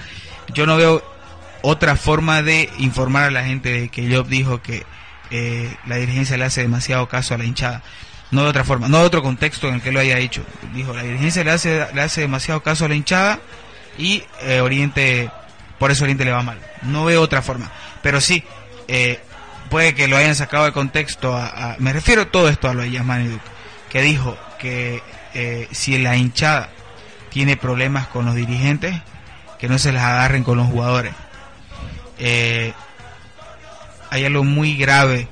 yo 0.54 0.64
no 0.64 0.76
veo 0.76 1.02
otra 1.62 1.96
forma 1.96 2.42
de 2.42 2.70
informar 2.78 3.24
a 3.24 3.30
la 3.32 3.42
gente 3.42 3.72
de 3.72 3.88
que 3.88 4.08
Job 4.08 4.28
dijo 4.28 4.62
que 4.62 4.86
eh, 5.32 5.74
la 5.84 5.96
dirigencia 5.96 6.36
le 6.36 6.44
hace 6.44 6.62
demasiado 6.62 7.08
caso 7.08 7.34
a 7.34 7.38
la 7.38 7.44
hinchada 7.44 7.82
no 8.30 8.44
de 8.44 8.48
otra 8.48 8.64
forma, 8.64 8.88
no 8.88 8.98
de 8.98 9.06
otro 9.06 9.22
contexto 9.22 9.68
en 9.68 9.74
el 9.74 9.82
que 9.82 9.92
lo 9.92 10.00
haya 10.00 10.16
dicho. 10.16 10.44
Dijo, 10.72 10.92
la 10.94 11.02
dirigencia 11.02 11.42
le 11.44 11.50
hace, 11.50 11.86
le 11.92 12.00
hace 12.00 12.22
demasiado 12.22 12.62
caso 12.62 12.84
a 12.84 12.88
la 12.88 12.94
hinchada 12.94 13.40
y 13.98 14.22
eh, 14.42 14.60
Oriente, 14.60 15.30
por 15.78 15.90
eso 15.90 16.04
Oriente 16.04 16.24
le 16.24 16.30
va 16.30 16.42
mal. 16.42 16.58
No 16.82 17.04
veo 17.04 17.22
otra 17.22 17.42
forma. 17.42 17.70
Pero 18.02 18.20
sí, 18.20 18.44
eh, 18.88 19.20
puede 19.68 19.94
que 19.94 20.08
lo 20.08 20.16
hayan 20.16 20.36
sacado 20.36 20.64
de 20.64 20.72
contexto. 20.72 21.36
A, 21.36 21.76
me 21.78 21.92
refiero 21.92 22.28
todo 22.28 22.48
esto 22.48 22.68
a 22.68 22.74
lo 22.74 22.82
de 22.82 22.90
Yasmani 22.92 23.28
Duque, 23.28 23.50
que 23.90 24.02
dijo 24.02 24.36
que 24.58 25.02
eh, 25.34 25.68
si 25.72 25.98
la 25.98 26.16
hinchada 26.16 26.70
tiene 27.30 27.56
problemas 27.56 28.06
con 28.06 28.26
los 28.26 28.34
dirigentes, 28.34 28.94
que 29.58 29.68
no 29.68 29.78
se 29.78 29.92
las 29.92 30.04
agarren 30.04 30.44
con 30.44 30.56
los 30.56 30.68
jugadores. 30.68 31.14
hay 34.10 34.24
algo 34.24 34.44
muy 34.44 34.76
grave 34.76 35.28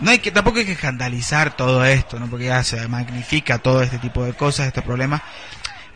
no 0.00 0.10
hay 0.10 0.18
que 0.18 0.30
tampoco 0.30 0.58
hay 0.58 0.66
que 0.66 0.72
escandalizar 0.72 1.56
todo 1.56 1.84
esto, 1.84 2.18
¿no? 2.18 2.28
Porque 2.28 2.46
ya 2.46 2.62
se 2.62 2.86
magnifica 2.88 3.58
todo 3.58 3.82
este 3.82 3.98
tipo 3.98 4.24
de 4.24 4.34
cosas, 4.34 4.66
este 4.66 4.82
problema. 4.82 5.22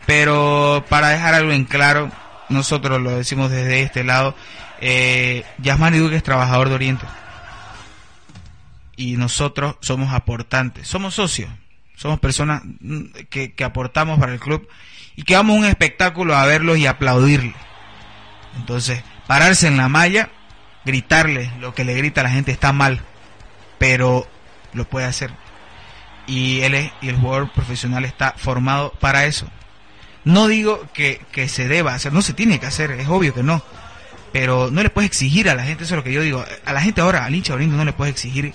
Pero 0.05 0.83
para 0.89 1.09
dejar 1.09 1.35
algo 1.35 1.51
en 1.51 1.65
claro, 1.65 2.11
nosotros 2.49 2.99
lo 3.01 3.11
decimos 3.11 3.51
desde 3.51 3.81
este 3.81 4.03
lado, 4.03 4.35
eh, 4.79 5.45
Yasmani 5.59 5.99
Duque 5.99 6.15
es 6.15 6.23
trabajador 6.23 6.69
de 6.69 6.75
Oriente. 6.75 7.05
Y 8.95 9.17
nosotros 9.17 9.75
somos 9.81 10.13
aportantes, 10.13 10.87
somos 10.87 11.15
socios, 11.15 11.49
somos 11.95 12.19
personas 12.19 12.63
que, 13.29 13.53
que 13.53 13.63
aportamos 13.63 14.19
para 14.19 14.33
el 14.33 14.39
club 14.39 14.67
y 15.15 15.23
que 15.23 15.35
vamos 15.35 15.55
a 15.55 15.59
un 15.59 15.65
espectáculo 15.65 16.35
a 16.35 16.45
verlos 16.45 16.77
y 16.77 16.87
aplaudirle. 16.87 17.53
Entonces, 18.57 19.03
pararse 19.27 19.67
en 19.67 19.77
la 19.77 19.87
malla, 19.87 20.29
gritarle 20.85 21.51
lo 21.59 21.73
que 21.73 21.85
le 21.85 21.93
grita 21.93 22.21
a 22.21 22.25
la 22.25 22.31
gente 22.31 22.51
está 22.51 22.73
mal 22.73 23.01
pero 23.81 24.27
lo 24.73 24.85
puede 24.85 25.07
hacer. 25.07 25.31
Y 26.27 26.61
él 26.61 26.75
es, 26.75 26.91
y 27.01 27.09
el 27.09 27.15
jugador 27.15 27.51
profesional 27.51 28.05
está 28.05 28.35
formado 28.37 28.93
para 28.99 29.25
eso. 29.25 29.47
No 30.23 30.47
digo 30.47 30.85
que, 30.93 31.19
se 31.49 31.67
deba 31.67 31.95
hacer, 31.95 32.13
no 32.13 32.21
se 32.21 32.33
tiene 32.33 32.59
que 32.59 32.67
hacer, 32.67 32.91
es 32.91 33.07
obvio 33.07 33.33
que 33.33 33.41
no. 33.41 33.63
Pero 34.31 34.69
no 34.69 34.83
le 34.83 34.91
puedes 34.91 35.09
exigir 35.09 35.49
a 35.49 35.55
la 35.55 35.63
gente, 35.63 35.83
eso 35.83 35.95
es 35.95 35.97
lo 35.97 36.03
que 36.03 36.13
yo 36.13 36.21
digo. 36.21 36.45
A 36.63 36.73
la 36.73 36.81
gente 36.81 37.01
ahora, 37.01 37.25
al 37.25 37.33
hincha 37.33 37.55
oriente, 37.55 37.75
no 37.75 37.83
le 37.83 37.91
puedes 37.91 38.13
exigir 38.13 38.53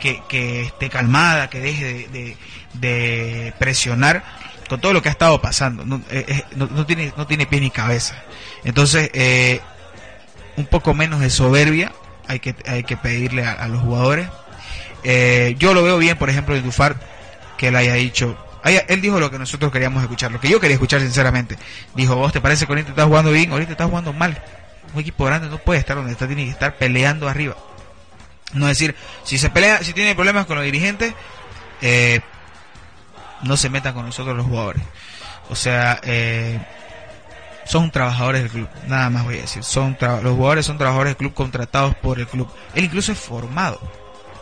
que, 0.00 0.60
esté 0.60 0.90
calmada, 0.90 1.48
que 1.48 1.60
deje 1.60 2.36
de, 2.74 3.54
presionar 3.58 4.22
con 4.68 4.82
todo 4.82 4.92
lo 4.92 5.00
que 5.00 5.08
ha 5.08 5.12
estado 5.12 5.40
pasando. 5.40 5.86
No, 5.86 6.02
eh, 6.10 6.44
no, 6.56 6.84
tiene, 6.84 7.14
no 7.16 7.26
tiene 7.26 7.46
pie 7.46 7.62
ni 7.62 7.70
cabeza. 7.70 8.22
Entonces, 8.64 9.10
eh, 9.14 9.62
un 10.58 10.66
poco 10.66 10.92
menos 10.92 11.20
de 11.20 11.30
soberbia 11.30 11.90
hay 12.26 12.40
que, 12.40 12.54
hay 12.66 12.84
que 12.84 12.98
pedirle 12.98 13.46
a 13.46 13.66
los 13.68 13.80
jugadores 13.80 14.28
eh, 15.04 15.56
yo 15.58 15.74
lo 15.74 15.82
veo 15.82 15.98
bien, 15.98 16.16
por 16.16 16.30
ejemplo, 16.30 16.54
de 16.54 16.62
Dufar, 16.62 16.96
que 17.56 17.68
él 17.68 17.76
haya 17.76 17.94
dicho. 17.94 18.36
Él 18.64 19.00
dijo 19.00 19.18
lo 19.20 19.30
que 19.30 19.38
nosotros 19.38 19.72
queríamos 19.72 20.02
escuchar, 20.02 20.30
lo 20.30 20.40
que 20.40 20.48
yo 20.48 20.60
quería 20.60 20.74
escuchar 20.74 21.00
sinceramente. 21.00 21.56
Dijo, 21.94 22.16
vos 22.16 22.32
te 22.32 22.40
parece 22.40 22.66
que 22.66 22.72
ahorita 22.72 22.90
estás 22.90 23.06
jugando 23.06 23.30
bien, 23.30 23.50
ahorita 23.50 23.72
estás 23.72 23.88
jugando 23.88 24.12
mal. 24.12 24.42
Un 24.92 25.00
equipo 25.00 25.24
grande 25.24 25.48
no 25.48 25.58
puede 25.58 25.80
estar 25.80 25.96
donde 25.96 26.12
está, 26.12 26.26
tiene 26.26 26.44
que 26.44 26.50
estar 26.50 26.76
peleando 26.76 27.28
arriba. 27.28 27.56
No 28.54 28.66
decir, 28.66 28.94
si 29.24 29.38
se 29.38 29.50
pelea, 29.50 29.82
si 29.82 29.92
tiene 29.92 30.14
problemas 30.14 30.46
con 30.46 30.56
los 30.56 30.64
dirigentes, 30.64 31.14
eh, 31.80 32.20
no 33.42 33.56
se 33.56 33.70
metan 33.70 33.94
con 33.94 34.06
nosotros 34.06 34.36
los 34.36 34.46
jugadores. 34.46 34.82
O 35.50 35.54
sea, 35.56 36.00
eh, 36.02 36.58
son 37.64 37.90
trabajadores 37.90 38.42
del 38.42 38.50
club, 38.50 38.68
nada 38.86 39.08
más 39.10 39.24
voy 39.24 39.38
a 39.38 39.42
decir. 39.42 39.62
Son 39.62 39.96
los 40.00 40.34
jugadores 40.34 40.66
son 40.66 40.78
trabajadores 40.78 41.12
del 41.12 41.16
club 41.18 41.34
contratados 41.34 41.94
por 41.96 42.18
el 42.18 42.26
club. 42.26 42.48
Él 42.74 42.84
incluso 42.84 43.12
es 43.12 43.18
formado 43.18 43.80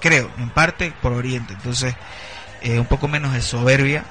creo, 0.01 0.31
en 0.39 0.51
parte 0.51 0.93
por 1.03 1.13
Oriente. 1.13 1.55
Entonces, 1.55 1.95
eh, 2.63 2.79
un 2.79 2.87
poco 2.87 3.09
menos 3.09 3.33
de 3.33 3.43
soberbia 3.43 4.05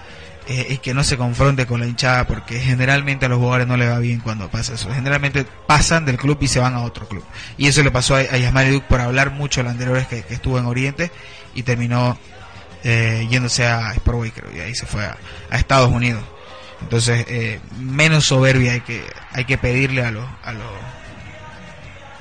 eh, 0.48 0.68
y 0.70 0.78
que 0.78 0.94
no 0.94 1.04
se 1.04 1.18
confronte 1.18 1.66
con 1.66 1.80
la 1.80 1.88
hinchada, 1.88 2.26
porque 2.28 2.60
generalmente 2.60 3.26
a 3.26 3.30
los 3.30 3.40
jugadores 3.40 3.68
no 3.68 3.78
le 3.78 3.90
va 3.90 4.00
bien 4.00 4.20
cuando 4.20 4.50
pasa 4.50 4.74
eso. 4.76 4.94
Generalmente 4.94 5.46
pasan 5.68 6.06
del 6.06 6.18
club 6.18 6.38
y 6.42 6.48
se 6.48 6.60
van 6.60 6.76
a 6.76 6.84
otro 6.84 7.08
club. 7.08 7.24
Y 7.58 7.68
eso 7.68 7.84
le 7.84 7.92
pasó 7.92 8.16
a, 8.16 8.20
a 8.20 8.38
Yasmari 8.38 8.82
por 8.82 9.02
hablar 9.02 9.32
mucho 9.32 9.64
las 9.64 9.74
anteriores 9.74 10.08
que, 10.08 10.24
estuvo 10.30 10.60
en 10.60 10.66
Oriente 10.66 11.12
y 11.54 11.64
terminó 11.64 12.18
eh, 12.84 13.28
yéndose 13.30 13.66
a 13.66 13.94
Sportway, 13.94 14.32
creo, 14.32 14.56
y 14.56 14.60
ahí 14.60 14.76
se 14.76 14.86
fue 14.86 15.04
a, 15.04 15.18
Estados 15.52 15.92
Unidos. 15.92 16.24
Entonces, 16.82 17.26
menos 17.80 18.26
soberbia 18.26 18.74
hay 18.74 18.82
que, 18.82 19.02
hay 19.32 19.46
que 19.46 19.58
pedirle 19.58 20.04
a 20.06 20.12
los, 20.12 20.26
a 20.44 20.52
los 20.52 20.68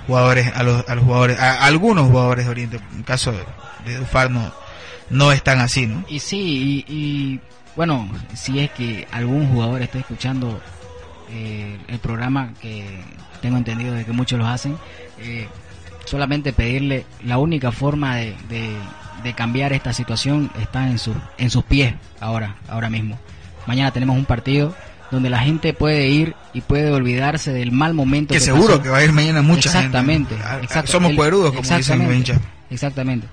jugadores, 0.07 0.53
a 0.55 0.63
los, 0.63 0.89
a 0.89 0.95
los 0.95 1.05
jugadores, 1.05 1.39
a, 1.39 1.65
algunos 1.65 2.09
jugadores 2.09 2.45
de 2.45 2.51
Oriente, 2.51 2.81
en 2.95 3.03
caso 3.03 3.33
de, 3.33 3.99
Dufar 3.99 4.31
no, 5.11 5.33
están 5.33 5.61
así, 5.61 5.87
¿no? 5.87 6.05
Y 6.09 6.19
sí, 6.21 6.85
y, 6.89 7.41
bueno, 7.77 8.09
si 8.35 8.61
es 8.61 8.71
que 8.71 9.07
algún 9.13 9.49
jugador 9.53 9.83
está 9.83 9.99
escuchando 9.99 10.61
eh, 11.31 11.79
el 11.89 11.99
programa, 11.99 12.55
que 12.61 13.03
tengo 13.43 13.59
entendido 13.59 13.95
de 13.95 14.05
que 14.05 14.13
muchos 14.13 14.39
lo 14.39 14.47
hacen, 14.47 14.79
eh, 15.19 15.49
solamente 16.05 16.53
pedirle 16.53 17.05
la 17.25 17.39
única 17.39 17.73
forma 17.73 18.17
de, 18.17 18.35
de, 19.23 19.35
cambiar 19.35 19.73
esta 19.73 19.93
situación 19.93 20.51
está 20.61 20.89
en, 20.89 20.99
su, 20.99 21.15
en 21.39 21.51
sus 21.51 21.65
pies 21.65 21.95
ahora, 22.21 22.57
ahora 22.69 22.91
mismo. 22.91 23.19
Mañana 23.67 23.91
tenemos 23.91 24.17
un 24.17 24.27
partido 24.27 24.75
donde 25.11 25.31
la 25.31 25.39
gente 25.41 25.73
puede 25.75 26.09
ir 26.09 26.35
y 26.53 26.61
puede 26.61 26.91
olvidarse 26.91 27.53
del 27.53 27.73
mal 27.73 27.95
momento 27.95 28.35
que, 28.35 28.41
seguro 28.41 28.83
que 28.83 28.89
va 28.89 28.99
a 28.99 29.05
ir 29.05 29.13
mañana 29.13 29.43
mucha 29.43 29.69
exactamente, 29.69 30.37
gente. 30.37 30.51
Exactamente. 30.65 30.93
Somos 30.93 31.13
cuerudos, 31.15 31.53
como 31.55 31.77
dicen 31.77 32.05
los 32.07 32.15
hinchas. 32.15 32.41
Exactamente. 32.71 33.27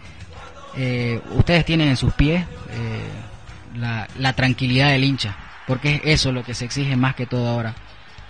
Eh, 0.77 1.19
ustedes 1.31 1.65
tienen 1.65 1.89
en 1.89 1.97
sus 1.97 2.13
pies 2.13 2.43
eh, 2.43 3.77
la, 3.79 4.07
la 4.17 4.33
tranquilidad 4.33 4.89
del 4.89 5.03
hincha, 5.03 5.35
porque 5.67 5.95
es 5.95 6.01
eso 6.05 6.31
lo 6.31 6.43
que 6.43 6.53
se 6.53 6.65
exige 6.65 6.95
más 6.95 7.15
que 7.15 7.25
todo 7.25 7.47
ahora. 7.47 7.75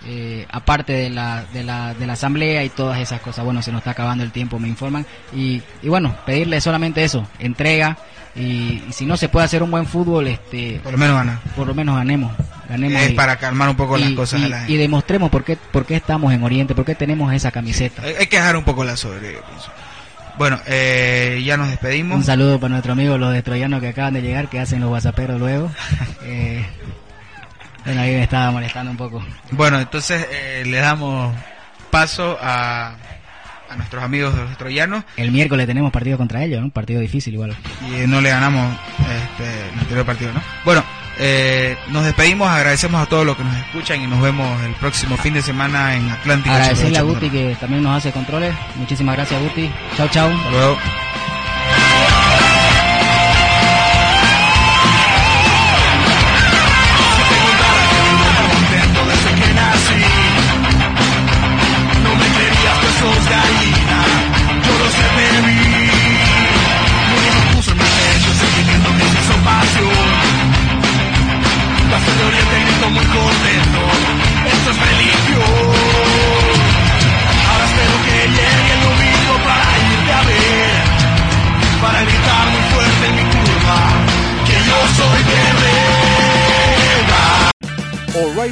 Eh, 0.06 0.46
aparte 0.50 0.92
de 0.92 1.10
la, 1.10 1.44
de, 1.52 1.62
la, 1.62 1.94
de 1.94 2.06
la 2.06 2.14
asamblea 2.14 2.64
y 2.64 2.68
todas 2.70 2.98
esas 2.98 3.20
cosas. 3.20 3.44
Bueno, 3.44 3.62
se 3.62 3.70
nos 3.70 3.80
está 3.80 3.92
acabando 3.92 4.24
el 4.24 4.32
tiempo, 4.32 4.58
me 4.58 4.68
informan. 4.68 5.06
Y, 5.34 5.62
y 5.82 5.88
bueno, 5.88 6.16
pedirle 6.26 6.60
solamente 6.60 7.04
eso, 7.04 7.26
entrega. 7.38 7.96
Y, 8.34 8.82
y 8.88 8.92
si 8.92 9.04
no 9.06 9.16
se 9.16 9.28
puede 9.28 9.44
hacer 9.46 9.62
un 9.62 9.70
buen 9.70 9.86
fútbol, 9.86 10.26
este, 10.26 10.80
Por 10.82 10.92
lo 10.92 10.98
menos 10.98 11.16
gana. 11.16 11.40
por 11.54 11.66
lo 11.66 11.74
menos 11.74 11.96
ganemos. 11.96 12.32
ganemos 12.68 13.02
Es 13.02 13.10
y- 13.10 13.14
para 13.14 13.36
calmar 13.36 13.68
un 13.68 13.76
poco 13.76 13.96
las 13.98 14.10
cosas 14.12 14.40
y- 14.40 14.48
la 14.48 14.64
demostremos 14.64 15.30
por 15.30 15.44
qué, 15.44 15.56
por 15.70 15.84
qué 15.84 15.96
estamos 15.96 16.32
en 16.32 16.42
Oriente, 16.42 16.74
por 16.74 16.84
qué 16.86 16.94
tenemos 16.94 17.32
esa 17.34 17.50
camiseta. 17.50 18.02
Hay, 18.02 18.14
hay 18.18 18.26
que 18.26 18.36
dejar 18.38 18.56
un 18.56 18.64
poco 18.64 18.84
la 18.84 18.96
sobre. 18.96 19.36
Bueno, 20.38 20.58
eh, 20.66 21.42
ya 21.44 21.58
nos 21.58 21.68
despedimos. 21.68 22.16
Un 22.16 22.24
saludo 22.24 22.58
para 22.58 22.70
nuestro 22.70 22.92
amigo 22.94 23.18
los 23.18 23.34
destroyanos 23.34 23.80
que 23.82 23.88
acaban 23.88 24.14
de 24.14 24.22
llegar, 24.22 24.48
que 24.48 24.58
hacen 24.60 24.80
los 24.80 24.90
whatsapperos 24.90 25.38
luego. 25.38 25.70
Eh, 26.24 26.64
bueno, 27.84 28.00
ahí 28.00 28.10
me 28.12 28.22
estaba 28.22 28.50
molestando 28.50 28.90
un 28.90 28.96
poco. 28.96 29.24
Bueno, 29.50 29.80
entonces 29.80 30.26
eh, 30.30 30.62
le 30.66 30.78
damos 30.78 31.34
paso 31.90 32.38
a, 32.40 32.94
a 33.70 33.76
nuestros 33.76 34.02
amigos 34.02 34.34
de 34.34 34.42
los 34.44 34.56
troyanos 34.56 35.04
El 35.16 35.30
miércoles 35.30 35.66
tenemos 35.66 35.90
partido 35.92 36.16
contra 36.18 36.42
ellos, 36.42 36.60
¿no? 36.60 36.66
un 36.66 36.70
partido 36.70 37.00
difícil 37.00 37.34
igual. 37.34 37.54
y 37.86 38.06
no 38.06 38.20
le 38.20 38.30
ganamos 38.30 38.76
este, 39.00 39.68
el 39.72 39.78
anterior 39.78 40.06
partido, 40.06 40.32
¿no? 40.32 40.42
Bueno, 40.64 40.82
eh, 41.18 41.76
nos 41.88 42.04
despedimos, 42.04 42.48
agradecemos 42.48 43.02
a 43.02 43.06
todos 43.06 43.26
los 43.26 43.36
que 43.36 43.44
nos 43.44 43.56
escuchan 43.56 44.00
y 44.00 44.06
nos 44.06 44.20
vemos 44.22 44.60
el 44.62 44.72
próximo 44.74 45.16
fin 45.18 45.34
de 45.34 45.42
semana 45.42 45.94
en 45.94 46.08
Atlántico. 46.10 46.54
Agradecerle 46.54 46.98
a 46.98 47.02
88.9. 47.02 47.06
Guti 47.06 47.30
que 47.30 47.56
también 47.60 47.82
nos 47.82 47.98
hace 47.98 48.12
controles. 48.12 48.54
Muchísimas 48.76 49.16
gracias 49.16 49.40
Guti. 49.42 49.70
Chau, 49.96 50.08
chau. 50.08 50.30
Hasta 50.30 50.50
luego. 50.50 50.78